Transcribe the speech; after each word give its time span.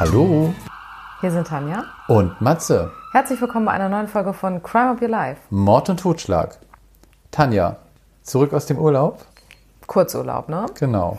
Hallo 0.00 0.54
Hier 1.20 1.30
sind 1.30 1.46
Tanja. 1.46 1.84
und 2.08 2.40
Matze. 2.40 2.90
Herzlich 3.12 3.38
willkommen 3.38 3.66
bei 3.66 3.72
einer 3.72 3.90
neuen 3.90 4.08
Folge 4.08 4.32
von 4.32 4.62
Crime 4.62 4.92
of 4.94 5.02
Your 5.02 5.10
Life. 5.10 5.42
Mord 5.50 5.90
und 5.90 6.00
Totschlag. 6.00 6.56
Tanja, 7.30 7.76
zurück 8.22 8.54
aus 8.54 8.64
dem 8.64 8.78
Urlaub? 8.78 9.22
Kurzurlaub, 9.86 10.48
ne? 10.48 10.64
Genau. 10.78 11.18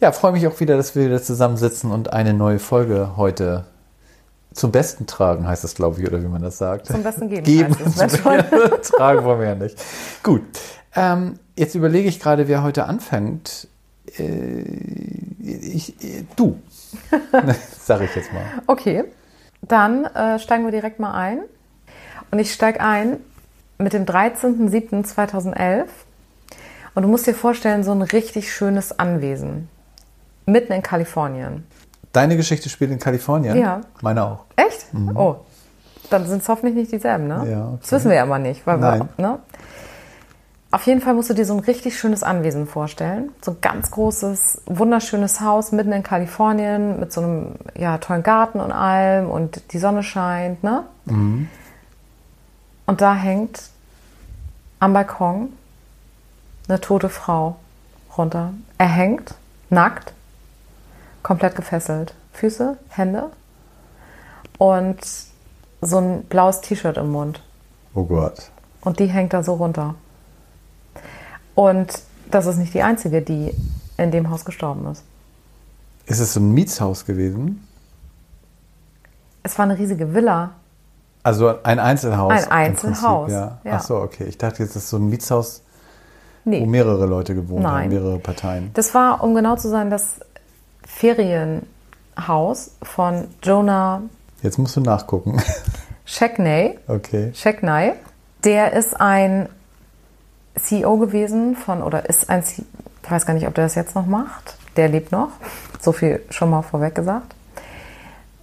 Ja, 0.00 0.12
freue 0.12 0.32
mich 0.32 0.46
auch 0.46 0.58
wieder, 0.60 0.78
dass 0.78 0.94
wir 0.94 1.04
wieder 1.04 1.22
zusammensitzen 1.22 1.92
und 1.92 2.10
eine 2.14 2.32
neue 2.32 2.58
Folge 2.58 3.18
heute 3.18 3.66
zum 4.54 4.72
Besten 4.72 5.06
tragen, 5.06 5.46
heißt 5.46 5.64
das, 5.64 5.74
glaube 5.74 6.00
ich, 6.00 6.08
oder 6.08 6.22
wie 6.22 6.28
man 6.28 6.40
das 6.40 6.56
sagt. 6.56 6.86
Zum 6.86 7.02
Besten 7.02 7.28
geben. 7.28 7.44
Geben. 7.44 7.76
heißt 7.78 8.24
es, 8.24 8.88
tragen 8.92 9.24
wollen 9.24 9.40
wir 9.40 9.48
ja 9.48 9.54
nicht. 9.56 9.78
Gut. 10.22 10.40
Ähm, 10.94 11.38
jetzt 11.54 11.74
überlege 11.74 12.08
ich 12.08 12.18
gerade, 12.18 12.48
wer 12.48 12.62
heute 12.62 12.86
anfängt. 12.86 13.68
Äh, 14.16 14.62
ich, 15.42 16.02
äh, 16.02 16.24
du. 16.34 16.58
Sag 17.78 18.00
ich 18.00 18.14
jetzt 18.14 18.32
mal. 18.32 18.42
Okay, 18.66 19.04
dann 19.62 20.04
äh, 20.04 20.38
steigen 20.38 20.64
wir 20.64 20.72
direkt 20.72 21.00
mal 21.00 21.14
ein. 21.14 21.40
Und 22.30 22.38
ich 22.38 22.52
steige 22.52 22.80
ein 22.80 23.18
mit 23.78 23.92
dem 23.92 24.04
13.07.2011. 24.04 25.84
Und 26.94 27.02
du 27.02 27.08
musst 27.08 27.26
dir 27.26 27.34
vorstellen, 27.34 27.84
so 27.84 27.92
ein 27.92 28.02
richtig 28.02 28.52
schönes 28.52 28.98
Anwesen. 28.98 29.68
Mitten 30.46 30.72
in 30.72 30.82
Kalifornien. 30.82 31.66
Deine 32.12 32.36
Geschichte 32.36 32.68
spielt 32.68 32.90
in 32.90 32.98
Kalifornien? 32.98 33.56
Ja. 33.56 33.82
Meine 34.00 34.24
auch. 34.24 34.44
Echt? 34.56 34.86
Oh, 35.14 35.36
dann 36.08 36.26
sind 36.26 36.42
es 36.42 36.48
hoffentlich 36.48 36.74
nicht 36.74 36.92
dieselben, 36.92 37.26
ne? 37.28 37.38
Mhm. 37.44 37.50
Ja, 37.50 37.66
okay. 37.68 37.78
Das 37.82 37.92
wissen 37.92 38.08
wir 38.10 38.16
ja 38.16 38.22
immer 38.22 38.38
nicht. 38.38 38.66
Weil 38.66 38.78
Nein. 38.78 39.08
Wir, 39.16 39.26
ne? 39.26 39.38
Auf 40.72 40.86
jeden 40.86 41.00
Fall 41.00 41.14
musst 41.14 41.30
du 41.30 41.34
dir 41.34 41.46
so 41.46 41.54
ein 41.54 41.60
richtig 41.60 41.98
schönes 41.98 42.22
Anwesen 42.22 42.66
vorstellen. 42.66 43.30
So 43.40 43.52
ein 43.52 43.60
ganz 43.60 43.90
großes, 43.90 44.62
wunderschönes 44.66 45.40
Haus 45.40 45.72
mitten 45.72 45.92
in 45.92 46.02
Kalifornien 46.02 46.98
mit 46.98 47.12
so 47.12 47.20
einem 47.20 47.54
ja, 47.76 47.98
tollen 47.98 48.22
Garten 48.22 48.60
und 48.60 48.72
allem 48.72 49.30
und 49.30 49.72
die 49.72 49.78
Sonne 49.78 50.02
scheint, 50.02 50.64
ne? 50.64 50.84
Mhm. 51.04 51.48
Und 52.86 53.00
da 53.00 53.14
hängt 53.14 53.62
am 54.80 54.92
Balkon 54.92 55.52
eine 56.68 56.80
tote 56.80 57.08
Frau 57.08 57.56
runter. 58.18 58.52
Er 58.78 58.88
hängt, 58.88 59.34
nackt, 59.70 60.12
komplett 61.22 61.54
gefesselt. 61.56 62.14
Füße, 62.32 62.76
Hände 62.88 63.30
und 64.58 64.98
so 65.80 65.98
ein 65.98 66.24
blaues 66.24 66.60
T-Shirt 66.60 66.96
im 66.96 67.12
Mund. 67.12 67.42
Oh 67.94 68.04
Gott. 68.04 68.50
Und 68.82 68.98
die 68.98 69.06
hängt 69.06 69.32
da 69.32 69.42
so 69.42 69.54
runter. 69.54 69.94
Und 71.56 71.88
das 72.30 72.46
ist 72.46 72.56
nicht 72.58 72.72
die 72.74 72.82
einzige, 72.82 73.20
die 73.22 73.52
in 73.96 74.10
dem 74.12 74.30
Haus 74.30 74.44
gestorben 74.44 74.86
ist. 74.92 75.02
Ist 76.06 76.20
es 76.20 76.34
so 76.34 76.40
ein 76.40 76.52
Mietshaus 76.52 77.04
gewesen? 77.04 77.66
Es 79.42 79.58
war 79.58 79.64
eine 79.64 79.76
riesige 79.78 80.14
Villa. 80.14 80.50
Also 81.24 81.60
ein 81.64 81.80
Einzelhaus? 81.80 82.30
Ein 82.32 82.50
Einzelhaus, 82.52 83.32
Ja. 83.32 83.58
ja. 83.64 83.72
Ach 83.76 83.82
so, 83.82 83.96
okay. 83.96 84.24
Ich 84.24 84.38
dachte 84.38 84.62
jetzt, 84.62 84.76
das 84.76 84.84
ist 84.84 84.90
so 84.90 84.98
ein 84.98 85.08
Mietshaus, 85.08 85.62
wo 86.44 86.50
Nee, 86.50 86.64
mehrere 86.66 87.06
Leute 87.06 87.34
gewohnt 87.34 87.64
haben, 87.66 87.72
Nein. 87.74 87.88
mehrere 87.88 88.18
Parteien. 88.20 88.70
das 88.74 88.94
war, 88.94 89.24
um 89.24 89.34
genau 89.34 89.56
zu 89.56 89.68
sein, 89.68 89.90
das 89.90 90.20
Ferienhaus 90.84 92.70
von 92.82 93.28
Jonah 93.42 94.02
Jetzt 94.42 94.58
musst 94.58 94.76
du 94.76 94.80
nachgucken. 94.80 95.40
Shackney. 96.04 96.78
Okay. 96.86 97.32
Shackney. 97.34 97.94
Der 98.44 98.74
ist 98.74 99.00
ein 99.00 99.48
CEO 100.58 100.96
gewesen 100.98 101.56
von, 101.56 101.82
oder 101.82 102.08
ist 102.08 102.30
ein, 102.30 102.42
C 102.42 102.62
ich 103.02 103.10
weiß 103.10 103.24
gar 103.24 103.34
nicht, 103.34 103.46
ob 103.46 103.54
der 103.54 103.64
das 103.64 103.76
jetzt 103.76 103.94
noch 103.94 104.06
macht. 104.06 104.56
Der 104.76 104.88
lebt 104.88 105.12
noch. 105.12 105.28
So 105.80 105.92
viel 105.92 106.24
schon 106.30 106.50
mal 106.50 106.62
vorweg 106.62 106.94
gesagt. 106.96 107.34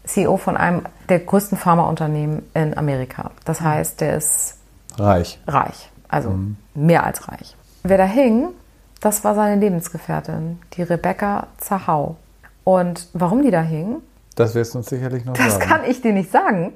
CEO 0.05 0.37
von 0.37 0.55
einem 0.57 0.83
der 1.09 1.19
größten 1.19 1.57
Pharmaunternehmen 1.57 2.43
in 2.53 2.77
Amerika. 2.77 3.31
Das 3.45 3.59
heißt, 3.61 3.99
der 4.01 4.17
ist 4.17 4.57
Reich. 4.97 5.39
reich. 5.47 5.89
Also 6.07 6.33
mehr 6.75 7.03
als 7.03 7.27
reich. 7.27 7.55
Wer 7.83 7.97
da 7.97 8.05
hing, 8.05 8.49
das 9.01 9.23
war 9.23 9.35
seine 9.35 9.59
Lebensgefährtin, 9.59 10.59
die 10.73 10.83
Rebecca 10.83 11.47
Zahau. 11.57 12.15
Und 12.63 13.09
warum 13.13 13.41
die 13.41 13.51
da 13.51 13.61
hing, 13.61 13.97
Das 14.35 14.55
wirst 14.55 14.73
du 14.73 14.77
uns 14.79 14.87
sicherlich 14.87 15.25
noch 15.25 15.33
das 15.33 15.53
sagen. 15.55 15.65
kann 15.65 15.81
ich 15.85 16.01
dir 16.01 16.13
nicht 16.13 16.31
sagen. 16.31 16.71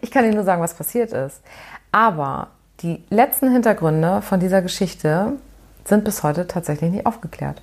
Ich 0.00 0.10
kann 0.10 0.24
dir 0.24 0.34
nur 0.34 0.44
sagen, 0.44 0.62
was 0.62 0.72
passiert 0.74 1.12
ist. 1.12 1.40
Aber 1.92 2.48
die 2.82 3.02
letzten 3.10 3.50
Hintergründe 3.50 4.22
von 4.22 4.40
dieser 4.40 4.62
Geschichte 4.62 5.32
sind 5.84 6.04
bis 6.04 6.22
heute 6.22 6.46
tatsächlich 6.46 6.90
nicht 6.90 7.06
aufgeklärt. 7.06 7.62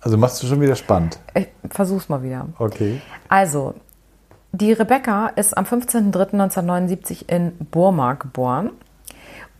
Also 0.00 0.16
machst 0.16 0.42
du 0.42 0.46
schon 0.46 0.60
wieder 0.60 0.76
spannend. 0.76 1.18
Ich 1.34 1.48
versuch's 1.70 2.08
mal 2.08 2.22
wieder. 2.22 2.46
Okay. 2.58 3.00
Also, 3.28 3.74
die 4.52 4.72
Rebecca 4.72 5.28
ist 5.28 5.56
am 5.56 5.64
15.03.1979 5.64 7.28
in 7.28 7.52
Burma 7.70 8.14
geboren 8.14 8.70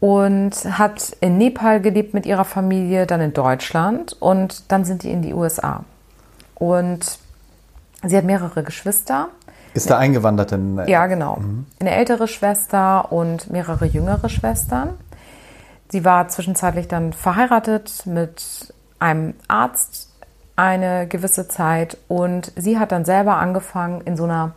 und 0.00 0.52
hat 0.78 1.16
in 1.20 1.38
Nepal 1.38 1.80
gelebt 1.80 2.14
mit 2.14 2.26
ihrer 2.26 2.44
Familie, 2.44 3.06
dann 3.06 3.20
in 3.20 3.32
Deutschland 3.32 4.16
und 4.20 4.70
dann 4.70 4.84
sind 4.84 5.02
die 5.02 5.10
in 5.10 5.22
die 5.22 5.34
USA. 5.34 5.84
Und 6.54 7.18
sie 8.02 8.16
hat 8.16 8.24
mehrere 8.24 8.62
Geschwister. 8.62 9.28
Ist 9.76 9.90
da 9.90 9.98
eingewandert 9.98 10.52
in. 10.52 10.80
Ja, 10.86 11.06
genau. 11.06 11.38
Eine 11.80 11.90
ältere 11.90 12.28
Schwester 12.28 13.12
und 13.12 13.50
mehrere 13.50 13.84
jüngere 13.84 14.28
Schwestern. 14.28 14.94
Sie 15.88 16.04
war 16.04 16.28
zwischenzeitlich 16.28 16.88
dann 16.88 17.12
verheiratet 17.12 18.06
mit 18.06 18.74
einem 18.98 19.34
Arzt 19.48 20.12
eine 20.56 21.06
gewisse 21.06 21.48
Zeit 21.48 21.98
und 22.08 22.52
sie 22.56 22.78
hat 22.78 22.90
dann 22.90 23.04
selber 23.04 23.36
angefangen, 23.36 24.00
in 24.00 24.16
so 24.16 24.24
einer 24.24 24.52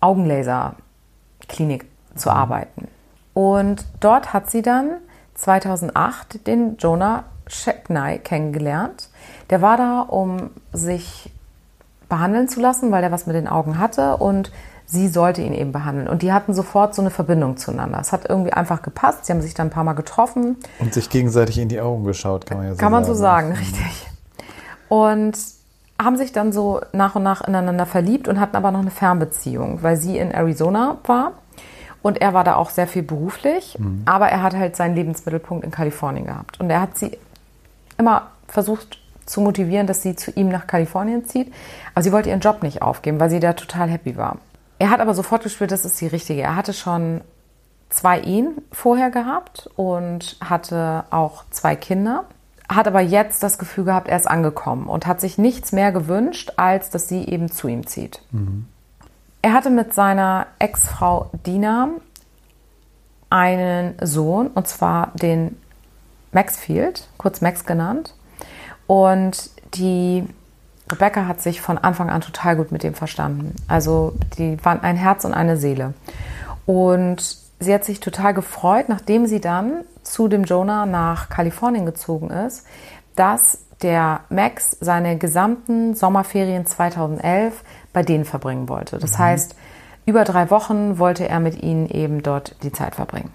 Augenlaserklinik 0.00 1.84
zu 2.14 2.30
arbeiten. 2.30 2.88
Und 3.34 3.84
dort 4.00 4.32
hat 4.32 4.50
sie 4.50 4.62
dann 4.62 4.96
2008 5.34 6.46
den 6.46 6.76
Jonah 6.78 7.24
Shackney 7.46 8.18
kennengelernt. 8.18 9.10
Der 9.50 9.60
war 9.60 9.76
da, 9.76 10.00
um 10.00 10.50
sich 10.72 11.30
behandeln 12.14 12.48
zu 12.48 12.60
lassen, 12.60 12.92
weil 12.92 13.02
er 13.02 13.10
was 13.10 13.26
mit 13.26 13.34
den 13.34 13.48
Augen 13.48 13.78
hatte 13.78 14.16
und 14.18 14.52
sie 14.86 15.08
sollte 15.08 15.42
ihn 15.42 15.52
eben 15.52 15.72
behandeln. 15.72 16.06
Und 16.06 16.22
die 16.22 16.32
hatten 16.32 16.54
sofort 16.54 16.94
so 16.94 17.02
eine 17.02 17.10
Verbindung 17.10 17.56
zueinander. 17.56 17.98
Es 18.00 18.12
hat 18.12 18.28
irgendwie 18.28 18.52
einfach 18.52 18.82
gepasst. 18.82 19.26
Sie 19.26 19.32
haben 19.32 19.40
sich 19.40 19.54
dann 19.54 19.66
ein 19.68 19.70
paar 19.70 19.82
Mal 19.82 19.94
getroffen. 19.94 20.56
Und 20.78 20.94
sich 20.94 21.10
gegenseitig 21.10 21.58
in 21.58 21.68
die 21.68 21.80
Augen 21.80 22.04
geschaut, 22.04 22.46
kann 22.46 22.58
man 22.58 22.66
ja 22.66 22.74
so 22.74 22.78
Kann 22.78 22.92
man 22.92 23.04
sagen. 23.04 23.16
so 23.16 23.20
sagen, 23.20 23.52
richtig. 23.52 24.06
Und 24.88 25.36
haben 26.00 26.16
sich 26.16 26.30
dann 26.32 26.52
so 26.52 26.80
nach 26.92 27.16
und 27.16 27.24
nach 27.24 27.40
ineinander 27.40 27.86
verliebt 27.86 28.28
und 28.28 28.38
hatten 28.38 28.56
aber 28.56 28.70
noch 28.70 28.80
eine 28.80 28.90
Fernbeziehung, 28.90 29.82
weil 29.82 29.96
sie 29.96 30.18
in 30.18 30.30
Arizona 30.30 30.98
war 31.06 31.32
und 32.02 32.20
er 32.20 32.34
war 32.34 32.44
da 32.44 32.56
auch 32.56 32.70
sehr 32.70 32.86
viel 32.86 33.02
beruflich, 33.02 33.78
aber 34.04 34.28
er 34.28 34.42
hat 34.42 34.54
halt 34.54 34.76
seinen 34.76 34.94
Lebensmittelpunkt 34.94 35.64
in 35.64 35.70
Kalifornien 35.70 36.26
gehabt. 36.26 36.60
Und 36.60 36.68
er 36.68 36.80
hat 36.80 36.98
sie 36.98 37.16
immer 37.96 38.28
versucht 38.46 38.98
zu 39.26 39.40
motivieren, 39.40 39.86
dass 39.86 40.02
sie 40.02 40.16
zu 40.16 40.30
ihm 40.32 40.48
nach 40.48 40.66
Kalifornien 40.66 41.24
zieht, 41.24 41.52
aber 41.94 42.02
sie 42.02 42.12
wollte 42.12 42.30
ihren 42.30 42.40
Job 42.40 42.62
nicht 42.62 42.82
aufgeben, 42.82 43.20
weil 43.20 43.30
sie 43.30 43.40
da 43.40 43.52
total 43.52 43.88
happy 43.88 44.16
war. 44.16 44.38
Er 44.78 44.90
hat 44.90 45.00
aber 45.00 45.14
sofort 45.14 45.42
gespürt, 45.42 45.70
das 45.70 45.84
ist 45.84 46.00
die 46.00 46.06
richtige. 46.06 46.42
Er 46.42 46.56
hatte 46.56 46.72
schon 46.72 47.22
zwei 47.88 48.20
Ehen 48.20 48.60
vorher 48.72 49.10
gehabt 49.10 49.70
und 49.76 50.36
hatte 50.42 51.04
auch 51.10 51.44
zwei 51.50 51.76
Kinder. 51.76 52.24
Hat 52.68 52.88
aber 52.88 53.00
jetzt 53.00 53.42
das 53.42 53.58
Gefühl 53.58 53.84
gehabt, 53.84 54.08
er 54.08 54.16
ist 54.16 54.26
angekommen 54.26 54.86
und 54.86 55.06
hat 55.06 55.20
sich 55.20 55.38
nichts 55.38 55.72
mehr 55.72 55.92
gewünscht, 55.92 56.52
als 56.56 56.90
dass 56.90 57.08
sie 57.08 57.24
eben 57.24 57.50
zu 57.50 57.68
ihm 57.68 57.86
zieht. 57.86 58.22
Er 59.42 59.52
hatte 59.52 59.70
mit 59.70 59.92
seiner 59.94 60.46
Ex-Frau 60.58 61.30
Dina 61.46 61.90
einen 63.30 63.94
Sohn, 64.00 64.48
und 64.48 64.66
zwar 64.66 65.12
den 65.14 65.56
Maxfield, 66.32 67.08
kurz 67.18 67.42
Max 67.42 67.66
genannt. 67.66 68.14
Und 68.86 69.50
die 69.74 70.24
Rebecca 70.90 71.26
hat 71.26 71.40
sich 71.40 71.60
von 71.60 71.78
Anfang 71.78 72.10
an 72.10 72.20
total 72.20 72.56
gut 72.56 72.70
mit 72.72 72.82
dem 72.82 72.94
verstanden. 72.94 73.54
Also 73.68 74.12
die 74.38 74.62
waren 74.64 74.82
ein 74.82 74.96
Herz 74.96 75.24
und 75.24 75.32
eine 75.34 75.56
Seele. 75.56 75.94
Und 76.66 77.38
sie 77.60 77.72
hat 77.72 77.84
sich 77.84 78.00
total 78.00 78.34
gefreut, 78.34 78.88
nachdem 78.88 79.26
sie 79.26 79.40
dann 79.40 79.84
zu 80.02 80.28
dem 80.28 80.44
Jonah 80.44 80.84
nach 80.86 81.28
Kalifornien 81.30 81.86
gezogen 81.86 82.30
ist, 82.30 82.66
dass 83.16 83.58
der 83.82 84.20
Max 84.28 84.76
seine 84.80 85.16
gesamten 85.18 85.94
Sommerferien 85.94 86.66
2011 86.66 87.62
bei 87.92 88.02
denen 88.02 88.24
verbringen 88.24 88.68
wollte. 88.68 88.98
Das 88.98 89.18
heißt, 89.18 89.56
über 90.06 90.24
drei 90.24 90.50
Wochen 90.50 90.98
wollte 90.98 91.28
er 91.28 91.40
mit 91.40 91.62
ihnen 91.62 91.88
eben 91.88 92.22
dort 92.22 92.56
die 92.62 92.72
Zeit 92.72 92.94
verbringen. 92.94 93.30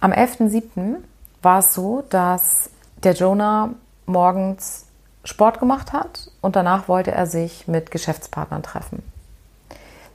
Am 0.00 0.12
11.07. 0.12 0.96
war 1.42 1.60
es 1.60 1.74
so, 1.74 2.02
dass 2.10 2.70
der 3.04 3.12
Jonah 3.14 3.70
morgens 4.06 4.86
Sport 5.24 5.60
gemacht 5.60 5.92
hat 5.92 6.30
und 6.40 6.56
danach 6.56 6.88
wollte 6.88 7.12
er 7.12 7.26
sich 7.26 7.68
mit 7.68 7.90
Geschäftspartnern 7.90 8.62
treffen. 8.62 9.02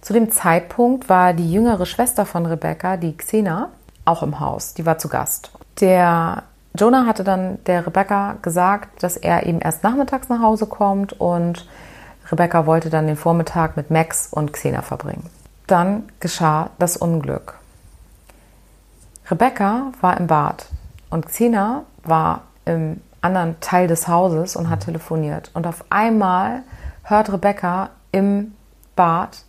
Zu 0.02 0.14
dem 0.14 0.32
Zeitpunkt 0.32 1.10
war 1.10 1.34
die 1.34 1.52
jüngere 1.52 1.86
Schwester 1.86 2.26
von 2.26 2.46
Rebecca, 2.46 2.98
die 2.98 3.16
Xena, 3.16 3.70
auch 4.06 4.24
im 4.24 4.40
Haus. 4.40 4.74
Die 4.74 4.86
war 4.86 4.98
zu 4.98 5.10
Gast. 5.10 5.52
Der 5.80 6.44
Jonah 6.76 7.06
hatte 7.06 7.24
dann 7.24 7.64
der 7.66 7.86
Rebecca 7.86 8.36
gesagt, 8.42 9.04
dass 9.04 9.18
er 9.18 9.46
eben 9.46 9.60
erst 9.60 9.84
nachmittags 9.84 10.30
nach 10.30 10.42
Hause 10.42 10.68
kommt 10.68 11.14
und 11.14 11.68
Rebecca 12.32 12.66
wollte 12.66 12.90
dann 12.90 13.08
den 13.08 13.16
Vormittag 13.16 13.78
mit 13.78 13.90
Max 13.90 14.28
und 14.32 14.54
Xena 14.54 14.82
verbringen. 14.82 15.30
Dann 15.66 16.04
geschah 16.20 16.70
das 16.78 16.98
Unglück. 16.98 17.56
Rebecca 19.30 19.92
war 20.02 20.18
im 20.18 20.28
Bad 20.28 20.68
und 21.10 21.26
Xena 21.26 21.84
war 22.04 22.44
im 22.66 23.02
anderen 23.28 23.60
Teil 23.60 23.88
des 23.88 24.08
Hauses 24.08 24.56
und 24.56 24.70
hat 24.70 24.86
telefoniert. 24.86 25.52
Und 25.54 25.68
auf 25.68 25.86
einmal 25.90 26.64
hört 27.04 27.32
Rebecca 27.32 27.90
im 28.12 28.54
Bad 28.96 29.44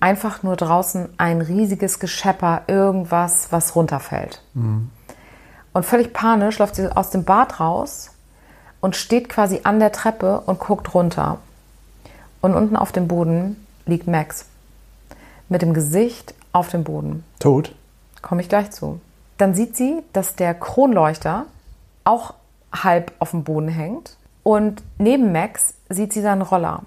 einfach 0.00 0.42
nur 0.42 0.56
draußen 0.56 1.10
ein 1.18 1.40
riesiges 1.42 2.00
Geschepper, 2.00 2.62
irgendwas, 2.66 3.52
was 3.52 3.76
runterfällt. 3.76 4.42
Mhm. 4.54 4.90
Und 5.72 5.84
völlig 5.84 6.12
panisch 6.12 6.58
läuft 6.58 6.74
sie 6.74 6.94
aus 6.94 7.10
dem 7.10 7.24
Bad 7.24 7.60
raus 7.60 8.10
und 8.80 8.96
steht 8.96 9.28
quasi 9.28 9.60
an 9.64 9.78
der 9.78 9.92
Treppe 9.92 10.40
und 10.40 10.58
guckt 10.58 10.94
runter. 10.94 11.38
Und 12.40 12.54
unten 12.54 12.76
auf 12.76 12.92
dem 12.92 13.06
Boden 13.06 13.64
liegt 13.86 14.06
Max. 14.06 14.46
Mit 15.48 15.62
dem 15.62 15.74
Gesicht 15.74 16.34
auf 16.52 16.68
dem 16.68 16.84
Boden. 16.84 17.24
Tot? 17.38 17.74
Komme 18.22 18.40
ich 18.40 18.48
gleich 18.48 18.70
zu. 18.70 19.00
Dann 19.38 19.54
sieht 19.54 19.76
sie, 19.76 20.02
dass 20.12 20.34
der 20.36 20.54
Kronleuchter 20.54 21.46
auch 22.04 22.34
halb 22.72 23.12
auf 23.18 23.30
dem 23.30 23.44
Boden 23.44 23.68
hängt. 23.68 24.16
Und 24.42 24.82
neben 24.98 25.32
Max 25.32 25.74
sieht 25.88 26.12
sie 26.12 26.22
seinen 26.22 26.42
Roller. 26.42 26.82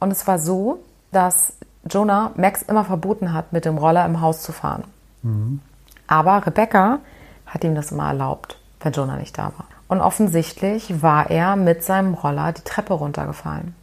Und 0.00 0.10
es 0.10 0.26
war 0.26 0.38
so, 0.38 0.80
dass 1.12 1.54
Jonah 1.88 2.32
Max 2.36 2.62
immer 2.62 2.84
verboten 2.84 3.32
hat, 3.32 3.52
mit 3.52 3.64
dem 3.64 3.78
Roller 3.78 4.04
im 4.04 4.20
Haus 4.20 4.42
zu 4.42 4.52
fahren. 4.52 4.84
Mhm. 5.22 5.60
Aber 6.06 6.46
Rebecca 6.46 7.00
hat 7.46 7.64
ihm 7.64 7.74
das 7.74 7.92
immer 7.92 8.08
erlaubt, 8.08 8.58
wenn 8.80 8.92
Jonah 8.92 9.16
nicht 9.16 9.36
da 9.36 9.52
war. 9.56 9.66
Und 9.88 10.00
offensichtlich 10.00 11.02
war 11.02 11.30
er 11.30 11.56
mit 11.56 11.84
seinem 11.84 12.14
Roller 12.14 12.52
die 12.52 12.62
Treppe 12.62 12.94
runtergefallen. 12.94 13.74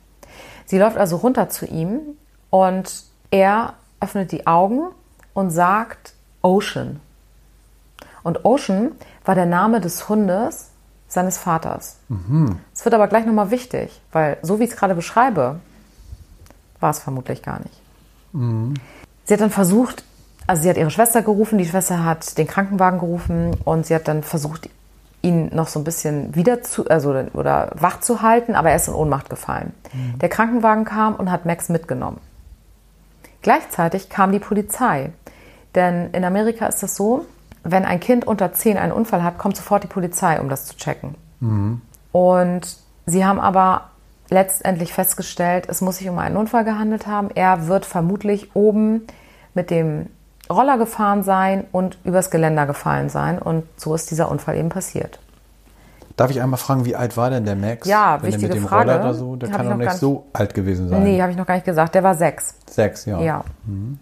Sie 0.65 0.77
läuft 0.77 0.97
also 0.97 1.17
runter 1.17 1.49
zu 1.49 1.65
ihm 1.65 1.99
und 2.49 3.03
er 3.31 3.73
öffnet 3.99 4.31
die 4.31 4.47
Augen 4.47 4.89
und 5.33 5.49
sagt 5.49 6.13
Ocean. 6.41 6.99
Und 8.23 8.45
Ocean 8.45 8.91
war 9.25 9.35
der 9.35 9.45
Name 9.45 9.81
des 9.81 10.07
Hundes 10.09 10.72
seines 11.13 11.37
Vaters. 11.37 11.97
Es 12.09 12.15
mhm. 12.29 12.57
wird 12.83 12.93
aber 12.93 13.07
gleich 13.07 13.25
nochmal 13.25 13.51
wichtig, 13.51 14.01
weil 14.11 14.37
so 14.41 14.59
wie 14.59 14.63
ich 14.63 14.71
es 14.71 14.75
gerade 14.75 14.95
beschreibe, 14.95 15.59
war 16.79 16.89
es 16.89 16.99
vermutlich 16.99 17.41
gar 17.41 17.59
nicht. 17.59 17.81
Mhm. 18.33 18.73
Sie 19.25 19.33
hat 19.33 19.41
dann 19.41 19.51
versucht, 19.51 20.03
also 20.47 20.63
sie 20.63 20.69
hat 20.69 20.77
ihre 20.77 20.91
Schwester 20.91 21.21
gerufen, 21.21 21.57
die 21.57 21.65
Schwester 21.65 22.03
hat 22.03 22.37
den 22.37 22.47
Krankenwagen 22.47 22.99
gerufen 22.99 23.55
und 23.63 23.85
sie 23.85 23.95
hat 23.95 24.07
dann 24.07 24.23
versucht, 24.23 24.69
ihn 25.21 25.55
noch 25.55 25.69
so 25.69 25.79
ein 25.79 25.85
bisschen 25.85 26.35
wieder 26.35 26.61
zu, 26.63 26.87
also 26.89 27.11
oder 27.33 27.71
wach 27.75 28.01
zu 28.01 28.21
halten, 28.21 28.55
aber 28.55 28.71
er 28.71 28.75
ist 28.75 28.89
in 28.89 28.93
Ohnmacht 28.93 29.29
gefallen. 29.29 29.73
Mhm. 29.93 30.19
Der 30.19 30.29
Krankenwagen 30.29 30.83
kam 30.83 31.15
und 31.15 31.31
hat 31.31 31.45
Max 31.45 31.69
mitgenommen. 31.69 32.19
Gleichzeitig 33.41 34.09
kam 34.09 34.31
die 34.31 34.39
Polizei, 34.39 35.11
denn 35.75 36.11
in 36.11 36.25
Amerika 36.25 36.65
ist 36.65 36.83
das 36.83 36.95
so, 36.95 37.25
wenn 37.63 37.85
ein 37.85 37.99
Kind 37.99 38.25
unter 38.27 38.53
10 38.53 38.77
einen 38.77 38.91
Unfall 38.91 39.23
hat, 39.23 39.37
kommt 39.37 39.55
sofort 39.55 39.83
die 39.83 39.87
Polizei, 39.87 40.39
um 40.39 40.49
das 40.49 40.65
zu 40.65 40.75
checken. 40.75 41.15
Mhm. 41.39 41.81
Und 42.11 42.77
sie 43.05 43.25
haben 43.25 43.39
aber 43.39 43.89
letztendlich 44.29 44.93
festgestellt, 44.93 45.65
es 45.69 45.81
muss 45.81 45.97
sich 45.97 46.09
um 46.09 46.17
einen 46.19 46.37
Unfall 46.37 46.65
gehandelt 46.65 47.07
haben. 47.07 47.29
Er 47.33 47.67
wird 47.67 47.85
vermutlich 47.85 48.55
oben 48.55 49.03
mit 49.53 49.69
dem 49.69 50.07
Roller 50.49 50.77
gefahren 50.77 51.23
sein 51.23 51.65
und 51.71 51.97
übers 52.03 52.29
Geländer 52.29 52.65
gefallen 52.65 53.09
sein. 53.09 53.39
Und 53.39 53.63
so 53.77 53.95
ist 53.95 54.11
dieser 54.11 54.29
Unfall 54.29 54.57
eben 54.57 54.69
passiert. 54.69 55.19
Darf 56.15 56.29
ich 56.29 56.41
einmal 56.41 56.59
fragen, 56.59 56.85
wie 56.85 56.95
alt 56.95 57.17
war 57.17 57.29
denn 57.29 57.45
der 57.45 57.55
Max? 57.55 57.87
Ja, 57.87 58.19
Wenn 58.21 58.27
wichtige 58.27 58.53
mit 58.53 58.57
dem 58.57 58.67
Frage. 58.67 58.91
Roller 58.91 59.03
oder 59.03 59.13
so, 59.13 59.35
der 59.35 59.49
kann 59.49 59.67
doch 59.67 59.77
nicht 59.77 59.93
so 59.93 60.27
alt 60.33 60.53
gewesen 60.53 60.89
sein. 60.89 61.03
Nee, 61.03 61.21
habe 61.21 61.31
ich 61.31 61.37
noch 61.37 61.47
gar 61.47 61.55
nicht 61.55 61.65
gesagt. 61.65 61.95
Der 61.95 62.03
war 62.03 62.15
sechs. 62.15 62.55
Sechs, 62.69 63.05
ja. 63.05 63.19
Ja. 63.19 63.43
Mhm. 63.65 63.97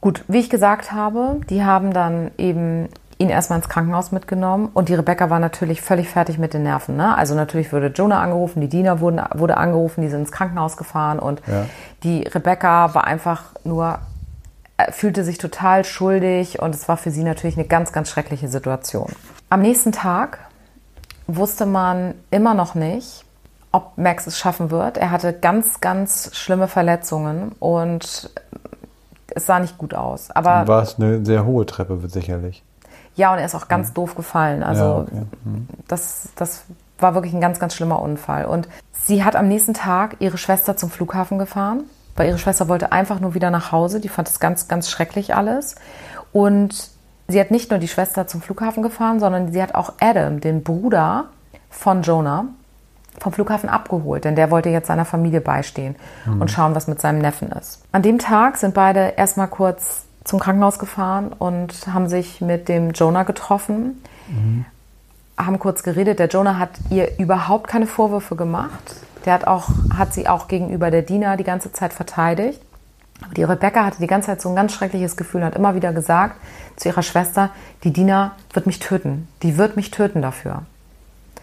Gut, 0.00 0.24
wie 0.28 0.38
ich 0.38 0.50
gesagt 0.50 0.92
habe, 0.92 1.40
die 1.50 1.62
haben 1.62 1.92
dann 1.92 2.30
eben 2.38 2.88
ihn 3.18 3.28
erstmal 3.28 3.58
ins 3.58 3.68
Krankenhaus 3.68 4.12
mitgenommen 4.12 4.70
und 4.72 4.88
die 4.88 4.94
Rebecca 4.94 5.28
war 5.28 5.38
natürlich 5.38 5.82
völlig 5.82 6.08
fertig 6.08 6.38
mit 6.38 6.54
den 6.54 6.62
Nerven. 6.62 6.96
Ne? 6.96 7.14
Also 7.16 7.34
natürlich 7.34 7.70
wurde 7.70 7.88
Jonah 7.88 8.22
angerufen, 8.22 8.62
die 8.62 8.68
Diener 8.68 9.00
wurden, 9.00 9.20
wurde 9.34 9.58
angerufen, 9.58 10.00
die 10.00 10.08
sind 10.08 10.20
ins 10.20 10.32
Krankenhaus 10.32 10.78
gefahren 10.78 11.18
und 11.18 11.42
ja. 11.46 11.66
die 12.02 12.22
Rebecca 12.22 12.94
war 12.94 13.04
einfach 13.04 13.42
nur, 13.62 13.98
äh, 14.78 14.90
fühlte 14.90 15.22
sich 15.22 15.36
total 15.36 15.84
schuldig 15.84 16.60
und 16.60 16.74
es 16.74 16.88
war 16.88 16.96
für 16.96 17.10
sie 17.10 17.22
natürlich 17.22 17.58
eine 17.58 17.66
ganz, 17.66 17.92
ganz 17.92 18.08
schreckliche 18.08 18.48
Situation. 18.48 19.12
Am 19.50 19.60
nächsten 19.60 19.92
Tag 19.92 20.38
wusste 21.26 21.66
man 21.66 22.14
immer 22.30 22.54
noch 22.54 22.74
nicht, 22.74 23.26
ob 23.70 23.98
Max 23.98 24.26
es 24.26 24.38
schaffen 24.38 24.70
wird. 24.70 24.96
Er 24.96 25.10
hatte 25.10 25.34
ganz, 25.34 25.82
ganz 25.82 26.30
schlimme 26.34 26.68
Verletzungen 26.68 27.52
und 27.58 28.30
es 29.34 29.46
sah 29.46 29.60
nicht 29.60 29.78
gut 29.78 29.94
aus. 29.94 30.30
Aber 30.30 30.66
war 30.66 30.82
es 30.82 30.98
eine 30.98 31.24
sehr 31.24 31.44
hohe 31.44 31.66
Treppe, 31.66 31.98
sicherlich. 32.08 32.62
Ja, 33.14 33.32
und 33.32 33.38
er 33.38 33.46
ist 33.46 33.54
auch 33.54 33.68
ganz 33.68 33.90
mhm. 33.90 33.94
doof 33.94 34.14
gefallen. 34.14 34.62
Also 34.62 34.82
ja, 34.82 34.98
okay. 35.00 35.26
mhm. 35.44 35.68
das, 35.88 36.28
das 36.36 36.64
war 36.98 37.14
wirklich 37.14 37.34
ein 37.34 37.40
ganz, 37.40 37.58
ganz 37.58 37.74
schlimmer 37.74 38.00
Unfall. 38.00 38.44
Und 38.44 38.68
sie 38.92 39.24
hat 39.24 39.36
am 39.36 39.48
nächsten 39.48 39.74
Tag 39.74 40.16
ihre 40.20 40.38
Schwester 40.38 40.76
zum 40.76 40.90
Flughafen 40.90 41.38
gefahren, 41.38 41.84
weil 42.16 42.28
ihre 42.28 42.38
Schwester 42.38 42.68
wollte 42.68 42.92
einfach 42.92 43.20
nur 43.20 43.34
wieder 43.34 43.50
nach 43.50 43.72
Hause. 43.72 44.00
Die 44.00 44.08
fand 44.08 44.28
es 44.28 44.40
ganz, 44.40 44.68
ganz 44.68 44.90
schrecklich 44.90 45.34
alles. 45.34 45.76
Und 46.32 46.90
sie 47.28 47.40
hat 47.40 47.50
nicht 47.50 47.70
nur 47.70 47.78
die 47.78 47.88
Schwester 47.88 48.26
zum 48.26 48.42
Flughafen 48.42 48.82
gefahren, 48.82 49.20
sondern 49.20 49.52
sie 49.52 49.62
hat 49.62 49.74
auch 49.74 49.94
Adam, 50.00 50.40
den 50.40 50.62
Bruder 50.62 51.26
von 51.68 52.02
Jonah, 52.02 52.46
vom 53.18 53.32
Flughafen 53.32 53.68
abgeholt, 53.68 54.24
denn 54.24 54.36
der 54.36 54.50
wollte 54.50 54.68
jetzt 54.68 54.86
seiner 54.86 55.04
Familie 55.04 55.40
beistehen 55.40 55.96
mhm. 56.24 56.40
und 56.40 56.50
schauen, 56.50 56.74
was 56.74 56.86
mit 56.86 57.00
seinem 57.00 57.18
Neffen 57.18 57.50
ist. 57.52 57.82
An 57.92 58.02
dem 58.02 58.18
Tag 58.18 58.56
sind 58.56 58.74
beide 58.74 59.14
erstmal 59.16 59.48
kurz 59.48 60.04
zum 60.24 60.38
Krankenhaus 60.38 60.78
gefahren 60.78 61.32
und 61.32 61.86
haben 61.92 62.08
sich 62.08 62.40
mit 62.40 62.68
dem 62.68 62.90
Jonah 62.92 63.24
getroffen, 63.24 64.02
mhm. 64.28 64.64
haben 65.36 65.58
kurz 65.58 65.82
geredet. 65.82 66.18
Der 66.18 66.28
Jonah 66.28 66.58
hat 66.58 66.70
ihr 66.90 67.18
überhaupt 67.18 67.68
keine 67.68 67.86
Vorwürfe 67.86 68.36
gemacht. 68.36 68.96
Der 69.24 69.34
hat, 69.34 69.46
auch, 69.46 69.68
hat 69.96 70.14
sie 70.14 70.28
auch 70.28 70.48
gegenüber 70.48 70.90
der 70.90 71.02
Dina 71.02 71.36
die 71.36 71.44
ganze 71.44 71.72
Zeit 71.72 71.92
verteidigt. 71.92 72.60
Aber 73.22 73.34
die 73.34 73.42
Rebecca 73.42 73.84
hatte 73.84 73.98
die 73.98 74.06
ganze 74.06 74.28
Zeit 74.28 74.40
so 74.40 74.48
ein 74.48 74.56
ganz 74.56 74.72
schreckliches 74.72 75.16
Gefühl 75.16 75.42
und 75.42 75.46
hat 75.46 75.56
immer 75.56 75.74
wieder 75.74 75.92
gesagt 75.92 76.36
zu 76.76 76.88
ihrer 76.88 77.02
Schwester, 77.02 77.50
die 77.84 77.92
Dina 77.92 78.32
wird 78.54 78.66
mich 78.66 78.78
töten. 78.78 79.28
Die 79.42 79.58
wird 79.58 79.76
mich 79.76 79.90
töten 79.90 80.22
dafür. 80.22 80.62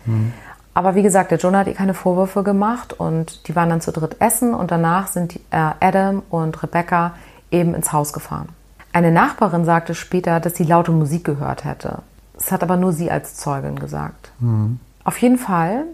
Mhm. 0.06 0.34
Aber 0.78 0.94
wie 0.94 1.02
gesagt, 1.02 1.32
der 1.32 1.40
Jonah 1.40 1.62
hat 1.62 1.68
ihr 1.68 1.74
keine 1.74 1.96
Vorwürfe 1.96 2.44
gemacht 2.44 2.94
und 2.94 3.48
die 3.48 3.56
waren 3.56 3.70
dann 3.70 3.82
zu 3.82 3.92
dritt 3.92 4.22
essen 4.22 4.54
und 4.54 4.70
danach 4.70 5.08
sind 5.08 5.38
äh, 5.50 5.72
Adam 5.80 6.22
und 6.30 6.62
Rebecca 6.62 7.16
eben 7.50 7.74
ins 7.74 7.94
Haus 7.94 8.14
gefahren. 8.14 8.50
Eine 8.94 9.12
Nachbarin 9.12 9.66
sagte 9.66 9.96
später, 9.96 10.40
dass 10.40 10.54
sie 10.54 10.66
laute 10.66 10.92
Musik 10.92 11.24
gehört 11.24 11.66
hätte. 11.66 12.04
Das 12.36 12.52
hat 12.52 12.62
aber 12.62 12.78
nur 12.78 12.94
sie 12.94 13.10
als 13.10 13.38
Zeugin 13.38 13.80
gesagt. 13.80 14.32
Mhm. 14.38 14.80
Auf 15.04 15.18
jeden 15.18 15.40
Fall 15.40 15.86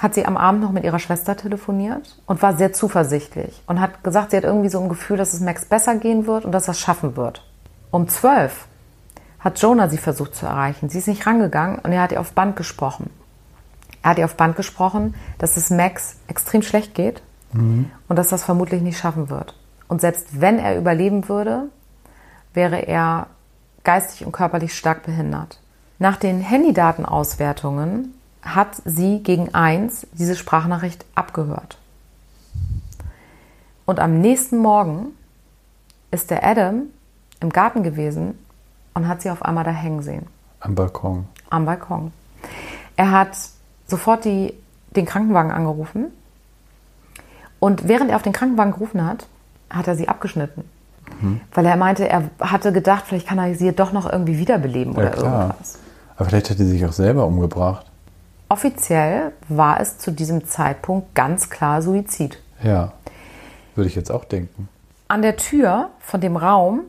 hat 0.00 0.14
sie 0.14 0.26
am 0.26 0.36
Abend 0.36 0.62
noch 0.62 0.72
mit 0.72 0.82
ihrer 0.82 0.98
Schwester 0.98 1.36
telefoniert 1.36 2.18
und 2.26 2.42
war 2.42 2.56
sehr 2.56 2.72
zuversichtlich 2.72 3.62
und 3.68 3.80
hat 3.80 4.02
gesagt, 4.02 4.32
sie 4.32 4.36
hat 4.36 4.42
irgendwie 4.42 4.68
so 4.68 4.80
ein 4.80 4.88
Gefühl, 4.88 5.16
dass 5.16 5.32
es 5.32 5.38
Max 5.42 5.64
besser 5.64 5.94
gehen 5.94 6.26
wird 6.26 6.44
und 6.44 6.50
dass 6.50 6.66
er 6.66 6.72
es 6.72 6.80
schaffen 6.80 7.16
wird. 7.16 7.46
Um 7.92 8.08
zwölf 8.08 8.66
hat 9.38 9.60
Jonah 9.60 9.88
sie 9.88 9.98
versucht 9.98 10.34
zu 10.34 10.46
erreichen. 10.46 10.88
Sie 10.88 10.98
ist 10.98 11.06
nicht 11.06 11.24
rangegangen 11.24 11.78
und 11.78 11.92
er 11.92 12.02
hat 12.02 12.10
ihr 12.10 12.20
auf 12.20 12.32
Band 12.32 12.56
gesprochen. 12.56 13.10
Er 14.04 14.10
hat 14.10 14.18
ihr 14.18 14.26
auf 14.26 14.36
Band 14.36 14.54
gesprochen, 14.54 15.14
dass 15.38 15.56
es 15.56 15.70
Max 15.70 16.16
extrem 16.28 16.60
schlecht 16.60 16.94
geht 16.94 17.22
mhm. 17.54 17.90
und 18.06 18.16
dass 18.16 18.28
das 18.28 18.44
vermutlich 18.44 18.82
nicht 18.82 18.98
schaffen 18.98 19.30
wird. 19.30 19.56
Und 19.88 20.02
selbst 20.02 20.40
wenn 20.42 20.58
er 20.58 20.76
überleben 20.76 21.26
würde, 21.30 21.70
wäre 22.52 22.86
er 22.86 23.28
geistig 23.82 24.26
und 24.26 24.32
körperlich 24.32 24.74
stark 24.76 25.04
behindert. 25.04 25.58
Nach 25.98 26.16
den 26.16 26.40
Handydatenauswertungen 26.40 28.12
hat 28.42 28.76
sie 28.84 29.22
gegen 29.22 29.54
eins 29.54 30.06
diese 30.12 30.36
Sprachnachricht 30.36 31.06
abgehört. 31.14 31.78
Und 33.86 34.00
am 34.00 34.20
nächsten 34.20 34.58
Morgen 34.58 35.12
ist 36.10 36.30
der 36.30 36.44
Adam 36.46 36.82
im 37.40 37.48
Garten 37.48 37.82
gewesen 37.82 38.38
und 38.92 39.08
hat 39.08 39.22
sie 39.22 39.30
auf 39.30 39.42
einmal 39.42 39.64
da 39.64 39.70
hängen 39.70 40.02
sehen. 40.02 40.26
Am 40.60 40.74
Balkon. 40.74 41.26
Am 41.48 41.64
Balkon. 41.64 42.12
Er 42.96 43.10
hat 43.10 43.53
sofort 43.86 44.24
die, 44.24 44.54
den 44.96 45.06
Krankenwagen 45.06 45.50
angerufen 45.50 46.06
und 47.60 47.88
während 47.88 48.10
er 48.10 48.16
auf 48.16 48.22
den 48.22 48.32
Krankenwagen 48.32 48.72
gerufen 48.72 49.04
hat, 49.06 49.26
hat 49.70 49.88
er 49.88 49.96
sie 49.96 50.08
abgeschnitten. 50.08 50.64
Mhm. 51.20 51.40
Weil 51.52 51.66
er 51.66 51.76
meinte, 51.76 52.08
er 52.08 52.30
hatte 52.40 52.72
gedacht, 52.72 53.04
vielleicht 53.06 53.26
kann 53.26 53.38
er 53.38 53.54
sie 53.54 53.72
doch 53.72 53.92
noch 53.92 54.10
irgendwie 54.10 54.38
wiederbeleben 54.38 54.92
ja, 54.92 54.98
oder 54.98 55.10
klar. 55.10 55.42
irgendwas. 55.46 55.78
Aber 56.16 56.28
vielleicht 56.28 56.50
hätte 56.50 56.64
sie 56.64 56.70
sich 56.70 56.86
auch 56.86 56.92
selber 56.92 57.26
umgebracht. 57.26 57.86
Offiziell 58.48 59.32
war 59.48 59.80
es 59.80 59.98
zu 59.98 60.10
diesem 60.10 60.46
Zeitpunkt 60.46 61.14
ganz 61.14 61.50
klar 61.50 61.82
Suizid. 61.82 62.38
Ja, 62.62 62.92
würde 63.74 63.88
ich 63.88 63.96
jetzt 63.96 64.10
auch 64.10 64.24
denken. 64.24 64.68
An 65.08 65.22
der 65.22 65.36
Tür 65.36 65.90
von 66.00 66.20
dem 66.20 66.36
Raum, 66.36 66.80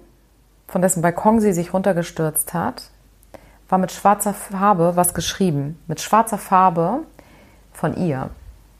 von 0.67 0.81
dessen 0.81 1.01
Balkon 1.01 1.39
sie 1.39 1.53
sich 1.53 1.73
runtergestürzt 1.73 2.53
hat, 2.53 2.89
war 3.69 3.77
mit 3.77 3.91
schwarzer 3.91 4.33
Farbe 4.33 4.95
was 4.95 5.13
geschrieben. 5.13 5.79
Mit 5.87 6.01
schwarzer 6.01 6.37
Farbe 6.37 6.99
von 7.73 7.95
ihr. 7.95 8.29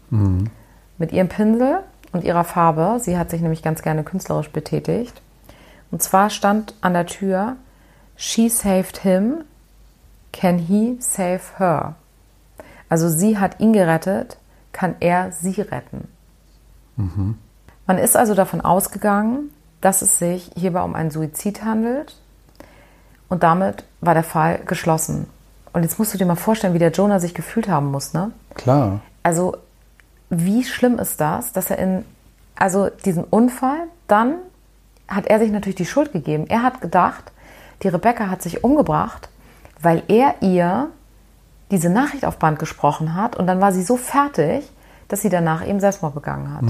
Mhm. 0.10 0.50
Mit 0.98 1.12
ihrem 1.12 1.30
Pinsel 1.30 1.80
und 2.12 2.24
ihrer 2.24 2.44
Farbe. 2.44 3.00
Sie 3.00 3.18
hat 3.18 3.30
sich 3.30 3.42
nämlich 3.42 3.63
ganz 3.63 3.82
gerne 3.82 4.04
künstlerisch 4.04 4.50
betätigt. 4.50 5.22
Und 5.92 6.01
zwar 6.01 6.30
stand 6.30 6.74
an 6.82 6.94
der 6.94 7.06
Tür, 7.06 7.56
She 8.15 8.48
saved 8.48 9.00
him, 9.00 9.44
can 10.32 10.58
he 10.58 10.98
save 11.00 11.42
her? 11.58 11.96
Also 12.88 13.10
sie 13.10 13.38
hat 13.38 13.60
ihn 13.60 13.74
gerettet, 13.74 14.38
kann 14.72 14.96
er 15.00 15.32
sie 15.32 15.62
retten. 15.62 16.08
Man 17.88 17.98
ist 17.98 18.15
also 18.15 18.34
davon 18.34 18.62
ausgegangen, 18.62 19.51
dass 19.82 20.01
es 20.01 20.18
sich 20.18 20.51
hierbei 20.56 20.82
um 20.82 20.96
einen 20.96 21.12
Suizid 21.12 21.63
handelt 21.63 22.15
und 23.27 23.44
damit 23.44 23.84
war 24.05 24.13
der 24.13 24.24
Fall 24.24 24.59
geschlossen. 24.65 25.27
Und 25.74 25.83
jetzt 25.83 26.00
musst 26.00 26.13
du 26.13 26.17
dir 26.17 26.25
mal 26.25 26.35
vorstellen, 26.35 26.74
wie 26.74 26.79
der 26.79 26.91
Jonah 26.91 27.19
sich 27.19 27.33
gefühlt 27.33 27.67
haben 27.67 27.91
muss, 27.91 28.13
ne? 28.13 28.31
Klar. 28.53 29.01
Also, 29.24 29.57
wie 30.29 30.63
schlimm 30.63 31.00
ist 31.00 31.19
das, 31.19 31.51
dass 31.51 31.69
er 31.69 31.79
in, 31.79 32.05
also 32.55 32.89
diesen 33.03 33.24
Unfall, 33.24 33.79
dann 34.07 34.35
hat 35.07 35.27
er 35.27 35.39
sich 35.39 35.51
natürlich 35.51 35.75
die 35.75 35.85
Schuld 35.85 36.13
gegeben. 36.13 36.45
Er 36.47 36.63
hat 36.63 36.81
gedacht, 36.81 37.31
die 37.83 37.89
Rebecca 37.89 38.29
hat 38.29 38.41
sich 38.41 38.63
umgebracht, 38.63 39.29
weil 39.81 40.03
er 40.07 40.35
ihr 40.41 40.88
diese 41.71 41.89
Nachricht 41.89 42.25
auf 42.25 42.38
Band 42.38 42.59
gesprochen 42.59 43.15
hat 43.15 43.35
und 43.35 43.47
dann 43.47 43.59
war 43.59 43.71
sie 43.71 43.83
so 43.83 43.97
fertig, 43.97 44.69
dass 45.07 45.21
sie 45.21 45.29
danach 45.29 45.67
eben 45.67 45.79
Selbstmord 45.79 46.15
begangen 46.15 46.53
hat. 46.53 46.63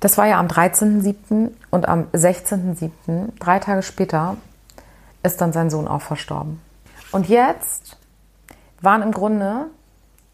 Das 0.00 0.18
war 0.18 0.26
ja 0.26 0.38
am 0.38 0.46
13.07. 0.46 1.50
und 1.70 1.88
am 1.88 2.04
16.07., 2.12 3.30
drei 3.40 3.58
Tage 3.58 3.82
später, 3.82 4.36
ist 5.22 5.40
dann 5.40 5.52
sein 5.52 5.70
Sohn 5.70 5.88
auch 5.88 6.02
verstorben. 6.02 6.60
Und 7.12 7.28
jetzt 7.28 7.96
waren 8.80 9.02
im 9.02 9.12
Grunde 9.12 9.66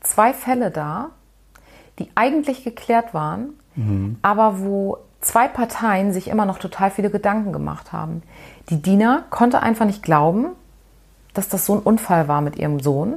zwei 0.00 0.32
Fälle 0.34 0.70
da, 0.70 1.10
die 1.98 2.10
eigentlich 2.14 2.64
geklärt 2.64 3.14
waren, 3.14 3.50
aber 4.22 4.60
wo 4.60 4.98
zwei 5.20 5.48
Parteien 5.48 6.12
sich 6.12 6.28
immer 6.28 6.44
noch 6.46 6.58
total 6.58 6.90
viele 6.90 7.10
Gedanken 7.10 7.52
gemacht 7.52 7.92
haben. 7.92 8.22
Die 8.68 8.80
Dina 8.82 9.24
konnte 9.30 9.60
einfach 9.62 9.84
nicht 9.86 10.02
glauben, 10.02 10.48
dass 11.32 11.48
das 11.48 11.66
so 11.66 11.74
ein 11.74 11.80
Unfall 11.80 12.28
war 12.28 12.40
mit 12.40 12.56
ihrem 12.56 12.78
Sohn. 12.80 13.14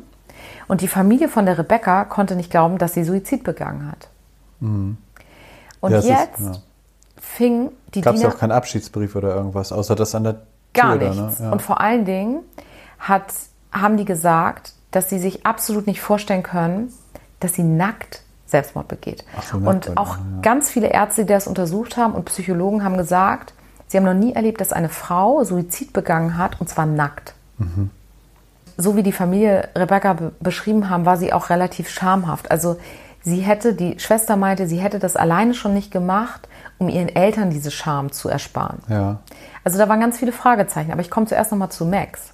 Und 0.67 0.81
die 0.81 0.87
Familie 0.87 1.29
von 1.29 1.45
der 1.45 1.57
Rebecca 1.57 2.05
konnte 2.05 2.35
nicht 2.35 2.49
glauben, 2.49 2.77
dass 2.79 2.93
sie 2.93 3.03
Suizid 3.03 3.43
begangen 3.43 3.91
hat. 3.91 4.07
Und 4.61 4.97
Ja, 5.91 5.97
es 5.97 6.05
ist- 6.05 6.09
jetzt 6.09 6.39
ja. 6.39 6.51
fing 7.19 7.71
die 7.93 8.01
Gab 8.01 8.15
es 8.15 8.21
Dina 8.21 8.33
auch 8.33 8.37
keinen 8.39 8.51
Abschiedsbrief 8.51 9.15
oder 9.15 9.35
irgendwas, 9.35 9.71
außer 9.71 9.95
das 9.95 10.15
an 10.15 10.23
der 10.23 10.41
gar 10.77 10.97
Tür 10.97 11.09
nichts. 11.09 11.37
da, 11.37 11.43
ne? 11.43 11.49
ja. 11.49 11.51
Und 11.51 11.61
vor 11.61 11.81
allen 11.81 12.05
Dingen 12.05 12.39
hat, 12.99 13.33
haben 13.71 13.97
die 13.97 14.05
gesagt, 14.05 14.73
dass 14.91 15.09
sie 15.09 15.19
sich 15.19 15.45
absolut 15.45 15.87
nicht 15.87 16.01
vorstellen 16.01 16.43
können, 16.43 16.91
dass 17.39 17.53
sie 17.53 17.63
nackt 17.63 18.23
Selbstmord 18.45 18.87
begeht. 18.87 19.25
So, 19.49 19.57
nackt, 19.57 19.87
und 19.87 19.97
auch 19.97 20.17
ja. 20.17 20.23
ganz 20.41 20.69
viele 20.69 20.87
Ärzte, 20.87 21.25
die 21.25 21.33
das 21.33 21.47
untersucht 21.47 21.97
haben 21.97 22.13
und 22.13 22.25
Psychologen 22.25 22.83
haben 22.83 22.97
gesagt, 22.97 23.53
sie 23.87 23.97
haben 23.97 24.05
noch 24.05 24.13
nie 24.13 24.33
erlebt, 24.33 24.61
dass 24.61 24.73
eine 24.73 24.89
Frau 24.89 25.43
Suizid 25.43 25.93
begangen 25.93 26.37
hat 26.37 26.59
und 26.59 26.67
zwar 26.67 26.85
nackt. 26.85 27.33
Mhm. 27.57 27.91
So 28.77 28.95
wie 28.95 29.03
die 29.03 29.11
Familie 29.11 29.69
Rebecca 29.75 30.13
be 30.13 30.31
beschrieben 30.39 30.89
haben, 30.89 31.05
war 31.05 31.17
sie 31.17 31.33
auch 31.33 31.49
relativ 31.49 31.89
schamhaft. 31.89 32.51
Also 32.51 32.77
sie 33.21 33.41
hätte, 33.41 33.73
die 33.73 33.99
Schwester 33.99 34.37
meinte, 34.37 34.67
sie 34.67 34.77
hätte 34.77 34.99
das 34.99 35.15
alleine 35.15 35.53
schon 35.53 35.73
nicht 35.73 35.91
gemacht, 35.91 36.47
um 36.79 36.89
ihren 36.89 37.09
Eltern 37.09 37.49
diese 37.49 37.71
Scham 37.71 38.11
zu 38.11 38.29
ersparen. 38.29 38.79
ja. 38.87 39.19
Also 39.63 39.77
da 39.77 39.89
waren 39.89 39.99
ganz 39.99 40.17
viele 40.17 40.31
Fragezeichen, 40.31 40.93
aber 40.93 41.01
ich 41.01 41.09
komme 41.09 41.25
zuerst 41.25 41.51
nochmal 41.51 41.69
zu 41.69 41.85
Max. 41.85 42.31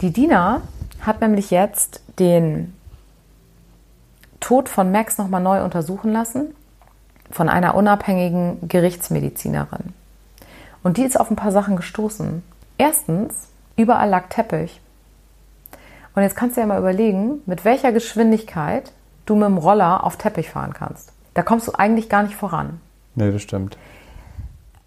Die 0.00 0.12
Dina 0.12 0.62
hat 1.02 1.20
nämlich 1.20 1.52
jetzt 1.52 2.02
den 2.18 2.74
Tod 4.40 4.68
von 4.68 4.90
Max 4.90 5.16
nochmal 5.16 5.40
neu 5.40 5.62
untersuchen 5.62 6.12
lassen 6.12 6.54
von 7.30 7.48
einer 7.48 7.74
unabhängigen 7.76 8.68
Gerichtsmedizinerin. 8.68 9.94
Und 10.82 10.96
die 10.96 11.04
ist 11.04 11.18
auf 11.18 11.30
ein 11.30 11.36
paar 11.36 11.52
Sachen 11.52 11.76
gestoßen. 11.76 12.42
Erstens, 12.76 13.48
überall 13.76 14.10
lag 14.10 14.28
Teppich. 14.28 14.80
Und 16.14 16.22
jetzt 16.22 16.36
kannst 16.36 16.56
du 16.56 16.60
ja 16.60 16.66
mal 16.66 16.78
überlegen, 16.78 17.40
mit 17.46 17.64
welcher 17.64 17.92
Geschwindigkeit 17.92 18.92
du 19.26 19.34
mit 19.34 19.46
dem 19.46 19.58
Roller 19.58 20.04
auf 20.04 20.16
Teppich 20.16 20.50
fahren 20.50 20.74
kannst. 20.74 21.12
Da 21.34 21.42
kommst 21.42 21.66
du 21.66 21.72
eigentlich 21.72 22.08
gar 22.08 22.22
nicht 22.22 22.36
voran. 22.36 22.80
Nee, 23.14 23.30
das 23.30 23.42
stimmt. 23.42 23.78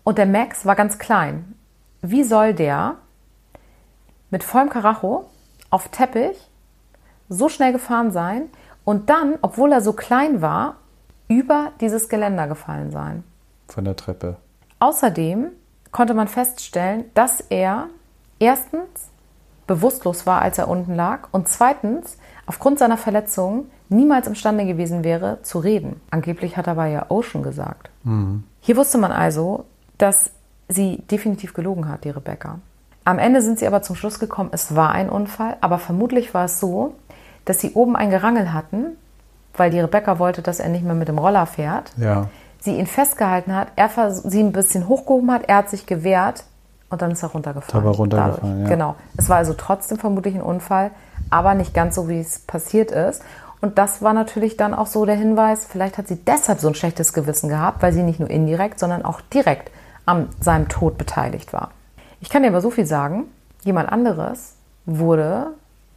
Und 0.03 0.17
der 0.17 0.25
Max 0.25 0.65
war 0.65 0.75
ganz 0.75 1.00
klein. 1.00 1.55
Wie 2.01 2.24
soll 2.24 2.53
der 2.53 2.96
mit 4.29 4.43
vollem 4.43 4.69
Karacho 4.69 5.29
auf 5.69 5.89
Teppich 5.89 6.38
so 7.29 7.50
schnell 7.50 7.74
gefahren 7.74 8.12
sein 8.12 8.50
und 8.86 9.10
dann, 9.10 9.38
obwohl 9.41 9.72
er 9.72 9.81
so 9.81 9.93
klein 9.93 10.41
war, 10.41 10.77
über 11.27 11.72
dieses 11.81 12.07
Geländer 12.10 12.48
gefallen 12.48 12.91
sein? 12.91 13.24
Von 13.67 13.86
der 13.86 13.96
Treppe. 13.96 14.38
Außerdem 14.79 15.51
konnte 15.91 16.13
man 16.13 16.27
feststellen, 16.27 17.05
dass 17.13 17.41
er 17.41 17.88
erstens 18.39 19.10
bewusstlos 19.65 20.25
war, 20.25 20.41
als 20.41 20.57
er 20.57 20.69
unten 20.69 20.96
lag 20.96 21.27
und 21.31 21.48
zweitens 21.48 22.17
aufgrund 22.46 22.79
seiner 22.79 22.98
Verletzungen 22.98 23.69
niemals 23.89 24.27
imstande 24.27 24.65
gewesen 24.65 25.03
wäre, 25.03 25.39
zu 25.44 25.60
reden. 25.60 26.01
Angeblich 26.12 26.58
hat 26.58 26.67
er 26.67 26.72
aber 26.72 26.86
ja 26.88 27.06
Ocean 27.10 27.44
gesagt. 27.44 27.89
Hier 28.62 28.77
wusste 28.77 28.98
man 28.98 29.12
also, 29.12 29.65
dass 29.98 30.32
sie 30.70 30.98
definitiv 31.12 31.53
gelogen 31.53 31.88
hat, 31.89 32.03
die 32.03 32.10
Rebecca. 32.10 32.60
Am 33.06 33.20
Ende 33.20 33.41
sind 33.41 33.60
sie 33.60 33.67
aber 33.67 33.82
zum 33.82 33.96
Schluss 33.96 34.20
gekommen, 34.20 34.50
es 34.51 34.75
war 34.75 34.91
ein 34.91 35.10
Unfall, 35.10 35.56
aber 35.62 35.79
vermutlich 35.79 36.34
war 36.34 36.46
es 36.46 36.60
so, 36.60 36.96
dass 37.46 37.60
sie 37.62 37.72
oben 37.74 37.96
ein 37.96 38.10
Gerangel 38.10 38.51
hatten, 38.53 38.98
weil 39.56 39.72
die 39.72 39.79
Rebecca 39.79 40.20
wollte, 40.20 40.41
dass 40.41 40.60
er 40.60 40.70
nicht 40.70 40.84
mehr 40.84 40.94
mit 40.94 41.08
dem 41.08 41.17
Roller 41.17 41.46
fährt 41.46 41.94
Ja. 41.98 42.27
sie 42.60 42.75
ihn 42.77 42.86
festgehalten 42.88 43.56
hat, 43.56 43.70
er 43.77 43.89
sie 44.12 44.41
ein 44.44 44.51
bisschen 44.51 44.88
hochgehoben 44.89 45.32
hat, 45.32 45.44
er 45.48 45.58
hat 45.58 45.70
sich 45.70 45.86
gewehrt 45.86 46.44
und 46.89 47.01
dann 47.01 47.12
ist 47.12 47.24
er 47.24 47.29
runtergefallen. 47.29 47.84
Da 47.84 47.89
war 47.89 47.96
runtergefallen, 47.96 48.62
ja. 48.63 48.67
Genau. 48.67 48.96
Es 49.17 49.29
war 49.29 49.38
also 49.38 49.53
trotzdem 49.53 49.98
vermutlich 49.98 50.36
ein 50.36 50.41
Unfall, 50.41 50.91
aber 51.29 51.53
nicht 51.56 51.74
ganz 51.74 51.96
so, 51.96 52.08
wie 52.10 52.20
es 52.20 52.39
passiert 52.39 52.91
ist. 52.91 53.22
Und 53.60 53.78
das 53.78 54.02
war 54.02 54.14
natürlich 54.14 54.56
dann 54.56 54.74
auch 54.74 54.88
so 54.88 55.06
der 55.06 55.16
Hinweis, 55.16 55.66
vielleicht 55.66 55.98
hat 55.98 56.08
sie 56.08 56.18
deshalb 56.18 56.60
so 56.60 56.68
ein 56.68 56.76
schlechtes 56.76 57.14
Gewissen 57.14 57.50
gehabt, 57.50 57.82
weil 57.82 57.92
sie 57.92 58.04
nicht 58.04 58.20
nur 58.20 58.30
indirekt, 58.30 58.80
sondern 58.80 59.04
auch 59.04 59.22
direkt 59.22 59.72
an 60.06 60.30
seinem 60.40 60.70
Tod 60.70 60.98
beteiligt 60.98 61.54
war. 61.54 61.72
Ich 62.22 62.30
kann 62.30 62.44
dir 62.44 62.50
aber 62.50 62.62
so 62.62 62.70
viel 62.70 62.86
sagen, 62.86 63.26
jemand 63.64 63.92
anderes 63.92 64.54
wurde 64.86 65.48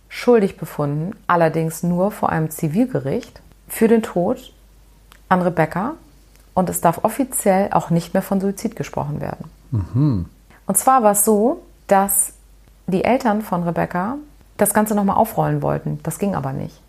schuldig 0.09 0.57
befunden, 0.57 1.13
allerdings 1.27 1.83
nur 1.83 2.11
vor 2.11 2.31
einem 2.31 2.51
Zivilgericht, 2.51 3.41
für 3.69 3.89
den 3.89 4.03
Tod 4.03 4.53
an 5.29 5.43
Rebecca 5.43 5.95
und 6.55 6.69
es 6.69 6.81
darf 6.81 7.05
offiziell 7.05 7.69
auch 7.73 7.91
nicht 7.91 8.13
mehr 8.15 8.23
von 8.23 8.41
Suizid 8.41 8.75
gesprochen 8.75 9.21
werden. 9.21 9.51
Und 10.67 10.77
zwar 10.77 11.03
war 11.03 11.13
es 11.13 11.25
so, 11.25 11.63
dass 11.87 12.33
die 12.87 13.05
Eltern 13.05 13.43
von 13.43 13.63
Rebecca 13.63 14.17
das 14.57 14.75
Ganze 14.75 14.95
nochmal 14.95 15.17
aufrollen 15.17 15.63
wollten. 15.63 16.01
Das 16.03 16.19
ging 16.19 16.35
aber 16.35 16.53
nicht. 16.53 16.81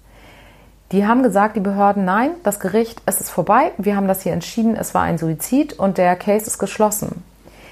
Die 0.92 1.06
haben 1.06 1.24
gesagt, 1.24 1.56
die 1.56 1.62
Behörden, 1.62 2.04
nein, 2.04 2.32
das 2.44 2.60
Gericht, 2.60 3.02
es 3.06 3.22
ist 3.22 3.30
vorbei, 3.30 3.72
wir 3.78 3.96
haben 3.96 4.08
das 4.08 4.22
hier 4.22 4.34
entschieden, 4.34 4.76
es 4.76 4.94
war 4.94 5.04
ein 5.04 5.18
Suizid 5.18 5.80
und 5.80 5.98
der 5.98 6.16
Case 6.18 6.48
ist 6.48 6.58
geschlossen. 6.58 7.24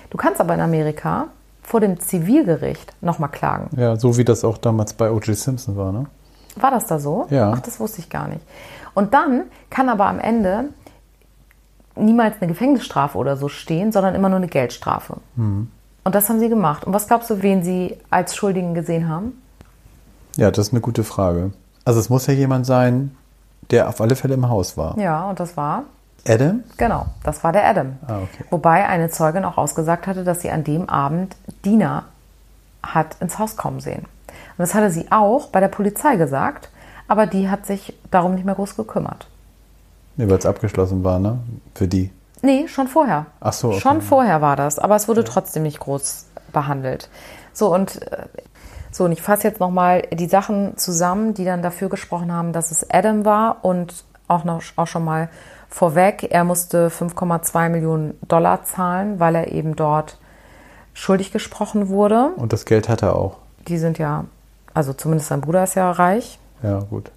Du 0.09 0.17
kannst 0.17 0.39
aber 0.39 0.53
in 0.53 0.61
Amerika 0.61 1.27
vor 1.61 1.81
dem 1.81 1.99
Zivilgericht 1.99 2.93
nochmal 3.01 3.29
klagen. 3.29 3.69
Ja, 3.75 3.95
so 3.97 4.17
wie 4.17 4.23
das 4.23 4.43
auch 4.43 4.57
damals 4.57 4.93
bei 4.93 5.11
O.J. 5.11 5.35
Simpson 5.35 5.75
war, 5.75 5.91
ne? 5.91 6.05
War 6.55 6.71
das 6.71 6.87
da 6.87 6.97
so? 6.97 7.27
Ja. 7.29 7.51
Ach, 7.53 7.59
das 7.59 7.79
wusste 7.79 7.99
ich 7.99 8.09
gar 8.09 8.27
nicht. 8.27 8.41
Und 8.93 9.13
dann 9.13 9.43
kann 9.69 9.89
aber 9.89 10.05
am 10.05 10.19
Ende 10.19 10.69
niemals 11.95 12.35
eine 12.39 12.47
Gefängnisstrafe 12.47 13.17
oder 13.17 13.37
so 13.37 13.49
stehen, 13.49 13.91
sondern 13.91 14.15
immer 14.15 14.29
nur 14.29 14.37
eine 14.37 14.47
Geldstrafe. 14.47 15.17
Und 15.35 15.69
das 16.03 16.27
haben 16.29 16.39
sie 16.39 16.49
gemacht. 16.49 16.85
Und 16.85 16.93
was 16.93 17.07
glaubst 17.07 17.29
du, 17.29 17.41
wen 17.43 17.63
sie 17.63 17.97
als 18.09 18.35
Schuldigen 18.35 18.73
gesehen 18.73 19.07
haben? 19.09 19.39
Ja, 20.37 20.49
das 20.49 20.67
ist 20.67 20.73
eine 20.73 20.81
gute 20.81 21.03
Frage. 21.03 21.51
Also 21.89 22.01
es 22.01 22.11
muss 22.11 22.27
ja 22.27 22.35
jemand 22.35 22.67
sein, 22.67 23.17
der 23.71 23.89
auf 23.89 23.99
alle 23.99 24.15
Fälle 24.15 24.35
im 24.35 24.47
Haus 24.47 24.77
war. 24.77 24.95
Ja, 24.99 25.27
und 25.27 25.39
das 25.39 25.57
war, 25.57 25.85
Adam? 26.27 26.63
genau, 26.77 27.07
das 27.23 27.43
war 27.43 27.51
der 27.51 27.65
Adam. 27.65 27.97
Ah, 28.05 28.17
okay. 28.17 28.45
Wobei 28.51 28.87
eine 28.87 29.09
Zeugin 29.09 29.43
auch 29.43 29.57
ausgesagt 29.57 30.05
hatte, 30.05 30.23
dass 30.23 30.41
sie 30.41 30.51
an 30.51 30.63
dem 30.63 30.87
Abend 30.87 31.35
Dina 31.65 32.03
hat 32.83 33.15
ins 33.21 33.39
Haus 33.39 33.57
kommen 33.57 33.79
sehen. 33.79 34.03
Und 34.27 34.59
das 34.59 34.75
hatte 34.75 34.91
sie 34.91 35.11
auch 35.11 35.47
bei 35.47 35.61
der 35.61 35.69
Polizei 35.69 36.15
gesagt, 36.15 36.69
aber 37.07 37.25
die 37.25 37.49
hat 37.49 37.65
sich 37.65 37.97
darum 38.11 38.35
nicht 38.35 38.45
mehr 38.45 38.53
groß 38.53 38.75
gekümmert. 38.75 39.25
Nee, 40.15 40.29
weil 40.29 40.37
es 40.37 40.45
abgeschlossen 40.45 41.03
war, 41.03 41.17
ne? 41.17 41.39
Für 41.73 41.87
die. 41.87 42.11
Nee, 42.43 42.67
schon 42.67 42.87
vorher. 42.87 43.25
Ach 43.39 43.53
so, 43.53 43.69
okay. 43.69 43.79
Schon 43.79 44.03
vorher 44.03 44.41
war 44.41 44.55
das, 44.55 44.77
aber 44.77 44.95
es 44.95 45.07
wurde 45.07 45.23
trotzdem 45.23 45.63
nicht 45.63 45.79
groß 45.79 46.27
behandelt. 46.53 47.09
So 47.51 47.73
und 47.73 47.99
äh, 48.03 48.27
so 48.91 49.05
und 49.05 49.11
ich 49.11 49.21
fasse 49.21 49.47
jetzt 49.47 49.59
noch 49.59 49.71
mal 49.71 50.01
die 50.13 50.27
Sachen 50.27 50.77
zusammen, 50.77 51.33
die 51.33 51.45
dann 51.45 51.61
dafür 51.61 51.89
gesprochen 51.89 52.33
haben, 52.33 52.53
dass 52.53 52.71
es 52.71 52.89
Adam 52.89 53.25
war 53.25 53.57
und 53.63 54.03
auch 54.27 54.43
noch 54.43 54.61
auch 54.75 54.87
schon 54.87 55.05
mal 55.05 55.29
vorweg, 55.69 56.27
er 56.29 56.43
musste 56.43 56.89
5,2 56.89 57.69
Millionen 57.69 58.17
Dollar 58.27 58.63
zahlen, 58.63 59.19
weil 59.19 59.35
er 59.35 59.51
eben 59.51 59.75
dort 59.75 60.17
schuldig 60.93 61.31
gesprochen 61.31 61.89
wurde. 61.89 62.31
Und 62.35 62.51
das 62.51 62.65
Geld 62.65 62.89
hat 62.89 63.03
er 63.03 63.15
auch. 63.15 63.37
Die 63.67 63.77
sind 63.77 63.99
ja, 63.99 64.25
also 64.73 64.93
zumindest 64.93 65.29
sein 65.29 65.41
Bruder 65.41 65.63
ist 65.63 65.75
ja 65.75 65.91
reich. 65.91 66.39
Ja, 66.63 66.79
gut. 66.79 67.11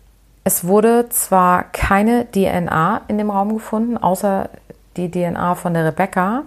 Es 0.44 0.64
wurde 0.64 1.08
zwar 1.08 1.64
keine 1.64 2.26
DNA 2.30 3.02
in 3.08 3.18
dem 3.18 3.30
Raum 3.30 3.54
gefunden, 3.54 3.96
außer 3.96 4.50
die 4.96 5.10
DNA 5.10 5.54
von 5.54 5.72
der 5.72 5.86
Rebecca, 5.86 6.42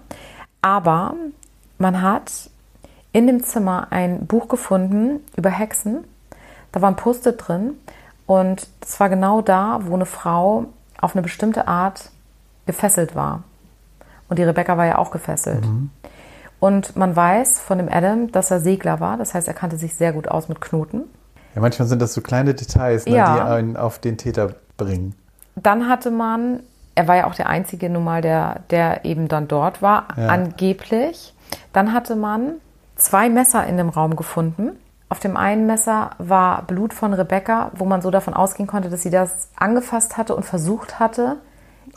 aber 0.62 1.16
man 1.78 2.02
hat 2.02 2.50
in 3.16 3.28
dem 3.28 3.44
Zimmer 3.46 3.88
ein 3.92 4.26
Buch 4.28 4.50
gefunden 4.50 5.22
über 5.38 5.50
Hexen. 5.50 6.04
Da 6.74 6.82
war 6.82 6.90
ein 6.92 6.98
Post-it 6.98 7.36
drin 7.48 7.76
und 8.26 8.68
das 8.82 9.00
war 9.00 9.08
genau 9.08 9.40
da, 9.40 9.80
wo 9.84 9.96
eine 9.96 10.06
Frau 10.06 10.66
auf 11.00 11.16
eine 11.16 11.22
bestimmte 11.22 11.66
Art 11.70 12.12
gefesselt 12.66 13.16
war. 13.16 13.44
Und 14.28 14.38
die 14.38 14.44
Rebecca 14.44 14.76
war 14.76 14.86
ja 14.86 14.98
auch 14.98 15.12
gefesselt. 15.12 15.66
Und 16.60 16.98
man 16.98 17.16
weiß 17.16 17.62
von 17.62 17.78
dem 17.78 17.88
Adam, 17.90 18.34
dass 18.34 18.52
er 18.52 18.60
Segler 18.60 19.00
war. 19.00 19.16
Das 19.16 19.34
heißt, 19.34 19.48
er 19.48 19.54
kannte 19.54 19.78
sich 19.78 19.96
sehr 19.96 20.12
gut 20.12 20.28
aus 20.28 20.50
mit 20.50 20.60
Knoten. 20.60 21.04
Ja, 21.54 21.62
manchmal 21.62 21.88
sind 21.88 22.02
das 22.02 22.14
so 22.14 22.20
kleine 22.20 22.54
Details, 22.54 23.06
ne, 23.06 23.16
Ja. 23.16 23.34
die 23.36 23.42
einen 23.44 23.78
auf 23.78 23.98
den 24.00 24.18
Täter 24.18 24.56
bringen. 24.76 25.16
Dann 25.56 25.88
hatte 25.88 26.12
man, 26.12 26.60
er 26.96 27.08
war 27.08 27.16
ja 27.16 27.28
auch 27.28 27.36
der 27.36 27.48
einzige 27.48 27.90
nun 27.90 28.04
mal, 28.04 28.22
der, 28.22 28.60
der 28.72 29.06
eben 29.06 29.30
dann 29.30 29.48
dort 29.48 29.82
war, 29.82 30.08
Ja. 30.18 30.28
angeblich. 30.28 31.34
Dann 31.72 31.94
hatte 31.94 32.18
man 32.18 32.56
zwei 32.96 33.30
Messer 33.30 33.66
in 33.68 33.78
dem 33.78 33.90
Raum 33.90 34.16
gefunden. 34.16 34.72
Auf 35.10 35.20
dem 35.20 35.38
einen 35.38 35.66
Messer 35.68 36.12
war 36.18 36.64
Blut 36.64 36.94
von 36.94 37.14
Rebecca, 37.14 37.72
wo 37.76 37.86
man 37.86 38.02
so 38.02 38.10
davon 38.12 38.34
ausgehen 38.34 38.68
konnte, 38.68 38.90
dass 38.90 39.04
sie 39.04 39.10
das 39.10 39.50
angefasst 39.56 40.18
hatte 40.18 40.36
und 40.36 40.44
versucht 40.44 41.00
hatte, 41.00 41.38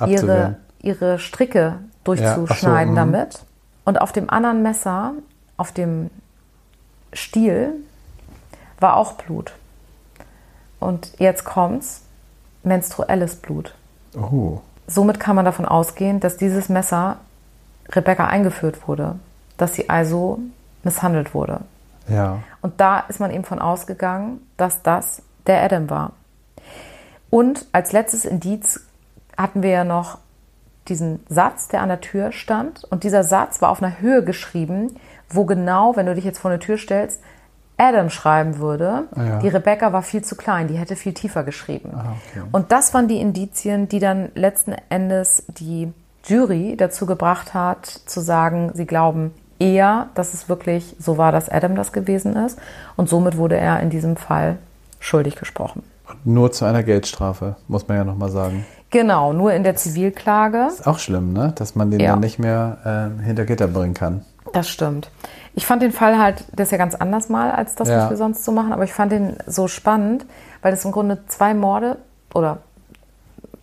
ihre, 0.01 0.15
Abzuwehren. 0.15 0.57
ihre 0.83 1.19
Stricke 1.19 1.79
durchzuschneiden 2.05 2.95
Ja, 2.95 3.03
so, 3.03 3.07
mhm. 3.07 3.13
damit. 3.13 3.45
Und 3.85 4.01
auf 4.01 4.13
dem 4.13 4.29
anderen 4.29 4.63
Messer, 4.63 5.13
auf 5.57 5.73
dem 5.73 6.11
Stiel, 7.13 7.73
war 8.79 8.97
auch 8.97 9.15
Blut. 9.15 9.53
Und 10.79 11.13
jetzt 11.19 11.45
kommt's, 11.45 12.03
menstruelles 12.63 13.37
Blut. 13.37 13.75
Oh. 14.15 14.61
Somit 14.87 15.19
kann 15.19 15.37
man 15.37 15.45
davon 15.45 15.67
ausgehen, 15.67 16.21
dass 16.21 16.37
dieses 16.37 16.69
Messer 16.69 17.17
Rebecca 17.91 18.27
eingeführt 18.27 18.87
wurde, 18.87 19.17
dass 19.57 19.75
sie 19.75 19.89
also 19.89 20.41
misshandelt 20.89 21.35
wurde. 21.35 21.61
Ja. 22.09 22.39
Und 22.63 22.81
da 22.81 23.01
ist 23.01 23.21
man 23.21 23.31
eben 23.31 23.45
von 23.45 23.59
ausgegangen, 23.59 24.41
dass 24.57 24.83
das 24.83 25.23
der 25.47 25.63
Adam 25.63 25.91
war. 25.91 26.13
Und 27.31 27.67
als 27.73 27.93
letztes 27.93 28.25
Indiz 28.25 28.81
hatten 29.37 29.63
wir 29.63 29.71
ja 29.71 29.85
noch 29.85 30.19
diesen 30.89 31.21
Satz, 31.29 31.69
der 31.69 31.83
an 31.83 31.91
der 31.91 32.01
Tür 32.01 32.33
stand. 32.33 32.85
Und 32.85 33.05
dieser 33.05 33.23
Satz 33.23 33.61
war 33.61 33.69
auf 33.69 33.83
einer 33.83 34.01
Höhe 34.01 34.25
geschrieben, 34.25 34.97
wo 35.29 35.45
genau, 35.45 35.97
wenn 35.97 36.07
du 36.07 36.15
dich 36.15 36.25
jetzt 36.25 36.39
vor 36.39 36.51
eine 36.51 36.61
Tür 36.61 36.79
stellst, 36.79 37.21
Adam 37.77 38.09
schreiben 38.11 38.59
würde. 38.59 39.05
Ah, 39.15 39.23
ja. 39.23 39.39
Die 39.39 39.49
Rebecca 39.49 39.93
war 39.93 40.03
viel 40.03 40.25
zu 40.25 40.35
klein, 40.37 40.67
die 40.67 40.79
hätte 40.79 40.97
viel 40.97 41.13
tiefer 41.13 41.45
geschrieben. 41.45 41.93
Ah, 41.95 42.15
okay. 42.31 42.47
Und 42.51 42.73
das 42.73 42.93
waren 42.95 43.07
die 43.07 43.21
Indizien, 43.21 43.89
die 43.89 44.01
dann 44.01 44.31
letzten 44.35 44.75
Endes 44.89 45.45
die 45.49 45.93
Jury 46.25 46.77
dazu 46.77 47.07
gebracht 47.07 47.55
hat, 47.55 47.87
zu 47.87 48.21
sagen, 48.21 48.73
sie 48.75 48.87
glauben 48.87 49.33
eher, 49.59 50.07
dass 50.15 50.35
es 50.35 50.49
wirklich 50.49 50.95
so 50.99 51.19
war, 51.19 51.33
dass 51.33 51.49
Adam 51.49 51.75
das 51.75 51.93
gewesen 51.93 52.37
ist. 52.37 52.59
Und 52.97 53.09
somit 53.09 53.37
wurde 53.37 53.57
er 53.57 53.81
in 53.81 53.91
diesem 53.91 54.17
Fall 54.17 54.57
schuldig 55.01 55.37
gesprochen. 55.37 55.83
Nur 56.25 56.53
zu 56.53 56.65
einer 56.65 56.83
Geldstrafe, 56.83 57.57
muss 57.69 57.87
man 57.89 57.97
ja 57.99 58.05
nochmal 58.05 58.31
sagen. 58.31 58.65
Genau, 58.91 59.33
nur 59.33 59.53
in 59.53 59.65
der 59.65 59.77
Zivilklage. 59.77 60.67
Ist 60.69 60.87
auch 60.87 60.99
schlimm, 60.99 61.33
ne? 61.35 61.53
Dass 61.57 61.75
man 61.75 61.91
den 61.91 62.01
Ja. 62.01 62.13
dann 62.13 62.21
nicht 62.21 62.39
mehr 62.39 63.11
äh, 63.21 63.23
hinter 63.25 63.45
Gitter 63.45 63.67
bringen 63.69 63.93
kann. 63.95 64.25
Das 64.55 64.69
stimmt. 64.69 65.11
Ich 65.55 65.67
fand 65.67 65.83
den 65.83 65.93
Fall 65.93 66.19
halt, 66.19 66.45
das 66.55 66.69
ist 66.69 66.73
ja 66.73 66.79
ganz 66.79 66.95
anders 66.95 67.29
mal, 67.29 67.51
als 67.51 67.75
das, 67.75 67.89
Ja. 67.89 68.05
was 68.05 68.11
wir 68.11 68.17
sonst 68.17 68.45
so 68.45 68.53
machen, 68.53 68.73
aber 68.73 68.85
ich 68.85 68.93
fand 68.95 69.13
den 69.13 69.37
so 69.47 69.69
spannend, 69.69 70.25
weil 70.63 70.73
es 70.73 70.85
im 70.87 70.93
Grunde 70.93 71.19
zwei 71.27 71.53
Morde 71.53 71.99
oder 72.33 72.59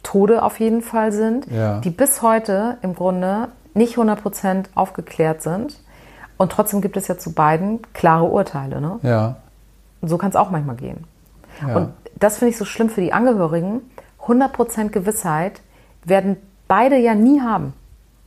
Tode 0.03 0.43
auf 0.43 0.59
jeden 0.59 0.81
Fall 0.81 1.11
sind, 1.11 1.48
Ja. 1.51 1.79
die 1.79 1.89
bis 1.89 2.22
heute 2.22 2.77
im 2.81 2.93
Grunde 2.93 3.48
nicht 3.74 3.98
100% 3.98 4.70
aufgeklärt 4.75 5.41
sind. 5.41 5.79
Und 6.37 6.51
trotzdem 6.51 6.81
gibt 6.81 6.98
es 6.98 7.07
ja 7.07 7.17
zu 7.17 7.31
beiden 7.33 7.79
klare 7.93 8.25
Urteile. 8.25 8.81
Ne? 8.81 9.00
Ja. 9.03 9.35
Und 10.01 10.09
so 10.09 10.17
kann 10.17 10.29
es 10.29 10.35
auch 10.35 10.50
manchmal 10.51 10.75
gehen. 10.75 11.05
ja. 11.65 11.75
Und 11.75 11.93
das 12.17 12.37
finde 12.37 12.51
ich 12.51 12.57
so 12.57 12.65
schlimm 12.65 12.89
für 12.89 13.01
die 13.01 13.11
Angehörigen. 13.13 13.81
100% 14.25 14.89
Gewissheit 14.89 15.61
werden 16.05 16.37
beide 16.67 16.98
ja 16.98 17.13
nie 17.13 17.41
haben. 17.41 17.74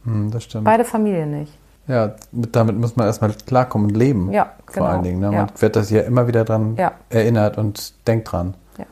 Hm, 0.05 0.31
das 0.31 0.44
stimmt. 0.44 0.64
Beide 0.64 0.85
Familien 0.85 1.31
nicht. 1.40 1.53
Ja, 1.87 2.12
mit, 2.33 2.55
damit 2.55 2.77
muss 2.79 2.97
man 2.97 3.07
erstmal 3.07 3.33
klarkommen 3.33 3.88
und 3.88 3.97
leben. 3.97 4.31
Ja, 4.31 4.53
Vor 4.66 4.75
genau. 4.75 4.87
allen 4.87 5.03
Dingen. 5.05 5.21
Ne? 5.21 5.27
Man 5.31 5.35
Ja. 5.35 5.61
wird 5.61 5.75
das 5.77 5.88
ja 5.90 6.03
immer 6.03 6.27
wieder 6.29 6.44
dran 6.44 6.77
Ja. 6.77 6.92
erinnert 7.09 7.57
und 7.57 7.94
denkt 8.07 8.31
dran. 8.31 8.55
Ja. 8.77 8.85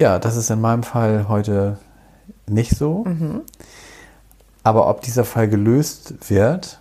Ja, 0.00 0.18
das 0.18 0.36
ist 0.36 0.50
in 0.50 0.60
meinem 0.60 0.82
Fall 0.82 1.26
heute 1.28 1.78
nicht 2.46 2.76
so. 2.76 3.04
Mhm. 3.04 3.42
Aber 4.62 4.88
ob 4.88 5.02
dieser 5.02 5.24
Fall 5.24 5.48
gelöst 5.48 6.30
wird, 6.30 6.80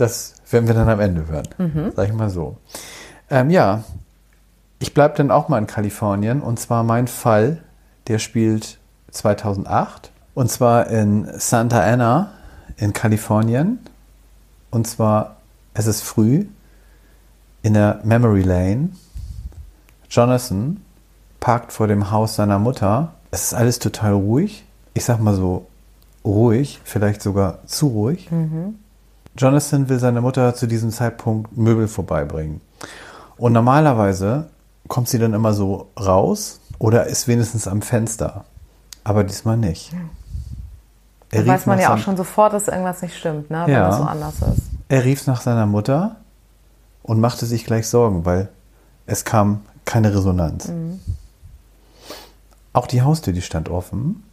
das 0.00 0.34
werden 0.50 0.66
wir 0.66 0.74
dann 0.74 0.88
am 0.88 1.00
Ende 1.00 1.26
hören. 1.26 1.48
Mhm. 1.58 1.92
Sag 1.94 2.08
ich 2.08 2.14
mal 2.14 2.30
so. 2.30 2.56
Ähm, 3.28 3.50
ja, 3.50 3.84
ich 4.78 4.94
bleibe 4.94 5.16
dann 5.16 5.30
auch 5.30 5.48
mal 5.48 5.58
in 5.58 5.66
Kalifornien. 5.66 6.40
Und 6.40 6.58
zwar 6.58 6.82
mein 6.82 7.06
Fall, 7.06 7.62
der 8.08 8.18
spielt 8.18 8.78
2008. 9.10 10.10
Und 10.34 10.50
zwar 10.50 10.86
in 10.88 11.28
Santa 11.38 11.80
Ana 11.82 12.32
in 12.76 12.92
Kalifornien. 12.92 13.78
Und 14.70 14.86
zwar, 14.86 15.36
es 15.74 15.86
ist 15.86 16.02
früh 16.02 16.46
in 17.62 17.74
der 17.74 18.00
Memory 18.02 18.42
Lane. 18.42 18.90
Jonathan 20.08 20.80
parkt 21.40 21.72
vor 21.72 21.86
dem 21.86 22.10
Haus 22.10 22.36
seiner 22.36 22.58
Mutter. 22.58 23.12
Es 23.30 23.44
ist 23.44 23.54
alles 23.54 23.78
total 23.78 24.14
ruhig. 24.14 24.64
Ich 24.94 25.04
sag 25.04 25.20
mal 25.20 25.34
so 25.34 25.66
ruhig, 26.24 26.80
vielleicht 26.84 27.22
sogar 27.22 27.58
zu 27.66 27.88
ruhig. 27.88 28.28
Jonathan 29.36 29.88
will 29.88 29.98
seiner 29.98 30.20
Mutter 30.20 30.54
zu 30.54 30.66
diesem 30.66 30.90
Zeitpunkt 30.90 31.56
Möbel 31.56 31.88
vorbeibringen. 31.88 32.60
Und 33.36 33.52
normalerweise 33.52 34.50
kommt 34.88 35.08
sie 35.08 35.18
dann 35.18 35.34
immer 35.34 35.54
so 35.54 35.88
raus 35.98 36.60
oder 36.78 37.06
ist 37.06 37.28
wenigstens 37.28 37.68
am 37.68 37.80
Fenster. 37.82 38.44
Aber 39.04 39.24
diesmal 39.24 39.56
nicht. 39.56 39.92
Da 41.30 41.38
Er 41.38 41.46
weiß 41.46 41.60
rief 41.60 41.66
man 41.66 41.78
ja 41.78 41.94
auch 41.94 41.98
schon 41.98 42.16
sofort, 42.16 42.52
dass 42.52 42.68
irgendwas 42.68 43.02
nicht 43.02 43.16
stimmt, 43.16 43.50
ne? 43.50 43.62
wenn 43.66 43.74
Ja. 43.74 43.88
das 43.88 43.98
so 43.98 44.02
anders 44.02 44.34
ist. 44.42 44.62
Er 44.88 45.04
rief 45.04 45.26
nach 45.26 45.40
seiner 45.40 45.66
Mutter 45.66 46.16
und 47.02 47.20
machte 47.20 47.46
sich 47.46 47.64
gleich 47.64 47.88
Sorgen, 47.88 48.24
weil 48.24 48.48
es 49.06 49.24
kam 49.24 49.62
keine 49.84 50.12
Resonanz. 50.14 50.70
Auch 52.72 52.86
die 52.86 53.02
Haustür, 53.02 53.32
die 53.32 53.42
stand 53.42 53.68
offen. 53.68 54.24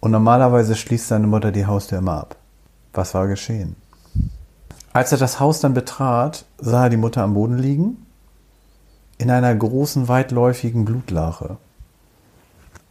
Und 0.00 0.10
normalerweise 0.10 0.74
schließt 0.74 1.08
seine 1.08 1.26
Mutter 1.26 1.52
die 1.52 1.66
Haustür 1.66 1.98
immer 1.98 2.18
ab. 2.18 2.36
Was 2.92 3.14
war 3.14 3.28
geschehen? 3.28 3.76
Als 4.92 5.12
er 5.12 5.18
das 5.18 5.40
Haus 5.40 5.60
dann 5.60 5.74
betrat, 5.74 6.44
sah 6.58 6.84
er 6.84 6.90
die 6.90 6.96
Mutter 6.96 7.22
am 7.22 7.34
Boden 7.34 7.58
liegen, 7.58 8.06
in 9.18 9.30
einer 9.30 9.54
großen, 9.54 10.08
weitläufigen 10.08 10.84
Blutlache. 10.84 11.56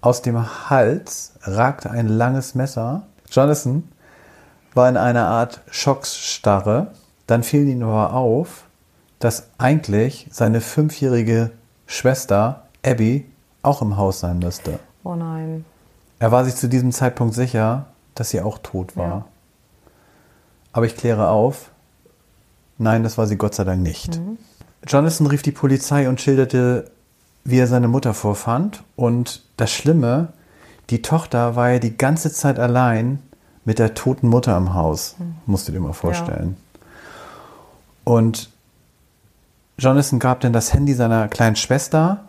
Aus 0.02 0.22
dem 0.22 0.70
Hals 0.70 1.34
ragte 1.42 1.92
ein 1.92 2.08
langes 2.08 2.56
Messer. 2.56 3.04
Jonathan 3.30 3.84
war 4.74 4.90
in 4.90 4.98
einer 4.98 5.28
Art 5.28 5.62
Schocksstarre. 5.70 6.92
Dann 7.28 7.44
fiel 7.44 7.68
ihm 7.68 7.84
aber 7.84 8.14
auf, 8.14 8.64
dass 9.20 9.50
eigentlich 9.58 10.28
seine 10.32 10.62
fünfjährige 10.62 11.52
Schwester 11.86 12.64
Abby 12.84 13.30
auch 13.62 13.82
im 13.82 13.98
Haus 13.98 14.22
sein 14.22 14.40
müsste. 14.40 14.80
Oh 15.04 15.16
nein. 15.16 15.66
Er 16.20 16.32
war 16.32 16.46
sich 16.46 16.56
zu 16.56 16.68
diesem 16.68 16.92
Zeitpunkt 16.92 17.36
sicher, 17.36 17.86
dass 18.16 18.30
sie 18.30 18.42
auch 18.42 18.58
tot 18.60 18.98
war. 18.98 19.08
Ja. 19.08 19.26
Aber 20.74 20.86
ich 20.86 20.96
kläre 20.96 21.30
auf, 21.30 21.71
nein, 22.82 23.04
das 23.04 23.18
war 23.18 23.28
sie 23.28 23.38
Gott 23.38 23.56
sei 23.56 23.64
Dank 23.64 23.82
nicht. 23.82 24.20
Jonathan 24.88 25.28
rief 25.28 25.42
die 25.42 25.52
Polizei 25.52 26.10
und 26.10 26.20
schilderte, 26.20 26.92
wie 27.44 27.60
er 27.60 27.68
seine 27.68 27.88
Mutter 27.88 28.14
vorfand. 28.14 28.84
Und 28.96 29.44
das 29.58 29.72
Schlimme, 29.72 30.30
die 30.90 31.02
Tochter 31.02 31.56
war 31.56 31.72
ja 31.72 31.80
die 31.80 31.98
ganze 31.98 32.32
Zeit 32.32 32.60
allein 32.60 33.20
mit 33.64 33.80
der 33.80 33.94
toten 33.94 34.28
Mutter 34.28 34.58
im 34.58 34.74
Haus. 34.74 35.16
Musst 35.46 35.68
du 35.68 35.72
dir 35.72 35.80
mal 35.80 35.94
vorstellen. 35.94 36.58
Und 38.04 38.50
Jonathan 39.78 40.20
gab 40.20 40.42
dann 40.42 40.54
das 40.54 40.74
Handy 40.74 40.94
seiner 40.94 41.28
kleinen 41.28 41.56
Schwester 41.56 42.26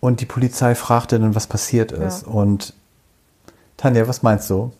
und 0.00 0.20
die 0.20 0.26
Polizei 0.26 0.74
fragte 0.74 1.18
dann, 1.18 1.34
was 1.34 1.46
passiert 1.46 1.92
ist. 1.92 2.26
Ja. 2.26 2.32
Und 2.32 2.74
Tanja, 3.76 4.06
was 4.08 4.22
meinst 4.22 4.48
du? 4.50 4.72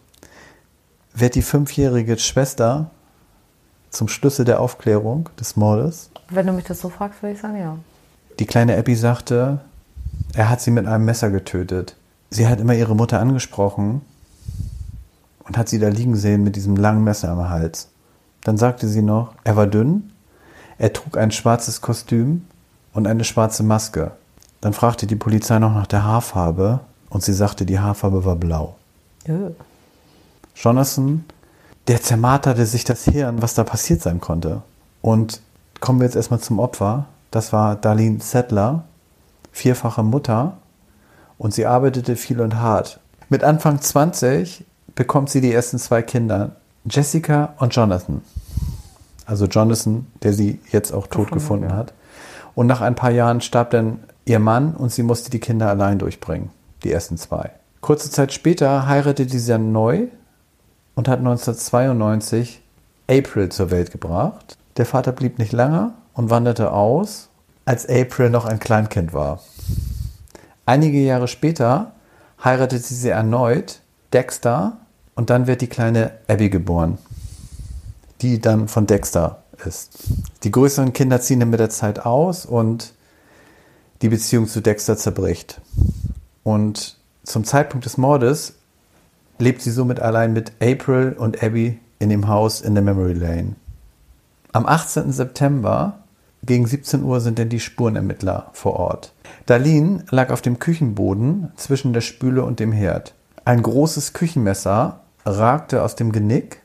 Wird 1.15 1.35
die 1.35 1.43
fünfjährige 1.43 2.19
Schwester 2.19 2.91
zum 3.97 4.09
Schlüssel 4.09 4.45
der 4.45 4.61
Aufklärung 4.61 5.29
des 5.41 5.57
Mordes? 5.57 6.11
Wenn 6.29 6.47
du 6.47 6.53
mich 6.53 6.65
das 6.65 6.81
so 6.81 6.89
fragst, 6.89 7.23
würde 7.23 7.35
ich 7.35 7.41
sagen, 7.41 7.59
ja. 7.59 7.77
Die 8.39 8.47
kleine 8.47 8.77
Abby 8.77 8.95
sagte, 8.95 9.61
er 10.35 10.51
hat 10.51 10.61
sie 10.61 10.71
mit 10.71 10.87
einem 10.87 11.05
Messer 11.05 11.31
getötet. 11.31 11.97
Sie 12.31 12.47
hat 12.47 12.61
immer 12.61 12.75
ihre 12.75 12.95
Mutter 12.95 13.21
angesprochen 13.21 14.03
und 15.45 15.57
hat 15.57 15.69
sie 15.69 15.79
da 15.79 15.89
liegen 15.89 16.17
sehen 16.17 16.45
mit 16.45 16.57
diesem 16.57 16.77
langen 16.77 17.05
Messer 17.05 17.31
am 17.31 17.49
Hals. 17.49 17.89
Dann 18.43 18.59
sagte 18.59 18.89
sie 18.89 19.03
noch, 19.03 19.33
er 19.45 19.57
war 19.57 19.67
dünn, 19.67 20.13
er 20.79 20.93
trug 20.93 21.17
ein 21.17 21.31
schwarzes 21.31 21.81
Kostüm 21.81 22.45
und 22.93 23.07
eine 23.07 23.25
schwarze 23.25 23.63
Maske. 23.63 24.13
Dann 24.61 24.73
fragte 24.73 25.07
die 25.07 25.17
Polizei 25.17 25.59
noch 25.59 25.73
nach 25.75 25.87
der 25.87 26.05
Haarfarbe 26.05 26.81
und 27.09 27.23
sie 27.23 27.33
sagte, 27.33 27.65
die 27.65 27.79
Haarfarbe 27.79 28.25
war 28.25 28.37
blau. 28.37 28.77
Öh. 29.29 29.51
Jonathan, 30.55 31.25
der 31.89 32.03
zermarterte 32.03 32.67
sich 32.67 32.85
das 32.85 33.05
Hirn, 33.05 33.43
was 33.43 33.55
da 33.55 33.65
passiert 33.65 34.03
sein 34.03 34.21
konnte. 34.21 34.63
Und 35.03 35.41
kommen 35.81 36.01
wir 36.01 36.07
jetzt 36.07 36.17
erstmal 36.17 36.41
zum 36.41 36.59
Opfer. 36.59 37.07
Das 37.31 37.53
war 37.53 37.77
Darlene 37.77 38.21
Settler, 38.21 38.85
vierfache 39.53 40.03
Mutter. 40.03 40.57
Und 41.39 41.55
sie 41.55 41.67
arbeitete 41.67 42.17
viel 42.17 42.41
und 42.41 42.57
hart. 42.57 42.99
Mit 43.29 43.45
Anfang 43.45 43.81
20 43.81 44.65
bekommt 44.95 45.31
sie 45.31 45.41
die 45.41 45.53
ersten 45.53 45.79
zwei 45.79 46.03
Kinder, 46.03 46.57
Jessica 46.89 47.55
und 47.59 47.75
Jonathan. 47.75 48.23
Also 49.27 49.47
Jonathan, 49.47 50.07
der 50.23 50.33
sie 50.33 50.61
jetzt 50.71 50.93
auch 50.93 51.07
tot 51.09 51.31
gefunden 51.31 51.73
hat. 51.73 51.93
Und 52.55 52.67
nach 52.67 52.81
ein 52.81 52.95
paar 52.95 53.11
Jahren 53.11 53.41
starb 53.41 53.71
dann 53.71 54.01
ihr 54.25 54.39
Mann 54.39 54.75
und 54.75 54.93
sie 54.93 55.03
musste 55.03 55.31
die 55.31 55.41
Kinder 55.41 55.69
allein 55.69 55.99
durchbringen, 55.99 56.51
die 56.85 56.91
ersten 56.91 57.19
zwei. 57.19 57.51
Kurze 57.81 58.11
Zeit 58.11 58.33
später 58.33 58.87
heiratete 58.87 59.39
sie 59.39 59.49
dann 59.49 59.73
neu 59.73 60.07
und 60.97 61.07
hat 61.07 61.21
1992 61.21 62.61
April 63.09 63.51
zur 63.51 63.71
Welt 63.71 63.93
gebracht. 63.93 64.59
Der 64.77 64.87
Vater 64.87 65.13
blieb 65.13 65.39
nicht 65.39 65.53
lange 65.53 65.93
und 66.15 66.31
wanderte 66.31 66.73
aus, 66.73 67.29
als 67.65 67.89
April 67.89 68.31
noch 68.31 68.47
ein 68.47 68.59
Kleinkind 68.59 69.13
war. 69.13 69.41
Einige 70.65 70.99
Jahre 70.99 71.29
später 71.29 71.93
heiratete 72.43 72.83
sie 72.83 73.11
erneut 73.11 73.81
Dexter 74.13 74.79
und 75.15 75.31
dann 75.31 75.47
wird 75.47 75.61
die 75.61 75.69
kleine 75.69 76.13
Abby 76.27 76.51
geboren, 76.51 76.99
die 78.23 78.41
dann 78.41 78.67
von 78.67 78.87
Dexter 78.87 79.43
ist. 79.65 79.99
Die 80.43 80.51
größeren 80.51 80.93
Kinder 80.93 81.21
ziehen 81.21 81.41
dann 81.41 81.51
mit 81.51 81.61
der 81.61 81.71
Zeit 81.71 82.05
aus 82.05 82.47
und 82.47 82.95
die 84.03 84.09
Beziehung 84.09 84.47
zu 84.47 84.61
Dexter 84.61 84.97
zerbricht. 84.97 85.61
Und 86.43 86.99
zum 87.25 87.45
Zeitpunkt 87.45 87.87
des 87.87 87.97
Mordes 87.97 88.55
lebt 89.39 89.63
sie 89.63 89.71
somit 89.71 90.01
allein 90.01 90.33
mit 90.33 90.53
April 90.63 91.15
und 91.19 91.43
Abby 91.43 91.79
in 91.99 92.09
dem 92.11 92.29
Haus 92.29 92.61
in 92.61 92.75
der 92.75 92.85
Memory 92.85 93.15
Lane. 93.15 93.57
Am 94.53 94.67
18. 94.67 95.13
September 95.13 95.99
gegen 96.45 96.67
17 96.67 97.03
Uhr 97.03 97.21
sind 97.21 97.39
denn 97.39 97.49
die 97.49 97.61
Spurenermittler 97.61 98.51
vor 98.53 98.75
Ort. 98.75 99.13
Darlene 99.47 100.05
lag 100.11 100.31
auf 100.31 100.43
dem 100.43 100.59
Küchenboden 100.59 101.53
zwischen 101.57 101.93
der 101.93 102.01
Spüle 102.01 102.45
und 102.45 102.61
dem 102.61 102.73
Herd. 102.73 103.15
Ein 103.45 103.63
großes 103.63 104.13
Küchenmesser 104.13 105.01
ragte 105.25 105.83
aus 105.83 105.97
dem 105.97 106.13
Genick. 106.13 106.63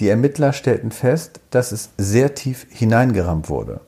Die 0.00 0.08
Ermittler 0.08 0.52
stellten 0.52 0.90
fest, 0.90 1.40
dass 1.50 1.72
es 1.72 1.90
sehr 1.96 2.34
tief 2.34 2.66
hineingerammt 2.70 3.48
wurde. 3.48 3.80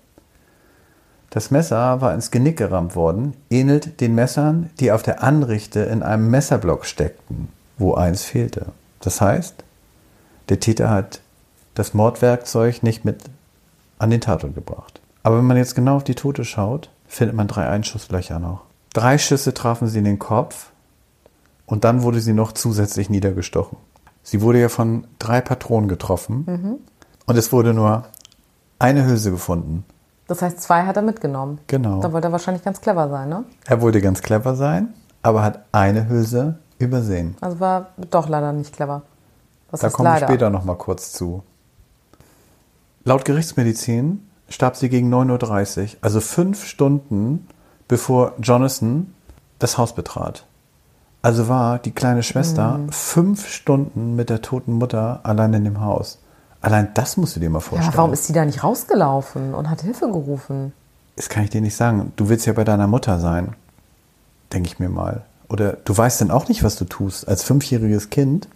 Das 1.31 1.51
Messer 1.51 2.01
war 2.01 2.15
ins 2.15 2.31
Genick 2.31 2.57
gerammt 2.57 2.97
worden, 2.97 3.35
ähnelt 3.51 4.01
den 4.01 4.15
Messern, 4.15 4.71
die 4.81 4.93
auf 4.93 5.03
der 5.03 5.23
Anrichte 5.23 5.81
in 5.81 6.03
einem 6.03 6.31
Messerblock 6.31 6.87
steckten, 6.87 7.49
wo 7.79 7.95
eins 7.95 8.25
fehlte. 8.25 8.67
Das 9.01 9.21
heißt, 9.21 9.55
der 10.49 10.61
Täter 10.61 10.91
hat 10.91 11.21
das 11.75 11.95
Mordwerkzeug 11.95 12.83
nicht 12.83 13.05
mit 13.05 13.25
an 13.99 14.11
den 14.11 14.21
Tatort 14.21 14.55
gebracht. 14.55 15.01
Aber 15.23 15.39
wenn 15.39 15.45
man 15.45 15.57
jetzt 15.57 15.75
genau 15.75 15.97
auf 15.97 16.05
die 16.05 16.15
Tote 16.15 16.45
schaut, 16.45 16.91
findet 17.07 17.37
man 17.37 17.49
drei 17.49 17.69
Einschusslöcher 17.69 18.39
noch. 18.39 18.63
Drei 18.93 19.19
Schüsse 19.19 19.53
trafen 19.53 19.89
sie 19.89 19.99
in 19.99 20.05
den 20.05 20.19
Kopf 20.19 20.71
und 21.67 21.85
dann 21.85 22.03
wurde 22.03 22.21
sie 22.21 22.33
noch 22.33 22.53
zusätzlich 22.53 23.11
niedergestochen. 23.11 23.79
Sie 24.23 24.41
wurde 24.41 24.61
ja 24.61 24.69
von 24.69 25.07
drei 25.19 25.41
Patronen 25.41 25.89
getroffen 25.89 26.45
mhm. 26.47 26.75
und 27.27 27.37
es 27.37 27.53
wurde 27.53 27.75
nur 27.75 28.05
eine 28.79 29.07
Hülse 29.07 29.31
gefunden. 29.31 29.85
Das 30.27 30.43
heißt, 30.43 30.61
zwei 30.61 30.85
hat 30.85 30.97
er 30.97 31.03
mitgenommen. 31.03 31.59
Genau. 31.67 32.01
Da 32.01 32.13
wollte 32.13 32.29
er 32.29 32.33
wahrscheinlich 32.33 32.65
ganz 32.65 32.81
clever 32.81 33.09
sein, 33.09 33.29
ne? 33.29 33.45
Er 33.67 33.81
wollte 33.81 34.01
ganz 34.01 34.23
clever 34.23 34.57
sein, 34.57 34.95
aber 35.23 35.43
hat 35.43 35.65
eine 35.73 36.09
Hülse 36.09 36.59
übersehen. 36.79 37.37
Also 37.41 37.61
war 37.61 37.91
doch 38.11 38.29
leider 38.29 38.53
nicht 38.53 38.75
clever. 38.75 39.03
Was 39.71 39.81
da 39.81 39.91
kommen 39.91 40.13
wir 40.13 40.27
später 40.27 40.51
noch 40.51 40.65
mal 40.65 40.77
kurz 40.77 41.13
zu. 41.13 41.43
Laut 43.05 43.25
Gerichtsmedizin 43.25 44.21
starb 44.49 44.77
sie 44.77 44.89
gegen 44.89 45.13
9.30 45.13 45.83
Uhr, 45.83 45.89
also 46.01 46.21
fünf 46.21 46.65
Stunden 46.65 47.49
bevor 47.89 48.35
Jonathan 48.41 49.15
das 49.59 49.79
Haus 49.79 49.95
betrat. 49.95 50.45
Also 51.23 51.49
war 51.49 51.79
die 51.79 51.91
kleine 51.91 52.23
Schwester 52.23 52.79
mhm. 52.79 52.93
fünf 52.93 53.49
Stunden 53.49 54.15
mit 54.17 54.31
der 54.31 54.43
toten 54.43 54.73
Mutter 54.73 55.21
allein 55.25 55.55
in 55.55 55.65
dem 55.65 55.81
Haus. 55.81 56.19
Allein 56.61 56.89
das 56.95 57.17
musst 57.17 57.37
du 57.37 57.41
dir 57.41 57.51
mal 57.51 57.61
vorstellen. 57.61 57.93
Ja, 57.93 57.99
warum 57.99 58.13
ist 58.13 58.27
sie 58.27 58.33
da 58.33 58.45
nicht 58.45 58.65
rausgelaufen 58.65 59.55
und 59.55 59.71
hat 59.71 59.83
Hilfe 59.83 60.07
gerufen? 60.07 60.73
Das 61.17 61.29
kann 61.29 61.45
ich 61.45 61.51
dir 61.51 61.61
nicht 61.61 61.77
sagen. 61.77 62.13
Du 62.17 62.29
willst 62.29 62.47
ja 62.47 62.53
bei 62.53 62.65
deiner 62.65 62.87
Mutter 62.87 63.19
sein, 63.19 63.55
denke 64.53 64.69
ich 64.69 64.79
mir 64.79 64.89
mal. 64.89 65.25
Oder 65.49 65.75
du 65.85 65.97
weißt 65.97 66.21
denn 66.21 66.31
auch 66.31 66.49
nicht, 66.49 66.63
was 66.63 66.77
du 66.77 66.85
tust 66.85 67.29
als 67.29 67.43
fünfjähriges 67.43 68.11
Kind. 68.11 68.49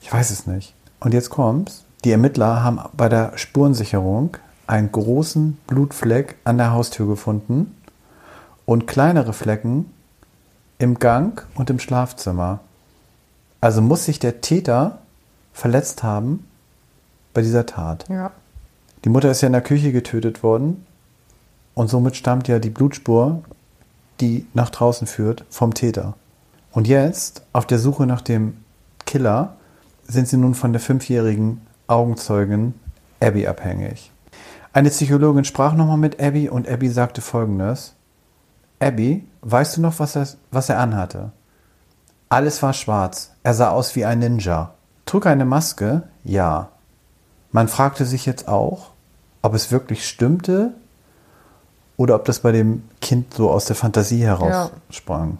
Ich 0.00 0.12
weiß 0.12 0.30
es 0.30 0.46
nicht. 0.46 0.74
Und 1.00 1.14
jetzt 1.14 1.30
kommt's. 1.30 1.84
Die 2.04 2.12
Ermittler 2.12 2.62
haben 2.62 2.80
bei 2.96 3.08
der 3.08 3.36
Spurensicherung 3.36 4.36
einen 4.66 4.92
großen 4.92 5.58
Blutfleck 5.66 6.36
an 6.44 6.58
der 6.58 6.72
Haustür 6.72 7.06
gefunden 7.06 7.74
und 8.64 8.86
kleinere 8.86 9.32
Flecken 9.32 9.92
im 10.78 10.98
Gang 10.98 11.46
und 11.54 11.70
im 11.70 11.78
Schlafzimmer. 11.78 12.60
Also 13.60 13.80
muss 13.80 14.04
sich 14.04 14.18
der 14.18 14.40
Täter 14.40 14.98
verletzt 15.52 16.02
haben 16.02 16.46
bei 17.32 17.42
dieser 17.42 17.66
Tat. 17.66 18.04
Ja. 18.08 18.30
Die 19.04 19.08
Mutter 19.08 19.30
ist 19.30 19.40
ja 19.40 19.46
in 19.46 19.52
der 19.52 19.62
Küche 19.62 19.92
getötet 19.92 20.42
worden 20.42 20.84
und 21.74 21.88
somit 21.88 22.16
stammt 22.16 22.48
ja 22.48 22.58
die 22.58 22.70
Blutspur, 22.70 23.42
die 24.20 24.46
nach 24.54 24.70
draußen 24.70 25.06
führt, 25.06 25.44
vom 25.50 25.74
Täter. 25.74 26.14
Und 26.72 26.86
jetzt, 26.88 27.42
auf 27.52 27.66
der 27.66 27.78
Suche 27.78 28.06
nach 28.06 28.20
dem 28.20 28.58
Killer, 29.04 29.56
sind 30.06 30.28
sie 30.28 30.36
nun 30.36 30.54
von 30.54 30.72
der 30.72 30.80
fünfjährigen 30.80 31.60
Augenzeugin 31.86 32.74
Abby 33.20 33.46
abhängig. 33.46 34.12
Eine 34.72 34.90
Psychologin 34.90 35.44
sprach 35.44 35.72
nochmal 35.72 35.96
mit 35.96 36.20
Abby 36.20 36.48
und 36.48 36.68
Abby 36.68 36.88
sagte 36.90 37.22
folgendes. 37.22 37.94
Abby, 38.78 39.26
weißt 39.40 39.78
du 39.78 39.80
noch, 39.80 39.98
was 39.98 40.16
er, 40.16 40.28
was 40.50 40.68
er 40.68 40.78
anhatte? 40.78 41.32
Alles 42.28 42.62
war 42.62 42.74
schwarz. 42.74 43.32
Er 43.42 43.54
sah 43.54 43.70
aus 43.70 43.96
wie 43.96 44.04
ein 44.04 44.18
Ninja. 44.18 44.74
Trug 45.06 45.26
eine 45.26 45.44
Maske? 45.44 46.02
Ja. 46.24 46.70
Man 47.52 47.68
fragte 47.68 48.04
sich 48.04 48.26
jetzt 48.26 48.48
auch, 48.48 48.90
ob 49.40 49.54
es 49.54 49.70
wirklich 49.70 50.06
stimmte 50.06 50.74
oder 51.96 52.14
ob 52.14 52.24
das 52.24 52.40
bei 52.40 52.52
dem 52.52 52.82
Kind 53.00 53.34
so 53.34 53.50
aus 53.50 53.66
der 53.66 53.76
Fantasie 53.76 54.22
heraus 54.24 54.70
sprang. 54.90 55.38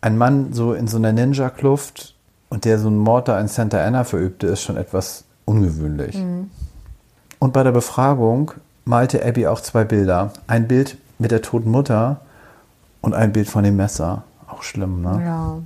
Ein 0.00 0.16
Mann 0.16 0.52
so 0.52 0.74
in 0.74 0.88
so 0.88 0.96
einer 0.96 1.12
Ninja-Kluft 1.12 2.14
und 2.50 2.64
der 2.64 2.78
so 2.78 2.88
einen 2.88 2.98
Mord 2.98 3.28
da 3.28 3.40
in 3.40 3.48
Santa 3.48 3.84
Anna 3.84 4.04
verübte, 4.04 4.46
ist 4.46 4.62
schon 4.62 4.76
etwas 4.76 5.24
ungewöhnlich. 5.44 6.16
Mhm. 6.16 6.50
Und 7.38 7.52
bei 7.52 7.62
der 7.62 7.72
Befragung 7.72 8.52
malte 8.84 9.24
Abby 9.24 9.46
auch 9.46 9.60
zwei 9.60 9.84
Bilder. 9.84 10.32
Ein 10.46 10.66
Bild 10.66 10.96
mit 11.18 11.30
der 11.30 11.42
toten 11.42 11.70
Mutter 11.70 12.20
und 13.00 13.14
ein 13.14 13.32
Bild 13.32 13.48
von 13.48 13.64
dem 13.64 13.76
Messer. 13.76 14.22
Auch 14.48 14.62
schlimm, 14.62 15.02
ne? 15.02 15.22
Ja. 15.24 15.58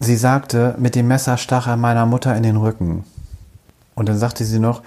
Sie 0.00 0.16
sagte, 0.16 0.74
mit 0.78 0.94
dem 0.94 1.08
Messer 1.08 1.36
stach 1.36 1.66
er 1.66 1.76
meiner 1.76 2.06
Mutter 2.06 2.34
in 2.36 2.42
den 2.42 2.56
Rücken. 2.56 3.04
Und 3.94 4.08
dann 4.08 4.18
sagte 4.18 4.44
sie 4.44 4.58
noch, 4.58 4.82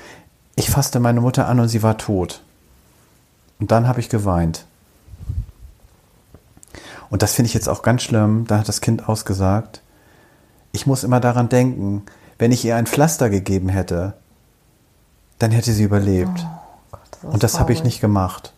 ich 0.55 0.69
fasste 0.69 0.99
meine 0.99 1.21
Mutter 1.21 1.47
an 1.47 1.59
und 1.59 1.69
sie 1.69 1.83
war 1.83 1.97
tot. 1.97 2.41
Und 3.59 3.71
dann 3.71 3.87
habe 3.87 3.99
ich 3.99 4.09
geweint. 4.09 4.65
Und 7.09 7.21
das 7.21 7.33
finde 7.33 7.47
ich 7.47 7.53
jetzt 7.53 7.69
auch 7.69 7.81
ganz 7.81 8.03
schlimm. 8.03 8.45
Da 8.47 8.59
hat 8.59 8.67
das 8.67 8.81
Kind 8.81 9.07
ausgesagt, 9.07 9.81
ich 10.71 10.85
muss 10.85 11.03
immer 11.03 11.19
daran 11.19 11.49
denken, 11.49 12.03
wenn 12.37 12.51
ich 12.51 12.63
ihr 12.63 12.75
ein 12.75 12.85
Pflaster 12.85 13.29
gegeben 13.29 13.69
hätte, 13.69 14.13
dann 15.39 15.51
hätte 15.51 15.71
sie 15.71 15.83
überlebt. 15.83 16.45
Oh 16.45 16.91
Gott, 16.91 17.01
das 17.21 17.33
und 17.33 17.43
das 17.43 17.59
habe 17.59 17.73
ich 17.73 17.83
nicht 17.83 18.01
gemacht. 18.01 18.53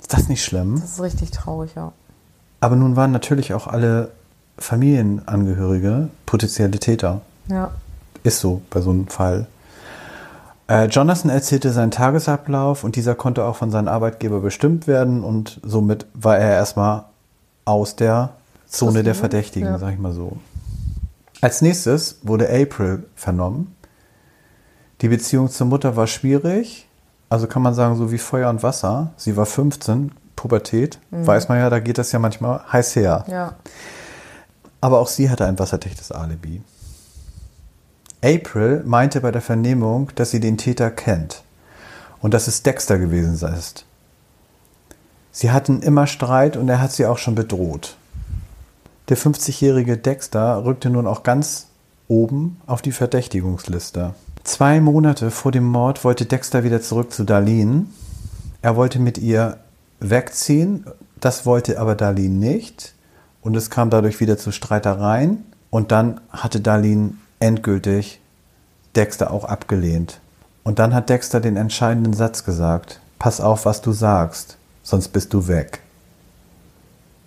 Ist 0.00 0.12
das 0.12 0.28
nicht 0.28 0.44
schlimm? 0.44 0.80
Das 0.80 0.92
ist 0.92 1.00
richtig 1.00 1.30
traurig, 1.30 1.72
ja. 1.76 1.92
Aber 2.60 2.76
nun 2.76 2.96
waren 2.96 3.12
natürlich 3.12 3.54
auch 3.54 3.66
alle 3.66 4.10
Familienangehörige 4.58 6.08
potenzielle 6.24 6.78
Täter. 6.78 7.20
Ja. 7.48 7.70
Ist 8.22 8.40
so 8.40 8.62
bei 8.70 8.80
so 8.80 8.90
einem 8.90 9.08
Fall. 9.08 9.46
Äh, 10.68 10.86
Jonathan 10.86 11.30
erzählte 11.30 11.72
seinen 11.72 11.90
Tagesablauf 11.90 12.84
und 12.84 12.96
dieser 12.96 13.14
konnte 13.14 13.44
auch 13.44 13.56
von 13.56 13.70
seinem 13.70 13.88
Arbeitgeber 13.88 14.40
bestimmt 14.40 14.86
werden 14.86 15.22
und 15.22 15.60
somit 15.62 16.06
war 16.14 16.38
er 16.38 16.54
erstmal 16.54 17.04
aus 17.64 17.96
der 17.96 18.30
Zone 18.68 19.02
der 19.02 19.14
Verdächtigen, 19.14 19.68
ja. 19.68 19.78
sag 19.78 19.92
ich 19.92 19.98
mal 19.98 20.12
so. 20.12 20.36
Als 21.40 21.62
nächstes 21.62 22.18
wurde 22.22 22.48
April 22.48 23.04
vernommen. 23.14 23.76
Die 25.02 25.08
Beziehung 25.08 25.50
zur 25.50 25.66
Mutter 25.66 25.94
war 25.94 26.06
schwierig 26.06 26.86
also 27.28 27.46
kann 27.46 27.62
man 27.62 27.74
sagen, 27.74 27.96
so 27.96 28.12
wie 28.12 28.18
Feuer 28.18 28.50
und 28.50 28.62
Wasser. 28.62 29.10
Sie 29.16 29.36
war 29.36 29.46
15, 29.46 30.12
Pubertät, 30.36 30.98
mhm. 31.10 31.26
weiß 31.26 31.48
man 31.48 31.58
ja, 31.58 31.70
da 31.70 31.80
geht 31.80 31.98
das 31.98 32.12
ja 32.12 32.18
manchmal 32.18 32.60
heiß 32.72 32.96
her. 32.96 33.24
Ja. 33.28 33.54
Aber 34.80 35.00
auch 35.00 35.08
sie 35.08 35.30
hatte 35.30 35.46
ein 35.46 35.58
wasserdichtes 35.58 36.12
Alibi. 36.12 36.62
April 38.26 38.82
meinte 38.84 39.20
bei 39.20 39.30
der 39.30 39.40
Vernehmung, 39.40 40.10
dass 40.16 40.32
sie 40.32 40.40
den 40.40 40.58
Täter 40.58 40.90
kennt 40.90 41.44
und 42.20 42.34
dass 42.34 42.48
es 42.48 42.64
Dexter 42.64 42.98
gewesen 42.98 43.54
ist. 43.54 43.84
Sie 45.30 45.52
hatten 45.52 45.80
immer 45.80 46.08
Streit 46.08 46.56
und 46.56 46.68
er 46.68 46.80
hat 46.80 46.90
sie 46.90 47.06
auch 47.06 47.18
schon 47.18 47.36
bedroht. 47.36 47.96
Der 49.10 49.16
50-jährige 49.16 49.96
Dexter 49.96 50.64
rückte 50.64 50.90
nun 50.90 51.06
auch 51.06 51.22
ganz 51.22 51.68
oben 52.08 52.60
auf 52.66 52.82
die 52.82 52.90
Verdächtigungsliste. 52.90 54.14
Zwei 54.42 54.80
Monate 54.80 55.30
vor 55.30 55.52
dem 55.52 55.64
Mord 55.64 56.02
wollte 56.02 56.26
Dexter 56.26 56.64
wieder 56.64 56.80
zurück 56.80 57.12
zu 57.12 57.22
Darlene. 57.22 57.86
Er 58.60 58.74
wollte 58.74 58.98
mit 58.98 59.18
ihr 59.18 59.58
wegziehen, 60.00 60.84
das 61.20 61.46
wollte 61.46 61.78
aber 61.78 61.94
Darlene 61.94 62.34
nicht. 62.34 62.94
Und 63.40 63.54
es 63.56 63.70
kam 63.70 63.88
dadurch 63.90 64.18
wieder 64.18 64.36
zu 64.36 64.50
Streitereien. 64.50 65.44
Und 65.70 65.92
dann 65.92 66.20
hatte 66.30 66.60
Darlene 66.60 67.12
endgültig 67.40 68.20
Dexter 68.94 69.30
auch 69.30 69.44
abgelehnt. 69.44 70.20
Und 70.64 70.78
dann 70.78 70.94
hat 70.94 71.10
Dexter 71.10 71.40
den 71.40 71.56
entscheidenden 71.56 72.12
Satz 72.12 72.44
gesagt. 72.44 73.00
Pass 73.18 73.40
auf, 73.40 73.66
was 73.66 73.82
du 73.82 73.92
sagst, 73.92 74.56
sonst 74.82 75.08
bist 75.08 75.32
du 75.32 75.48
weg. 75.48 75.80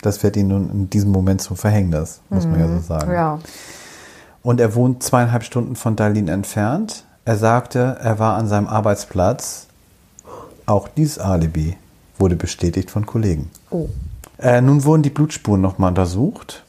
Das 0.01 0.23
wird 0.23 0.37
ihn 0.37 0.49
nun 0.49 0.69
in 0.69 0.89
diesem 0.89 1.11
Moment 1.11 1.41
zum 1.41 1.57
Verhängnis, 1.57 2.21
muss 2.29 2.45
mhm. 2.45 2.51
man 2.51 2.59
ja 2.59 2.67
so 2.67 2.79
sagen. 2.79 3.11
Ja. 3.11 3.39
Und 4.43 4.59
er 4.59 4.75
wohnt 4.75 5.03
zweieinhalb 5.03 5.43
Stunden 5.43 5.75
von 5.75 5.95
Darlene 5.95 6.31
entfernt. 6.31 7.05
Er 7.25 7.37
sagte, 7.37 7.97
er 8.01 8.19
war 8.19 8.37
an 8.37 8.47
seinem 8.47 8.67
Arbeitsplatz. 8.67 9.67
Auch 10.65 10.87
dieses 10.87 11.19
Alibi 11.19 11.77
wurde 12.17 12.35
bestätigt 12.35 12.91
von 12.91 13.05
Kollegen. 13.05 13.49
Oh. 13.69 13.89
Äh, 14.37 14.61
nun 14.61 14.83
wurden 14.85 15.03
die 15.03 15.09
Blutspuren 15.09 15.61
nochmal 15.61 15.89
untersucht 15.89 16.63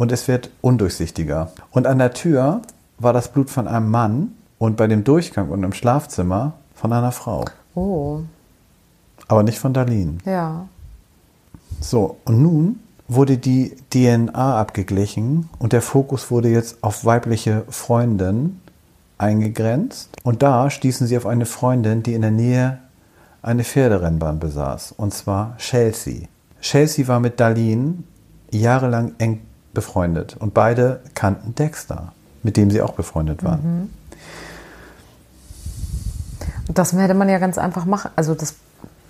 und 0.00 0.12
es 0.12 0.28
wird 0.28 0.48
undurchsichtiger. 0.62 1.52
Und 1.72 1.86
an 1.86 1.98
der 1.98 2.14
Tür 2.14 2.62
war 2.98 3.12
das 3.12 3.28
Blut 3.28 3.50
von 3.50 3.68
einem 3.68 3.90
Mann 3.90 4.32
und 4.58 4.78
bei 4.78 4.86
dem 4.86 5.04
Durchgang 5.04 5.50
und 5.50 5.62
im 5.62 5.74
Schlafzimmer 5.74 6.54
von 6.74 6.90
einer 6.94 7.12
Frau. 7.12 7.44
Oh. 7.74 8.20
Aber 9.28 9.42
nicht 9.42 9.58
von 9.58 9.74
Darlene. 9.74 10.16
Ja. 10.24 10.66
So, 11.82 12.16
und 12.24 12.40
nun 12.40 12.80
wurde 13.08 13.36
die 13.36 13.76
DNA 13.90 14.58
abgeglichen 14.58 15.50
und 15.58 15.74
der 15.74 15.82
Fokus 15.82 16.30
wurde 16.30 16.48
jetzt 16.48 16.82
auf 16.82 17.04
weibliche 17.04 17.64
Freundin 17.68 18.58
eingegrenzt. 19.18 20.16
Und 20.22 20.42
da 20.42 20.70
stießen 20.70 21.08
sie 21.08 21.18
auf 21.18 21.26
eine 21.26 21.44
Freundin, 21.44 22.02
die 22.02 22.14
in 22.14 22.22
der 22.22 22.30
Nähe 22.30 22.78
eine 23.42 23.64
Pferderennbahn 23.64 24.38
besaß, 24.38 24.94
und 24.96 25.12
zwar 25.12 25.58
Chelsea. 25.58 26.26
Chelsea 26.62 27.06
war 27.06 27.20
mit 27.20 27.38
Darlene 27.38 27.96
jahrelang 28.50 29.12
eng 29.18 29.40
befreundet 29.74 30.36
und 30.38 30.54
beide 30.54 31.00
kannten 31.14 31.54
Dexter, 31.54 32.12
mit 32.42 32.56
dem 32.56 32.70
sie 32.70 32.82
auch 32.82 32.92
befreundet 32.92 33.44
waren. 33.44 33.60
Mhm. 33.62 33.90
Das 36.72 36.92
hätte 36.92 37.14
man 37.14 37.28
ja 37.28 37.38
ganz 37.38 37.58
einfach 37.58 37.84
machen. 37.84 38.10
Also 38.16 38.34
das 38.34 38.54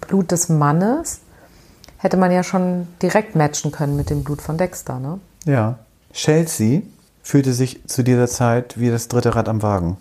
Blut 0.01 0.31
des 0.33 0.49
Mannes 0.49 1.21
hätte 1.99 2.17
man 2.17 2.33
ja 2.33 2.43
schon 2.43 2.89
direkt 3.03 3.37
matchen 3.37 3.71
können 3.71 3.97
mit 3.97 4.11
dem 4.11 4.25
Blut 4.25 4.41
von 4.41 4.57
Dexter, 4.57 4.99
ne? 4.99 5.21
Ja. 5.45 5.79
Chelsea 6.13 6.83
fühlte 7.23 7.53
sich 7.53 7.87
zu 7.87 8.03
dieser 8.03 8.27
Zeit 8.27 8.81
wie 8.81 8.91
das 8.91 9.09
dritte 9.09 9.35
Rad 9.35 9.49
am 9.49 9.63
Wagen. 9.63 9.97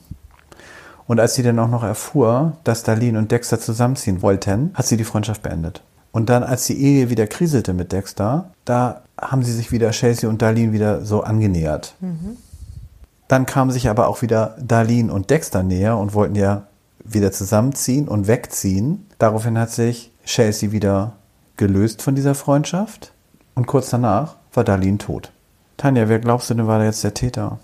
Und 1.05 1.19
als 1.19 1.35
sie 1.35 1.43
dann 1.43 1.59
auch 1.59 1.67
noch 1.67 1.83
erfuhr, 1.83 2.53
dass 2.63 2.83
Darlene 2.83 3.17
und 3.17 3.31
Dexter 3.31 3.59
zusammenziehen 3.59 4.21
wollten, 4.21 4.71
hat 4.73 4.85
sie 4.85 4.97
die 4.97 5.03
Freundschaft 5.03 5.41
beendet. 5.41 5.81
Und 6.11 6.29
dann, 6.29 6.43
als 6.43 6.65
die 6.65 6.81
Ehe 6.81 7.09
wieder 7.09 7.27
kriselte 7.27 7.73
mit 7.73 7.91
Dexter, 7.91 8.51
da 8.65 9.01
haben 9.19 9.43
sie 9.43 9.53
sich 9.53 9.71
wieder, 9.71 9.91
Chelsea 9.91 10.29
und 10.29 10.41
Darlene, 10.41 10.71
wieder 10.71 11.05
so 11.05 11.21
angenähert. 11.21 11.95
Mhm. 11.99 12.37
Dann 13.27 13.45
kamen 13.45 13.71
sich 13.71 13.89
aber 13.89 14.07
auch 14.07 14.21
wieder 14.21 14.55
Darlene 14.59 15.13
und 15.13 15.29
Dexter 15.29 15.61
näher 15.61 15.97
und 15.97 16.13
wollten 16.13 16.35
ja 16.35 16.63
wieder 17.03 17.31
zusammenziehen 17.31 18.07
und 18.07 18.27
wegziehen. 18.27 19.07
Daraufhin 19.19 19.57
hat 19.57 19.71
sich 19.71 20.11
Chelsea 20.25 20.71
wieder 20.71 21.13
gelöst 21.57 22.01
von 22.01 22.15
dieser 22.15 22.35
Freundschaft 22.35 23.13
und 23.55 23.67
kurz 23.67 23.89
danach 23.89 24.35
war 24.53 24.63
Darlene 24.63 24.97
tot. 24.97 25.31
Tanja, 25.77 26.09
wer 26.09 26.19
glaubst 26.19 26.49
du 26.49 26.55
denn 26.55 26.67
war 26.67 26.79
da 26.79 26.85
jetzt 26.85 27.03
der 27.03 27.13
Täter? 27.13 27.59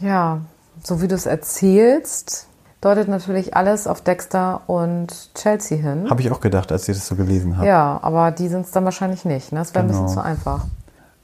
Ja, 0.00 0.40
so 0.82 1.02
wie 1.02 1.08
du 1.08 1.14
es 1.14 1.26
erzählst, 1.26 2.46
deutet 2.80 3.08
natürlich 3.08 3.56
alles 3.56 3.86
auf 3.86 4.00
Dexter 4.00 4.62
und 4.66 5.34
Chelsea 5.34 5.78
hin. 5.78 6.08
Habe 6.08 6.22
ich 6.22 6.30
auch 6.30 6.40
gedacht, 6.40 6.72
als 6.72 6.88
ich 6.88 6.96
das 6.96 7.06
so 7.06 7.14
gelesen 7.14 7.56
habe. 7.56 7.66
Ja, 7.66 7.98
aber 8.02 8.30
die 8.30 8.48
sind 8.48 8.66
es 8.66 8.70
dann 8.70 8.84
wahrscheinlich 8.84 9.24
nicht. 9.24 9.52
Ne? 9.52 9.58
Das 9.58 9.74
wäre 9.74 9.86
genau. 9.86 9.98
ein 9.98 10.04
bisschen 10.04 10.22
genau. 10.22 10.22
zu 10.22 10.26
einfach. 10.26 10.66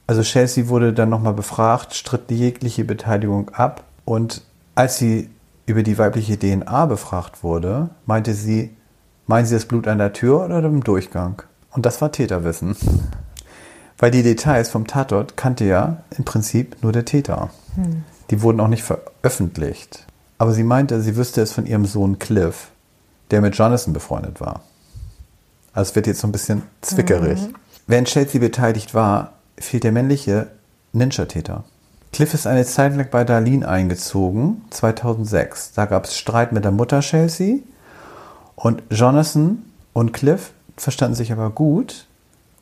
Also 0.07 0.23
Chelsea 0.23 0.69
wurde 0.69 0.93
dann 0.93 1.09
nochmal 1.09 1.33
befragt, 1.33 1.95
stritt 1.95 2.31
jegliche 2.31 2.85
Beteiligung 2.85 3.51
ab 3.51 3.83
und 4.05 4.43
als 4.75 4.99
sie 4.99 5.31
über 5.67 5.83
die 5.83 5.99
weibliche 5.99 6.39
DNA 6.39 6.87
befragt 6.87 7.43
wurde, 7.43 7.91
meinte 8.05 8.35
sie, 8.35 8.77
meinen 9.27 9.47
Sie 9.47 9.55
das 9.55 9.67
Blut 9.67 9.89
an 9.89 9.99
der 9.99 10.13
Tür 10.13 10.45
oder 10.45 10.63
im 10.63 10.85
Durchgang? 10.85 11.43
Und 11.73 11.87
das 11.87 12.01
war 12.01 12.13
Täterwissen. 12.13 12.77
Weil 13.99 14.13
die 14.13 14.23
Details 14.23 14.69
vom 14.69 14.87
Tatort 14.87 15.37
kannte 15.37 15.65
ja 15.65 15.99
im 16.17 16.25
Prinzip 16.25 16.77
nur 16.83 16.93
der 16.93 17.05
Täter. 17.05 17.51
Hm. 17.75 18.05
Die 18.31 18.43
wurden 18.43 18.61
auch 18.61 18.69
nicht 18.69 18.85
veröffentlicht. 18.85 20.07
Aber 20.39 20.53
sie 20.53 20.65
meinte, 20.65 21.01
sie 21.01 21.17
wüsste 21.17 21.41
es 21.41 21.53
von 21.53 21.67
ihrem 21.67 21.87
Sohn 21.87 22.19
Cliff, 22.19 22.69
der 23.31 23.41
mit 23.41 23.57
Jonathan 23.57 23.93
befreundet 23.93 24.41
war. 24.41 24.61
Also 25.73 25.91
es 25.91 25.97
wird 25.97 26.07
jetzt 26.07 26.21
so 26.21 26.29
ein 26.29 26.33
bisschen 26.33 26.63
zwickerig. 26.81 27.41
Mhm. 27.41 27.55
Wenn 27.87 28.05
Chelsea 28.05 28.41
beteiligt 28.41 28.95
war, 28.95 29.35
fehlt 29.59 29.85
der 29.85 29.93
männliche 29.93 30.49
Ninja-Täter. 30.93 31.65
Cliff 32.13 32.33
ist 32.35 32.47
eine 32.47 32.65
Zeit 32.65 32.97
lang 32.97 33.09
bei 33.11 33.25
Darlene 33.25 33.69
eingezogen, 33.69 34.63
2006. 34.71 35.73
Da 35.75 35.85
gab 35.85 36.05
es 36.05 36.17
Streit 36.17 36.53
mit 36.53 36.65
der 36.65 36.73
Mutter 36.73 37.01
Chelsea 37.01 37.59
und 38.55 38.83
Jonathan 38.91 39.63
und 39.93 40.13
Cliff 40.13 40.53
verstanden 40.77 41.15
sich 41.15 41.33
aber 41.33 41.51
gut. 41.51 42.07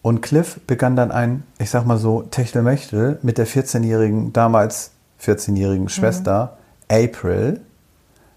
Und 0.02 0.20
Cliff 0.20 0.60
begann 0.66 0.96
dann 0.96 1.10
ein, 1.10 1.44
ich 1.58 1.70
sag 1.70 1.86
mal 1.86 1.98
so, 1.98 2.22
Techtelmechtel 2.22 3.18
mit 3.22 3.38
der 3.38 3.46
14-jährigen, 3.46 4.32
damals 4.32 4.90
14-jährigen 5.22 5.88
Schwester 5.88 6.56
mhm. 6.58 6.63
April, 6.94 7.60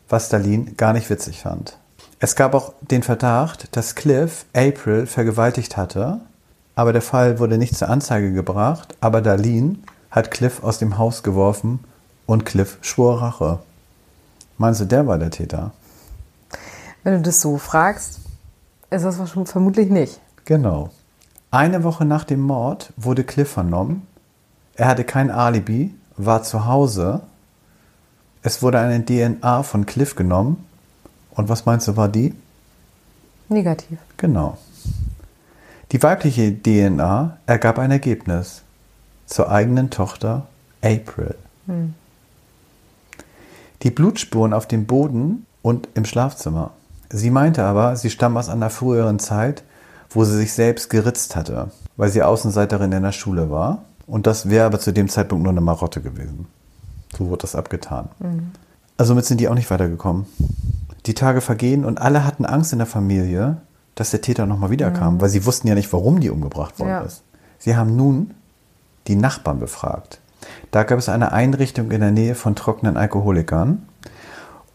was 0.09 0.29
Darlene 0.29 0.71
gar 0.71 0.93
nicht 0.93 1.09
witzig 1.09 1.41
fand. 1.41 1.77
Es 2.19 2.35
gab 2.35 2.55
auch 2.55 2.73
den 2.81 3.03
Verdacht, 3.03 3.75
dass 3.75 3.93
Cliff 3.93 4.45
April 4.55 5.05
vergewaltigt 5.05 5.77
hatte, 5.77 6.21
aber 6.73 6.91
der 6.91 7.03
Fall 7.03 7.37
wurde 7.37 7.59
nicht 7.59 7.75
zur 7.75 7.89
Anzeige 7.89 8.33
gebracht, 8.33 8.95
aber 8.99 9.21
Darlene 9.21 9.75
hat 10.09 10.31
Cliff 10.31 10.63
aus 10.63 10.79
dem 10.79 10.97
Haus 10.97 11.21
geworfen 11.21 11.79
und 12.25 12.45
Cliff 12.45 12.79
schwor 12.81 13.21
Rache. 13.21 13.59
Meinst 14.57 14.81
du, 14.81 14.85
der 14.85 15.05
war 15.05 15.19
der 15.19 15.29
Täter? 15.29 15.71
Wenn 17.03 17.13
du 17.13 17.21
das 17.21 17.39
so 17.41 17.57
fragst, 17.57 18.19
ist 18.89 19.05
das 19.05 19.17
vermutlich 19.45 19.89
nicht. 19.89 20.19
Genau. 20.45 20.89
Eine 21.51 21.83
Woche 21.83 22.05
nach 22.05 22.23
dem 22.23 22.41
Mord 22.41 22.91
wurde 22.97 23.23
Cliff 23.23 23.51
vernommen. 23.51 24.07
Er 24.73 24.87
hatte 24.87 25.03
kein 25.03 25.29
Alibi, 25.29 25.93
war 26.15 26.41
zu 26.41 26.65
Hause. 26.65 27.21
Es 28.47 28.61
wurde 28.61 28.79
eine 28.79 29.03
DNA 29.03 29.61
von 29.63 29.85
Cliff 29.85 30.15
genommen. 30.15 30.63
Und 31.31 31.49
was 31.49 31.65
meinst 31.65 31.89
du, 31.89 31.97
war 31.97 32.07
die? 32.07 32.33
Negativ. 33.49 33.99
Genau. 34.15 34.57
Die 35.91 36.01
weibliche 36.01 36.53
DNA 36.53 37.39
ergab 37.45 37.77
ein 37.77 37.91
Ergebnis 37.91 38.61
zur 39.25 39.51
eigenen 39.51 39.89
Tochter 39.89 40.47
April. 40.81 41.35
Hm. 41.65 41.93
Die 43.83 43.91
Blutspuren 43.91 44.53
auf 44.53 44.65
dem 44.65 44.85
Boden 44.85 45.45
und 45.61 45.89
im 45.95 46.05
Schlafzimmer 46.05 46.71
Sie 47.09 47.31
meinte 47.31 47.65
aber, 47.65 47.97
sie 47.97 48.09
stammt 48.09 48.37
aus 48.37 48.47
einer 48.47 48.69
früheren 48.69 49.19
Zeit, 49.19 49.63
wo 50.09 50.23
sie 50.23 50.37
sich 50.37 50.53
selbst 50.53 50.89
geritzt 50.89 51.35
hatte, 51.35 51.71
weil 51.97 52.11
sie 52.11 52.23
Außenseiterin 52.23 52.93
in 52.93 53.03
der 53.03 53.11
Schule 53.11 53.51
war. 53.51 53.83
Und 54.05 54.25
das 54.25 54.49
wäre 54.49 54.67
aber 54.67 54.79
zu 54.79 54.93
dem 54.93 55.09
Zeitpunkt 55.09 55.43
nur 55.43 55.51
eine 55.51 55.59
Marotte 55.59 55.99
gewesen. 55.99 56.47
So 57.15 57.27
wurde 57.29 57.41
das 57.41 57.55
abgetan. 57.55 58.09
Mhm. 58.19 58.51
Also 58.97 59.09
somit 59.09 59.25
sind 59.25 59.39
die 59.39 59.47
auch 59.47 59.53
nicht 59.53 59.69
weitergekommen. 59.69 60.25
Die 61.05 61.13
Tage 61.13 61.41
vergehen 61.41 61.85
und 61.85 62.01
alle 62.01 62.25
hatten 62.25 62.45
Angst 62.45 62.73
in 62.73 62.79
der 62.79 62.87
Familie, 62.87 63.57
dass 63.95 64.11
der 64.11 64.21
Täter 64.21 64.45
nochmal 64.45 64.71
wiederkam, 64.71 65.15
mhm. 65.15 65.21
weil 65.21 65.29
sie 65.29 65.45
wussten 65.45 65.67
ja 65.67 65.75
nicht, 65.75 65.91
warum 65.93 66.19
die 66.19 66.29
umgebracht 66.29 66.79
worden 66.79 66.89
ja. 66.89 67.01
ist. 67.01 67.23
Sie 67.59 67.75
haben 67.75 67.95
nun 67.95 68.31
die 69.07 69.15
Nachbarn 69.15 69.59
befragt. 69.59 70.19
Da 70.71 70.83
gab 70.83 70.99
es 70.99 71.09
eine 71.09 71.31
Einrichtung 71.31 71.91
in 71.91 72.01
der 72.01 72.11
Nähe 72.11 72.35
von 72.35 72.55
trockenen 72.55 72.97
Alkoholikern 72.97 73.87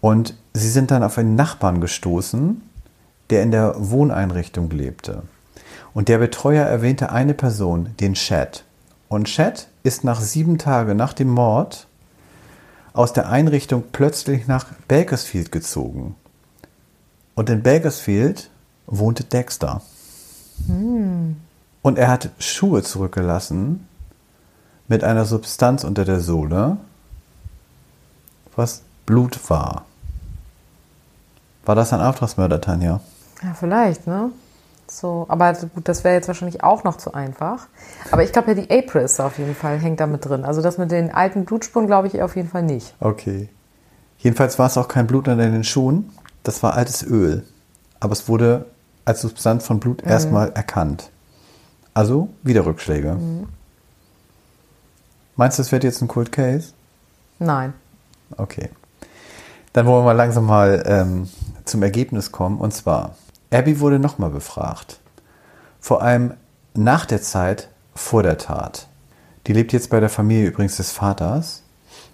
und 0.00 0.36
sie 0.52 0.68
sind 0.68 0.90
dann 0.90 1.04
auf 1.04 1.18
einen 1.18 1.36
Nachbarn 1.36 1.80
gestoßen, 1.80 2.60
der 3.30 3.42
in 3.42 3.50
der 3.50 3.74
Wohneinrichtung 3.78 4.70
lebte. 4.70 5.22
Und 5.94 6.08
der 6.08 6.18
Betreuer 6.18 6.64
erwähnte 6.64 7.12
eine 7.12 7.34
Person, 7.34 7.90
den 8.00 8.14
Chad. 8.14 8.64
Und 9.08 9.26
Chad 9.26 9.68
ist 9.82 10.04
nach 10.04 10.20
sieben 10.20 10.58
Tagen 10.58 10.96
nach 10.96 11.12
dem 11.12 11.28
Mord 11.28 11.86
aus 12.92 13.12
der 13.12 13.28
Einrichtung 13.28 13.84
plötzlich 13.92 14.46
nach 14.46 14.66
Bakersfield 14.88 15.52
gezogen. 15.52 16.14
Und 17.34 17.48
in 17.48 17.62
Bakersfield 17.62 18.50
wohnte 18.86 19.24
Dexter. 19.24 19.82
Hm. 20.66 21.36
Und 21.80 21.98
er 21.98 22.08
hat 22.08 22.30
Schuhe 22.38 22.82
zurückgelassen 22.82 23.88
mit 24.88 25.04
einer 25.04 25.24
Substanz 25.24 25.84
unter 25.84 26.04
der 26.04 26.20
Sohle, 26.20 26.76
was 28.54 28.82
Blut 29.06 29.38
war. 29.48 29.84
War 31.64 31.74
das 31.74 31.92
ein 31.92 32.00
Auftragsmörder, 32.00 32.60
Tanja? 32.60 33.00
Ja, 33.42 33.54
vielleicht, 33.54 34.06
ne? 34.06 34.30
So, 34.92 35.24
aber 35.28 35.54
gut, 35.54 35.88
das 35.88 36.04
wäre 36.04 36.14
jetzt 36.14 36.28
wahrscheinlich 36.28 36.62
auch 36.62 36.84
noch 36.84 36.98
zu 36.98 37.14
einfach. 37.14 37.66
Aber 38.10 38.22
ich 38.22 38.32
glaube 38.32 38.52
ja, 38.52 38.62
die 38.62 38.70
April 38.70 39.02
ist 39.02 39.18
auf 39.20 39.38
jeden 39.38 39.54
Fall, 39.54 39.78
hängt 39.78 40.00
da 40.00 40.06
mit 40.06 40.24
drin. 40.24 40.44
Also 40.44 40.60
das 40.60 40.76
mit 40.76 40.90
den 40.90 41.10
alten 41.10 41.46
Blutspuren 41.46 41.86
glaube 41.86 42.08
ich 42.08 42.20
auf 42.20 42.36
jeden 42.36 42.50
Fall 42.50 42.62
nicht. 42.62 42.94
Okay. 43.00 43.48
Jedenfalls 44.18 44.58
war 44.58 44.66
es 44.66 44.76
auch 44.76 44.88
kein 44.88 45.06
Blut 45.06 45.28
an 45.28 45.38
den 45.38 45.64
Schuhen. 45.64 46.10
Das 46.42 46.62
war 46.62 46.74
altes 46.74 47.02
Öl. 47.02 47.42
Aber 48.00 48.12
es 48.12 48.28
wurde 48.28 48.66
als 49.06 49.22
Substanz 49.22 49.66
von 49.66 49.80
Blut 49.80 50.02
erstmal 50.02 50.52
erkannt. 50.52 51.10
Also 51.94 52.28
wieder 52.42 52.66
Rückschläge. 52.66 53.16
Meinst 55.36 55.58
du, 55.58 55.62
das 55.62 55.72
wird 55.72 55.84
jetzt 55.84 56.02
ein 56.02 56.08
Cold 56.08 56.30
Case? 56.32 56.74
Nein. 57.38 57.72
Okay. 58.36 58.68
Dann 59.72 59.86
wollen 59.86 60.00
wir 60.00 60.06
mal 60.06 60.12
langsam 60.12 60.44
mal 60.44 60.82
ähm, 60.86 61.30
zum 61.64 61.82
Ergebnis 61.82 62.30
kommen. 62.30 62.58
Und 62.58 62.74
zwar, 62.74 63.14
Abby 63.52 63.80
wurde 63.80 63.98
nochmal 63.98 64.30
befragt. 64.30 64.98
Vor 65.80 66.02
allem 66.02 66.34
nach 66.74 67.04
der 67.04 67.20
Zeit 67.20 67.68
vor 67.94 68.22
der 68.22 68.38
Tat. 68.38 68.88
Die 69.46 69.52
lebt 69.52 69.72
jetzt 69.72 69.90
bei 69.90 70.00
der 70.00 70.08
Familie 70.08 70.48
übrigens 70.48 70.76
des 70.76 70.92
Vaters. 70.92 71.62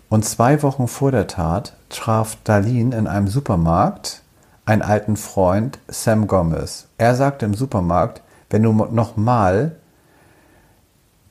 Und 0.08 0.24
zwei 0.24 0.62
Wochen 0.62 0.88
vor 0.88 1.12
der 1.12 1.26
Tat 1.26 1.74
traf 1.90 2.36
Darlene 2.44 2.96
in 2.96 3.06
einem 3.06 3.28
Supermarkt 3.28 4.22
einen 4.64 4.82
alten 4.82 5.16
Freund, 5.16 5.78
Sam 5.88 6.26
Gomez. 6.26 6.88
Er 6.98 7.14
sagte 7.14 7.46
im 7.46 7.54
Supermarkt, 7.54 8.22
wenn 8.50 8.62
du 8.62 8.72
nochmal 8.72 9.76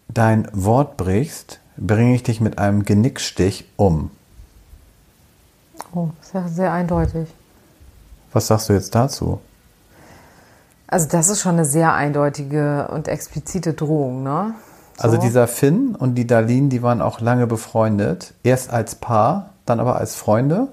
dein 0.07 0.47
Wort 0.53 0.97
brichst, 0.97 1.59
bringe 1.77 2.15
ich 2.15 2.23
dich 2.23 2.41
mit 2.41 2.57
einem 2.57 2.83
Genickstich 2.83 3.65
um. 3.75 4.11
Oh, 5.93 6.09
sehr, 6.21 6.47
sehr 6.47 6.71
eindeutig. 6.71 7.29
Was 8.31 8.47
sagst 8.47 8.69
du 8.69 8.73
jetzt 8.73 8.93
dazu? 8.95 9.39
Also 10.87 11.07
das 11.09 11.29
ist 11.29 11.41
schon 11.41 11.53
eine 11.53 11.65
sehr 11.65 11.93
eindeutige 11.93 12.87
und 12.89 13.07
explizite 13.07 13.73
Drohung, 13.73 14.23
ne? 14.23 14.55
So. 14.97 15.03
Also 15.03 15.17
dieser 15.17 15.47
Finn 15.47 15.95
und 15.95 16.15
die 16.15 16.25
Darlene, 16.25 16.69
die 16.69 16.81
waren 16.81 17.01
auch 17.01 17.19
lange 17.21 17.45
befreundet. 17.45 18.33
Erst 18.43 18.71
als 18.71 18.95
Paar, 18.95 19.51
dann 19.65 19.79
aber 19.79 19.97
als 19.97 20.15
Freunde. 20.15 20.69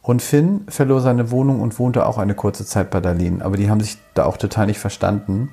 Und 0.00 0.22
Finn 0.22 0.64
verlor 0.68 1.00
seine 1.00 1.30
Wohnung 1.30 1.60
und 1.60 1.78
wohnte 1.78 2.06
auch 2.06 2.18
eine 2.18 2.34
kurze 2.34 2.64
Zeit 2.64 2.90
bei 2.90 3.00
Darlene. 3.00 3.44
Aber 3.44 3.56
die 3.56 3.68
haben 3.68 3.80
sich 3.80 3.98
da 4.14 4.24
auch 4.24 4.36
total 4.36 4.66
nicht 4.66 4.78
verstanden. 4.78 5.50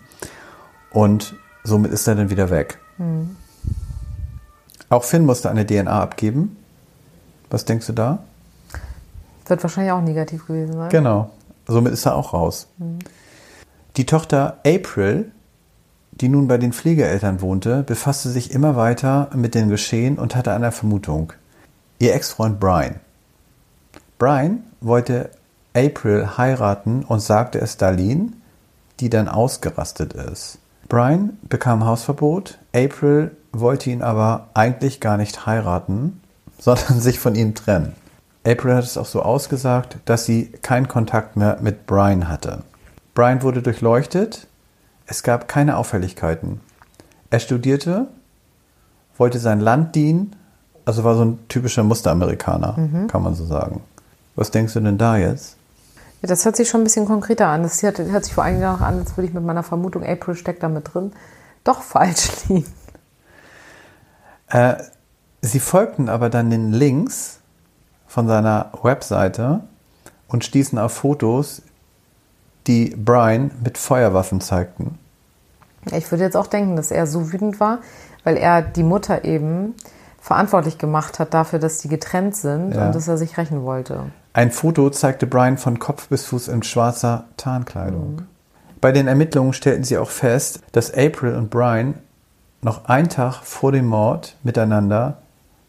Und 0.91 1.35
somit 1.63 1.91
ist 1.91 2.07
er 2.07 2.15
dann 2.15 2.29
wieder 2.29 2.49
weg. 2.49 2.79
Hm. 2.97 3.35
Auch 4.89 5.03
Finn 5.03 5.25
musste 5.25 5.49
eine 5.49 5.65
DNA 5.65 6.01
abgeben. 6.01 6.57
Was 7.49 7.65
denkst 7.65 7.87
du 7.87 7.93
da? 7.93 8.19
Wird 9.45 9.61
wahrscheinlich 9.61 9.91
auch 9.91 10.01
negativ 10.01 10.47
gewesen 10.47 10.73
sein. 10.73 10.89
Genau. 10.89 11.31
Somit 11.67 11.93
ist 11.93 12.05
er 12.05 12.15
auch 12.15 12.33
raus. 12.33 12.67
Die 13.99 14.05
Tochter 14.05 14.59
April, 14.65 15.29
die 16.11 16.29
nun 16.29 16.47
bei 16.47 16.57
den 16.57 16.71
Pflegeeltern 16.71 17.41
wohnte, 17.41 17.83
befasste 17.83 18.29
sich 18.29 18.51
immer 18.51 18.77
weiter 18.77 19.29
mit 19.35 19.55
dem 19.55 19.67
Geschehen 19.67 20.17
und 20.17 20.37
hatte 20.37 20.53
eine 20.53 20.71
Vermutung. 20.71 21.33
Ihr 21.99 22.15
Ex-Freund 22.15 22.61
Brian. 22.61 23.01
Brian 24.17 24.63
wollte 24.79 25.31
April 25.75 26.37
heiraten 26.37 27.03
und 27.03 27.19
sagte 27.19 27.59
es 27.59 27.75
Darlene, 27.75 28.29
die 29.01 29.09
dann 29.09 29.27
ausgerastet 29.27 30.13
ist. 30.13 30.59
Brian 30.87 31.37
bekam 31.41 31.83
Hausverbot, 31.83 32.57
April 32.73 33.35
wollte 33.51 33.89
ihn 33.89 34.01
aber 34.01 34.47
eigentlich 34.53 35.01
gar 35.01 35.17
nicht 35.17 35.45
heiraten, 35.45 36.21
sondern 36.57 37.01
sich 37.01 37.19
von 37.19 37.35
ihm 37.35 37.53
trennen. 37.53 37.97
April 38.47 38.75
hat 38.75 38.85
es 38.85 38.97
auch 38.97 39.05
so 39.05 39.23
ausgesagt, 39.23 39.97
dass 40.05 40.23
sie 40.23 40.45
keinen 40.61 40.87
Kontakt 40.87 41.35
mehr 41.35 41.57
mit 41.59 41.85
Brian 41.85 42.29
hatte. 42.29 42.63
Brian 43.13 43.41
wurde 43.41 43.61
durchleuchtet, 43.61 44.47
es 45.05 45.23
gab 45.23 45.47
keine 45.47 45.77
Auffälligkeiten. 45.77 46.61
Er 47.29 47.39
studierte, 47.39 48.07
wollte 49.17 49.39
sein 49.39 49.59
Land 49.59 49.95
dienen, 49.95 50.35
also 50.85 51.03
war 51.03 51.15
so 51.15 51.25
ein 51.25 51.39
typischer 51.47 51.83
Musteramerikaner, 51.83 53.07
kann 53.07 53.23
man 53.23 53.35
so 53.35 53.45
sagen. 53.45 53.81
Was 54.35 54.51
denkst 54.51 54.73
du 54.73 54.79
denn 54.79 54.97
da 54.97 55.17
jetzt? 55.17 55.57
Ja, 56.21 56.27
das 56.27 56.43
hört 56.45 56.55
sich 56.55 56.67
schon 56.67 56.81
ein 56.81 56.83
bisschen 56.83 57.05
konkreter 57.05 57.47
an. 57.47 57.63
Das 57.63 57.81
hört, 57.81 57.99
hört 57.99 58.25
sich 58.25 58.33
vor 58.33 58.43
allem 58.43 58.59
noch 58.59 58.81
an, 58.81 58.99
als 58.99 59.15
würde 59.15 59.27
ich 59.27 59.33
mit 59.33 59.43
meiner 59.43 59.63
Vermutung, 59.63 60.03
April 60.03 60.35
steckt 60.35 60.63
da 60.63 60.69
mit 60.69 60.93
drin, 60.93 61.11
doch 61.63 61.81
falsch 61.81 62.29
liegen. 62.47 62.73
Äh, 64.47 64.75
sie 65.41 65.59
folgten 65.59 66.09
aber 66.09 66.29
dann 66.29 66.49
den 66.49 66.73
Links 66.73 67.39
von 68.07 68.27
seiner 68.27 68.71
Webseite 68.81 69.61
und 70.27 70.43
stießen 70.43 70.77
auf 70.79 70.93
Fotos, 70.93 71.61
die 72.67 72.95
Brian 72.95 73.51
mit 73.63 73.77
Feuerwaffen 73.77 74.41
zeigten. 74.41 74.97
Ich 75.91 76.11
würde 76.11 76.23
jetzt 76.23 76.35
auch 76.37 76.47
denken, 76.47 76.75
dass 76.75 76.91
er 76.91 77.07
so 77.07 77.31
wütend 77.31 77.59
war, 77.59 77.79
weil 78.23 78.37
er 78.37 78.61
die 78.61 78.83
Mutter 78.83 79.23
eben 79.23 79.75
verantwortlich 80.21 80.77
gemacht 80.77 81.19
hat 81.19 81.33
dafür, 81.33 81.59
dass 81.59 81.77
die 81.79 81.87
getrennt 81.87 82.35
sind 82.35 82.73
Ja. 82.73 82.87
und 82.87 82.95
dass 82.95 83.07
er 83.07 83.17
sich 83.17 83.37
rächen 83.37 83.63
wollte. 83.63 84.03
Ein 84.33 84.51
Foto 84.51 84.89
zeigte 84.89 85.25
Brian 85.25 85.57
von 85.57 85.79
Kopf 85.79 86.09
bis 86.09 86.25
Fuß 86.25 86.49
in 86.49 86.61
schwarzer 86.63 87.25
Tarnkleidung. 87.37 88.23
Bei 88.81 88.91
den 88.91 89.07
Ermittlungen 89.07 89.53
stellten 89.53 89.83
sie 89.83 89.97
auch 89.97 90.09
fest, 90.09 90.59
dass 90.73 90.93
April 90.93 91.35
und 91.35 91.49
Brian 91.49 91.95
noch 92.61 92.85
einen 92.85 93.09
Tag 93.09 93.41
vor 93.43 93.71
dem 93.71 93.85
Mord 93.87 94.35
miteinander 94.43 95.17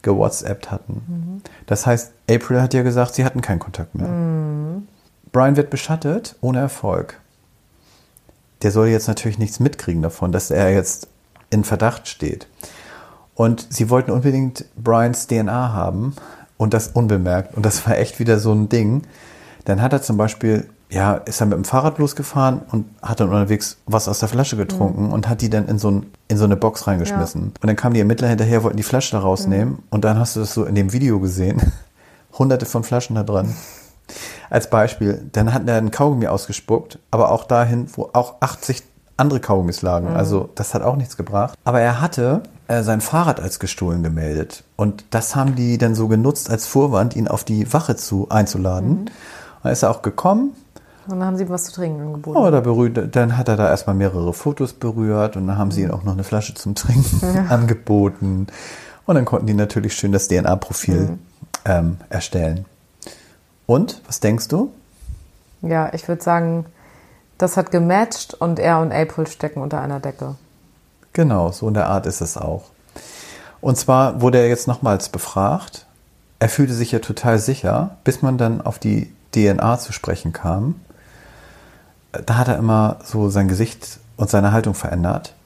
gewhatsappt 0.03 0.71
hatten. 0.71 1.43
Das 1.67 1.87
heißt, 1.87 2.13
April 2.31 2.61
hat 2.61 2.75
ja 2.75 2.83
gesagt, 2.83 3.15
sie 3.15 3.25
hatten 3.25 3.41
keinen 3.41 3.59
Kontakt 3.61 3.95
mehr. 3.95 4.09
Brian 5.33 5.57
wird 5.57 5.71
beschattet, 5.71 6.37
ohne 6.41 6.59
Erfolg. 6.59 7.21
Der 8.63 8.73
soll 8.73 8.89
jetzt 8.89 9.09
natürlich 9.09 9.39
nichts 9.39 9.61
mitkriegen 9.61 10.03
davon, 10.03 10.33
dass 10.33 10.51
er 10.51 10.73
jetzt 10.73 11.09
in 11.51 11.65
Verdacht 11.65 12.09
steht. 12.09 12.47
Und 13.35 13.67
sie 13.71 13.89
wollten 13.91 14.11
unbedingt 14.11 14.67
Brians 14.77 15.27
DNA 15.27 15.73
haben 15.73 16.15
und 16.57 16.75
das 16.75 16.89
unbemerkt. 16.89 17.57
Und 17.57 17.65
das 17.65 17.87
war 17.87 17.97
echt 17.97 18.19
wieder 18.19 18.39
so 18.39 18.53
ein 18.53 18.69
Ding. 18.69 19.03
Dann 19.65 19.81
hat 19.81 19.93
er 19.93 20.03
zum 20.03 20.17
Beispiel, 20.17 20.69
ja, 20.91 21.15
ist 21.15 21.41
er 21.41 21.47
mit 21.47 21.57
dem 21.57 21.65
Fahrrad 21.65 21.99
losgefahren 21.99 22.61
und 22.71 22.87
hat 23.01 23.21
dann 23.21 23.29
unterwegs 23.29 23.79
was 23.87 24.09
aus 24.09 24.19
der 24.19 24.29
Flasche 24.29 24.57
getrunken 24.57 25.11
und 25.11 25.29
hat 25.29 25.41
die 25.41 25.49
dann 25.49 25.69
in 25.69 25.79
so, 25.79 25.91
ein, 25.91 26.07
in 26.29 26.37
so 26.37 26.45
eine 26.45 26.57
Box 26.57 26.87
reingeschmissen. 26.87 27.45
Und 27.45 27.67
dann 27.67 27.77
kamen 27.77 27.95
die 27.95 28.01
Ermittler 28.01 28.29
hinterher, 28.29 28.63
wollten 28.63 28.77
die 28.77 28.83
Flasche 28.83 29.13
da 29.13 29.21
rausnehmen. 29.21 29.79
Und 29.91 30.05
dann 30.05 30.19
hast 30.19 30.37
du 30.37 30.41
das 30.41 30.53
so 30.53 30.65
in 30.65 30.75
dem 30.75 30.93
Video 30.93 31.21
gesehen. 31.21 31.63
Hunderte 32.39 32.67
von 32.67 32.85
Flaschen 32.85 33.17
da 33.17 33.23
dran. 33.23 33.55
Als 34.49 34.71
Beispiel, 34.71 35.29
dann 35.33 35.53
hat 35.55 35.69
er 35.69 35.77
einen 35.77 35.91
Kaugummi 35.91 36.27
ausgespuckt, 36.27 36.99
aber 37.11 37.31
auch 37.31 37.45
dahin, 37.45 37.87
wo 37.95 38.11
auch 38.13 38.35
80 38.41 38.83
andere 39.17 39.41
Kaugummis 39.41 39.83
lagen. 39.83 40.09
Also 40.09 40.49
das 40.55 40.73
hat 40.75 40.83
auch 40.83 40.97
nichts 40.97 41.17
gebracht. 41.17 41.57
Aber 41.65 41.81
er 41.81 42.01
hatte 42.01 42.43
äh, 42.69 42.83
sein 42.83 43.01
Fahrrad 43.01 43.39
als 43.41 43.59
gestohlen 43.59 44.03
gemeldet. 44.03 44.65
Und 44.77 45.05
das 45.11 45.37
haben 45.37 45.55
die 45.55 45.77
dann 45.77 45.95
so 45.95 46.09
genutzt 46.09 46.51
als 46.51 46.67
Vorwand, 46.67 47.15
ihn 47.15 47.29
auf 47.29 47.45
die 47.45 47.71
Wache 47.73 47.97
zu 47.97 48.29
einzuladen. 48.31 48.91
Und 48.99 49.11
dann 49.63 49.73
ist 49.73 49.83
er 49.83 49.91
auch 49.91 50.01
gekommen, 50.01 50.55
Und 51.07 51.19
dann 51.19 51.25
haben 51.25 51.37
sie 51.37 51.45
ihm 51.45 51.51
was 51.51 51.65
zu 51.65 51.73
trinken 51.73 52.01
angeboten. 52.01 52.37
Oh, 52.39 52.51
da 52.51 52.61
berührt, 52.61 53.15
dann 53.15 53.37
hat 53.37 53.49
er 53.49 53.57
da 53.57 53.69
erstmal 53.69 53.95
mehrere 53.95 54.33
Fotos 54.33 54.73
berührt 54.73 55.37
und 55.37 55.47
dann 55.49 55.59
haben 55.59 55.71
sie 55.71 55.83
ihm 55.83 55.91
auch 55.91 56.03
noch 56.03 56.15
eine 56.15 56.25
Flasche 56.25 56.55
zum 56.55 56.75
Trinken 56.75 57.21
angeboten. 57.51 58.47
Und 59.05 59.15
dann 59.15 59.25
konnten 59.27 59.47
die 59.47 59.55
natürlich 59.55 59.95
schön 59.95 60.13
das 60.13 60.29
DNA-Profil 60.29 61.19
ähm, 61.67 61.97
erstellen. 62.09 62.65
Und, 63.71 64.03
was 64.09 64.19
denkst 64.19 64.49
du? 64.49 64.73
Ja, 65.63 65.95
ich 65.95 66.09
würde 66.09 66.21
sagen, 66.21 66.67
das 67.39 67.57
hat 67.57 67.71
gematcht 67.71 68.35
und 68.35 68.59
er 68.59 68.81
und 68.81 68.91
April 68.91 69.29
stecken 69.29 69.63
unter 69.63 69.81
einer 69.81 70.01
Decke. 70.01 70.35
Genau, 71.13 71.53
so 71.53 71.69
in 71.69 71.75
der 71.75 71.87
Art 71.87 72.05
ist 72.05 72.21
es 72.21 72.37
auch. 72.37 72.65
Und 73.61 73.79
zwar 73.79 74.23
wurde 74.23 74.39
er 74.39 74.49
jetzt 74.49 74.67
nochmals 74.67 75.09
befragt. 75.09 75.87
Er 76.41 76.49
fühlte 76.49 76.75
sich 76.75 76.91
ja 76.91 76.99
total 76.99 77.39
sicher, 77.39 77.97
bis 78.03 78.23
man 78.23 78.39
dann 78.39 78.61
auf 78.61 78.81
die 78.81 79.15
DNA 79.37 79.79
zu 79.79 79.93
sprechen 79.93 80.33
kam. 80.33 80.81
Da 82.11 82.39
hat 82.39 82.49
er 82.49 82.59
immer 82.59 82.99
so 83.05 83.31
sein 83.31 83.47
Gesicht 83.47 84.01
und 84.17 84.31
seine 84.31 84.51
Haltung 84.51 84.75
verändert 84.75 85.37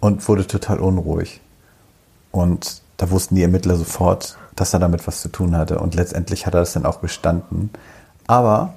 und 0.00 0.28
wurde 0.28 0.46
total 0.46 0.80
unruhig. 0.80 1.40
Und 2.30 2.82
da 2.98 3.10
wussten 3.10 3.36
die 3.36 3.42
Ermittler 3.42 3.76
sofort, 3.76 4.36
dass 4.56 4.74
er 4.74 4.80
damit 4.80 5.06
was 5.06 5.20
zu 5.22 5.28
tun 5.28 5.56
hatte. 5.56 5.78
Und 5.80 5.94
letztendlich 5.94 6.46
hat 6.46 6.54
er 6.54 6.60
das 6.60 6.72
dann 6.72 6.86
auch 6.86 7.00
gestanden. 7.00 7.70
Aber 8.26 8.74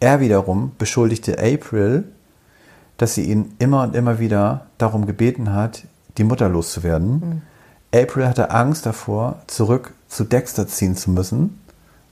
er 0.00 0.20
wiederum 0.20 0.72
beschuldigte 0.78 1.38
April, 1.38 2.04
dass 2.96 3.14
sie 3.14 3.24
ihn 3.24 3.54
immer 3.58 3.82
und 3.82 3.96
immer 3.96 4.18
wieder 4.18 4.66
darum 4.78 5.06
gebeten 5.06 5.52
hat, 5.52 5.84
die 6.18 6.24
Mutter 6.24 6.48
loszuwerden. 6.48 7.42
April 7.94 8.26
hatte 8.28 8.50
Angst 8.50 8.86
davor, 8.86 9.38
zurück 9.46 9.94
zu 10.08 10.24
Dexter 10.24 10.66
ziehen 10.68 10.96
zu 10.96 11.10
müssen, 11.10 11.60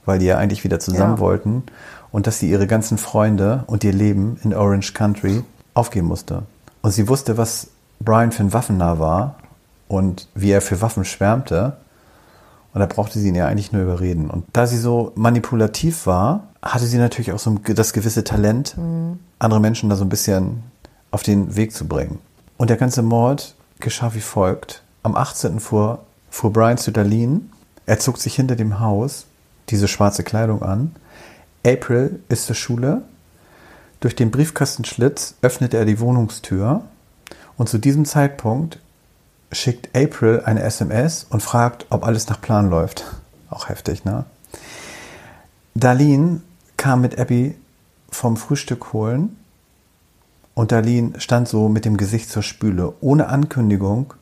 weil 0.05 0.19
die 0.19 0.25
ja 0.25 0.37
eigentlich 0.37 0.63
wieder 0.63 0.79
zusammen 0.79 1.15
Ja. 1.15 1.19
wollten 1.19 1.63
und 2.11 2.27
dass 2.27 2.39
sie 2.39 2.49
ihre 2.49 2.67
ganzen 2.67 2.97
Freunde 2.97 3.63
und 3.67 3.83
ihr 3.83 3.93
Leben 3.93 4.39
in 4.43 4.53
Orange 4.53 4.93
Country 4.93 5.43
aufgeben 5.73 6.07
musste. 6.07 6.43
Und 6.81 6.91
sie 6.91 7.07
wusste, 7.07 7.37
was 7.37 7.67
Brian 7.99 8.31
für 8.31 8.43
ein 8.43 8.53
Waffennah 8.53 8.99
war 8.99 9.35
und 9.87 10.27
wie 10.33 10.51
er 10.51 10.61
für 10.61 10.81
Waffen 10.81 11.05
schwärmte. 11.05 11.77
Und 12.73 12.79
da 12.81 12.85
brauchte 12.85 13.19
sie 13.19 13.29
ihn 13.29 13.35
ja 13.35 13.47
eigentlich 13.47 13.71
nur 13.71 13.81
überreden. 13.81 14.29
Und 14.29 14.45
da 14.53 14.67
sie 14.67 14.77
so 14.77 15.11
manipulativ 15.15 16.05
war, 16.05 16.49
hatte 16.61 16.85
sie 16.85 16.97
natürlich 16.97 17.31
auch 17.31 17.39
so 17.39 17.57
das 17.63 17.93
gewisse 17.93 18.23
Talent, 18.23 18.75
andere 19.39 19.59
Menschen 19.59 19.89
da 19.89 19.95
so 19.95 20.05
ein 20.05 20.09
bisschen 20.09 20.63
auf 21.11 21.23
den 21.23 21.55
Weg 21.55 21.73
zu 21.73 21.87
bringen. 21.87 22.19
Und 22.57 22.69
der 22.69 22.77
ganze 22.77 23.01
Mord 23.01 23.55
geschah 23.79 24.13
wie 24.13 24.21
folgt. 24.21 24.83
Am 25.01 25.15
18. 25.15 25.59
fuhr, 25.59 26.03
fuhr 26.29 26.53
Brian 26.53 26.77
zu 26.77 26.91
Darlene. 26.91 27.41
Er 27.85 27.99
zog 27.99 28.17
sich 28.17 28.35
hinter 28.35 28.55
dem 28.55 28.79
Haus 28.79 29.25
diese 29.69 29.87
schwarze 29.87 30.23
Kleidung 30.23 30.61
an. 30.61 30.95
April 31.65 32.19
ist 32.29 32.45
zur 32.45 32.55
Schule. 32.55 33.01
Durch 33.99 34.15
den 34.15 34.31
Briefkastenschlitz 34.31 35.35
öffnet 35.41 35.73
er 35.73 35.85
die 35.85 35.99
Wohnungstür. 35.99 36.81
Und 37.57 37.69
zu 37.69 37.77
diesem 37.77 38.05
Zeitpunkt 38.05 38.79
schickt 39.51 39.95
April 39.95 40.41
eine 40.45 40.61
SMS 40.63 41.25
und 41.29 41.41
fragt, 41.41 41.85
ob 41.89 42.05
alles 42.05 42.27
nach 42.29 42.41
Plan 42.41 42.69
läuft. 42.69 43.05
Auch 43.49 43.69
heftig, 43.69 44.05
ne? 44.05 44.25
Darlene 45.73 46.41
kam 46.77 47.01
mit 47.01 47.19
Abby 47.19 47.55
vom 48.11 48.37
Frühstück 48.37 48.93
holen 48.93 49.37
und 50.53 50.71
Darlene 50.71 51.19
stand 51.19 51.47
so 51.47 51.69
mit 51.69 51.85
dem 51.85 51.97
Gesicht 51.97 52.29
zur 52.29 52.43
Spüle. 52.43 52.93
Ohne 53.01 53.29
Ankündigung 53.29 54.13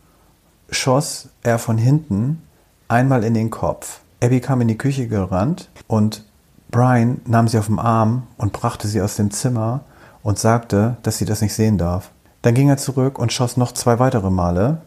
schoss 0.70 1.30
er 1.44 1.60
von 1.60 1.78
hinten 1.78 2.42
einmal 2.88 3.24
in 3.24 3.34
den 3.34 3.50
Kopf. 3.50 4.02
Abby 4.22 4.40
kam 4.40 4.62
in 4.62 4.68
die 4.68 4.78
Küche 4.78 5.08
gerannt 5.08 5.70
und 5.88 6.24
Brian 6.70 7.22
nahm 7.26 7.48
sie 7.48 7.58
auf 7.58 7.68
den 7.68 7.80
Arm 7.80 8.28
und 8.38 8.52
brachte 8.54 8.88
sie 8.88 9.02
aus 9.02 9.16
dem 9.16 9.32
Zimmer 9.32 9.82
und 10.24 10.38
sagte, 10.38 10.98
dass 11.04 11.18
sie 11.18 11.26
das 11.26 11.42
nicht 11.42 11.54
sehen 11.54 11.78
darf. 11.78 12.12
Dann 12.42 12.54
ging 12.54 12.70
er 12.70 12.78
zurück 12.78 13.20
und 13.20 13.34
schoss 13.34 13.58
noch 13.58 13.72
zwei 13.72 14.00
weitere 14.00 14.30
Male 14.30 14.82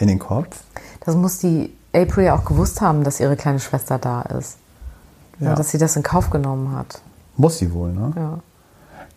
in 0.00 0.08
den 0.08 0.18
Kopf. 0.18 0.62
Das 1.04 1.14
muss 1.14 1.38
die 1.38 1.72
April 1.94 2.24
ja 2.24 2.36
auch 2.36 2.44
gewusst 2.44 2.80
haben, 2.80 3.04
dass 3.04 3.20
ihre 3.20 3.36
kleine 3.36 3.60
Schwester 3.60 3.98
da 3.98 4.22
ist. 4.22 4.56
Ja. 5.38 5.54
dass 5.54 5.70
sie 5.70 5.78
das 5.78 5.96
in 5.96 6.02
Kauf 6.02 6.28
genommen 6.28 6.76
hat. 6.76 7.00
Muss 7.38 7.56
sie 7.56 7.72
wohl, 7.72 7.92
ne? 7.92 8.12
Ja. 8.14 8.40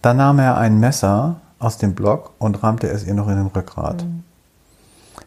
Dann 0.01 0.15
nahm 0.15 0.39
er 0.39 0.57
ein 0.57 0.79
Messer 0.79 1.41
aus 1.59 1.77
dem 1.77 1.95
Block 1.95 2.31
und 2.39 2.63
rammte 2.63 2.88
es 2.88 3.05
ihr 3.05 3.13
noch 3.13 3.27
in 3.27 3.36
den 3.36 3.47
Rückgrat. 3.47 4.03
Mhm. 4.03 4.23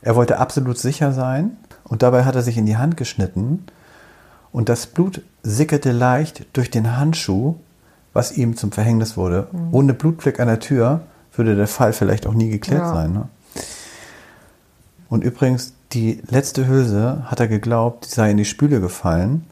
Er 0.00 0.16
wollte 0.16 0.38
absolut 0.38 0.78
sicher 0.78 1.12
sein 1.12 1.56
und 1.84 2.02
dabei 2.02 2.24
hat 2.24 2.34
er 2.34 2.42
sich 2.42 2.56
in 2.56 2.64
die 2.64 2.78
Hand 2.78 2.96
geschnitten 2.96 3.66
und 4.52 4.70
das 4.70 4.86
Blut 4.86 5.22
sickerte 5.42 5.92
leicht 5.92 6.46
durch 6.54 6.70
den 6.70 6.96
Handschuh, 6.96 7.56
was 8.14 8.32
ihm 8.32 8.56
zum 8.56 8.72
Verhängnis 8.72 9.18
wurde. 9.18 9.48
Mhm. 9.52 9.68
Ohne 9.72 9.94
Blutfleck 9.94 10.40
an 10.40 10.48
der 10.48 10.60
Tür 10.60 11.02
würde 11.34 11.56
der 11.56 11.68
Fall 11.68 11.92
vielleicht 11.92 12.26
auch 12.26 12.34
nie 12.34 12.48
geklärt 12.48 12.82
ja. 12.82 12.94
sein. 12.94 13.12
Ne? 13.12 13.28
Und 15.08 15.24
übrigens, 15.24 15.74
die 15.92 16.20
letzte 16.28 16.66
Hülse 16.66 17.24
hat 17.26 17.40
er 17.40 17.48
geglaubt, 17.48 18.06
die 18.06 18.10
sei 18.10 18.30
in 18.30 18.36
die 18.36 18.44
Spüle 18.44 18.80
gefallen. 18.80 19.46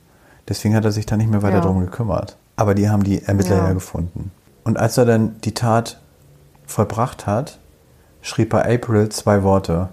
Deswegen 0.48 0.74
hat 0.74 0.84
er 0.84 0.92
sich 0.92 1.06
da 1.06 1.16
nicht 1.16 1.30
mehr 1.30 1.42
weiter 1.42 1.56
ja. 1.56 1.62
drum 1.62 1.80
gekümmert. 1.80 2.36
Aber 2.56 2.74
die 2.74 2.88
haben 2.88 3.04
die 3.04 3.22
Ermittler 3.22 3.56
ja. 3.56 3.66
ja 3.68 3.72
gefunden. 3.72 4.30
Und 4.64 4.78
als 4.78 4.98
er 4.98 5.04
dann 5.04 5.40
die 5.42 5.54
Tat 5.54 6.00
vollbracht 6.66 7.26
hat, 7.26 7.58
schrieb 8.22 8.52
er 8.52 8.66
April 8.66 9.08
zwei 9.10 9.42
Worte. 9.42 9.88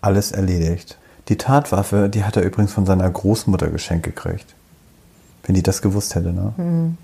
Alles 0.00 0.32
erledigt. 0.32 0.98
Die 1.28 1.36
Tatwaffe, 1.36 2.08
die 2.08 2.24
hat 2.24 2.36
er 2.36 2.44
übrigens 2.44 2.72
von 2.72 2.86
seiner 2.86 3.10
Großmutter 3.10 3.68
geschenkt 3.68 4.04
gekriegt. 4.04 4.54
Wenn 5.44 5.54
die 5.54 5.62
das 5.62 5.82
gewusst 5.82 6.14
hätte, 6.14 6.32
ne? 6.32 6.52
Mhm. 6.56 6.96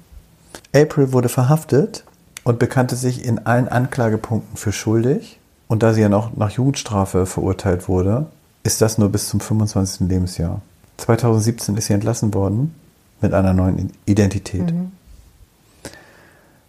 April 0.74 1.12
wurde 1.12 1.28
verhaftet 1.28 2.04
und 2.44 2.58
bekannte 2.58 2.94
sich 2.94 3.24
in 3.24 3.46
allen 3.46 3.68
Anklagepunkten 3.68 4.56
für 4.56 4.72
schuldig. 4.72 5.40
Und 5.74 5.82
da 5.82 5.92
sie 5.92 6.02
ja 6.02 6.08
noch 6.08 6.36
nach 6.36 6.50
Jugendstrafe 6.50 7.26
verurteilt 7.26 7.88
wurde, 7.88 8.26
ist 8.62 8.80
das 8.80 8.96
nur 8.96 9.08
bis 9.08 9.28
zum 9.28 9.40
25. 9.40 10.08
Lebensjahr. 10.08 10.60
2017 10.98 11.76
ist 11.76 11.86
sie 11.86 11.94
entlassen 11.94 12.32
worden 12.32 12.76
mit 13.20 13.34
einer 13.34 13.52
neuen 13.54 13.90
Identität. 14.06 14.72
Mhm. 14.72 14.92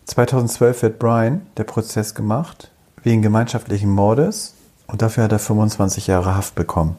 2012 0.07 0.81
wird 0.81 0.97
Brian 0.97 1.45
der 1.55 1.65
Prozess 1.65 2.15
gemacht 2.15 2.71
wegen 3.03 3.21
gemeinschaftlichen 3.21 3.91
Mordes 3.91 4.55
und 4.87 5.03
dafür 5.03 5.25
hat 5.25 5.31
er 5.31 5.37
25 5.37 6.07
Jahre 6.07 6.35
Haft 6.35 6.55
bekommen. 6.55 6.97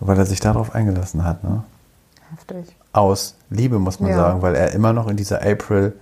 Weil 0.00 0.16
er 0.16 0.24
sich 0.24 0.40
darauf 0.40 0.74
eingelassen 0.74 1.24
hat. 1.24 1.44
Ne? 1.44 1.62
Heftig. 2.30 2.74
Aus 2.94 3.34
Liebe, 3.50 3.78
muss 3.78 4.00
man 4.00 4.08
ja. 4.08 4.16
sagen, 4.16 4.40
weil 4.40 4.54
er 4.54 4.72
immer 4.72 4.94
noch 4.94 5.08
in 5.08 5.18
dieser 5.18 5.42
April 5.42 5.92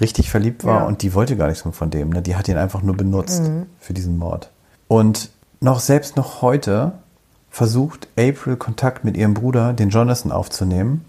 richtig 0.00 0.30
verliebt 0.30 0.64
war 0.64 0.80
ja. 0.80 0.86
und 0.86 1.02
die 1.02 1.14
wollte 1.14 1.36
gar 1.36 1.48
nichts 1.48 1.64
mehr 1.64 1.72
von 1.72 1.90
dem. 1.90 2.10
Ne? 2.10 2.22
Die 2.22 2.36
hat 2.36 2.48
ihn 2.48 2.56
einfach 2.56 2.82
nur 2.82 2.96
benutzt 2.96 3.42
mhm. 3.42 3.66
für 3.78 3.94
diesen 3.94 4.18
Mord. 4.18 4.50
Und 4.88 5.30
noch 5.60 5.80
selbst 5.80 6.16
noch 6.16 6.42
heute 6.42 6.92
versucht 7.50 8.08
April 8.18 8.56
Kontakt 8.56 9.04
mit 9.04 9.16
ihrem 9.16 9.34
Bruder, 9.34 9.72
den 9.72 9.90
Jonathan, 9.90 10.32
aufzunehmen. 10.32 11.04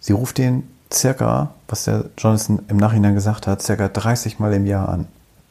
Sie 0.00 0.12
ruft 0.12 0.38
ihn 0.38 0.68
circa, 0.92 1.50
was 1.68 1.84
der 1.84 2.04
Jonathan 2.18 2.60
im 2.68 2.76
Nachhinein 2.76 3.14
gesagt 3.14 3.46
hat, 3.46 3.62
circa 3.62 3.88
30 3.88 4.38
Mal 4.38 4.52
im 4.52 4.66
Jahr 4.66 4.88
an. 4.88 5.06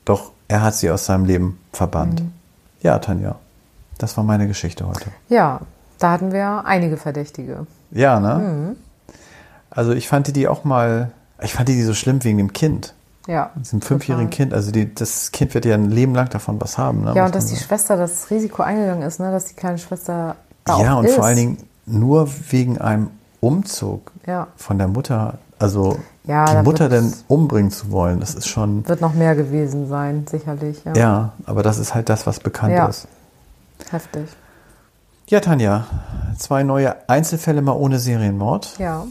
Doch 0.06 0.32
er 0.48 0.62
hat 0.62 0.76
sie 0.76 0.90
aus 0.92 1.06
seinem 1.06 1.26
Leben 1.26 1.60
verbannt. 1.74 2.22
Mhm. 2.22 2.32
Ja, 2.82 3.00
Tanja, 3.00 3.36
das 3.98 4.16
war 4.16 4.24
meine 4.24 4.48
Geschichte 4.48 4.88
heute. 4.88 5.10
Ja, 5.28 5.62
da 6.00 6.12
hatten 6.12 6.32
wir 6.32 6.66
einige 6.66 6.98
Verdächtige. 6.98 7.66
Ja, 7.92 8.20
ne? 8.20 8.36
Mhm. 8.36 8.76
Also 9.70 9.94
ich 9.94 10.08
fand 10.08 10.36
die 10.36 10.48
auch 10.48 10.64
mal, 10.64 11.12
ich 11.42 11.54
fand 11.54 11.70
die 11.70 11.82
so 11.84 11.94
schlimm 11.94 12.24
wegen 12.24 12.38
dem 12.38 12.54
Kind. 12.54 12.94
Ja. 13.28 13.52
Diesem 13.56 13.82
fünfjährigen 13.82 14.30
Kind. 14.30 14.54
Also 14.54 14.72
die, 14.72 14.94
das 14.94 15.32
Kind 15.32 15.54
wird 15.54 15.66
ja 15.66 15.74
ein 15.74 15.90
Leben 15.90 16.14
lang 16.14 16.30
davon 16.30 16.62
was 16.62 16.78
haben. 16.78 17.04
Ne? 17.04 17.14
Ja, 17.16 17.26
und 17.26 17.36
dass 17.36 17.48
die 17.48 17.56
Schwester 17.56 17.98
das 17.98 18.30
Risiko 18.30 18.62
eingegangen 18.62 19.04
ist, 19.04 19.20
ne? 19.20 19.32
dass 19.32 19.46
die 19.46 19.56
kleine 19.56 19.78
Schwester 19.78 20.36
da 20.64 20.80
Ja, 20.82 20.96
und 20.96 21.06
ist. 21.06 21.16
vor 21.16 21.26
allen 21.26 21.38
Dingen 21.38 21.58
nur 21.86 22.30
wegen 22.50 22.80
einem 22.80 23.10
Umzug 23.40 24.12
ja. 24.28 24.48
von 24.56 24.78
der 24.78 24.88
Mutter. 24.88 25.40
Also 25.58 25.98
ja, 26.26 26.46
die 26.46 26.64
Mutter 26.64 26.90
denn 26.90 27.14
umbringen 27.28 27.72
zu 27.72 27.92
wollen, 27.92 28.20
das 28.20 28.36
ist 28.36 28.48
schon. 28.48 28.88
Wird 28.88 29.02
noch 29.02 29.14
mehr 29.14 29.36
gewesen 29.36 29.88
sein, 29.88 30.26
sicherlich. 30.30 30.84
Ja, 30.84 30.94
ja 30.94 31.34
aber 31.46 31.64
das 31.64 31.78
ist 31.78 31.94
halt 31.94 32.10
das, 32.10 32.28
was 32.28 32.40
bekannt 32.40 32.74
ja. 32.74 32.88
ist. 32.88 33.08
Heftig. 33.90 34.28
Ja, 35.28 35.40
Tanja, 35.40 35.86
zwei 36.38 36.64
neue 36.64 36.96
Einzelfälle 37.10 37.62
mal 37.62 37.74
ohne 37.74 38.00
Serienmord. 38.00 38.78
Ja. 38.80 39.06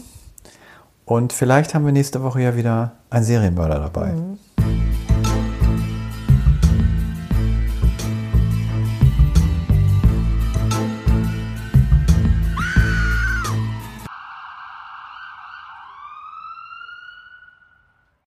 Und 1.05 1.33
vielleicht 1.33 1.75
haben 1.75 1.85
wir 1.85 1.91
nächste 1.91 2.23
Woche 2.23 2.41
ja 2.41 2.55
wieder 2.55 2.93
einen 3.09 3.23
Serienmörder 3.23 3.79
dabei. 3.79 4.13
Mhm. 4.13 4.39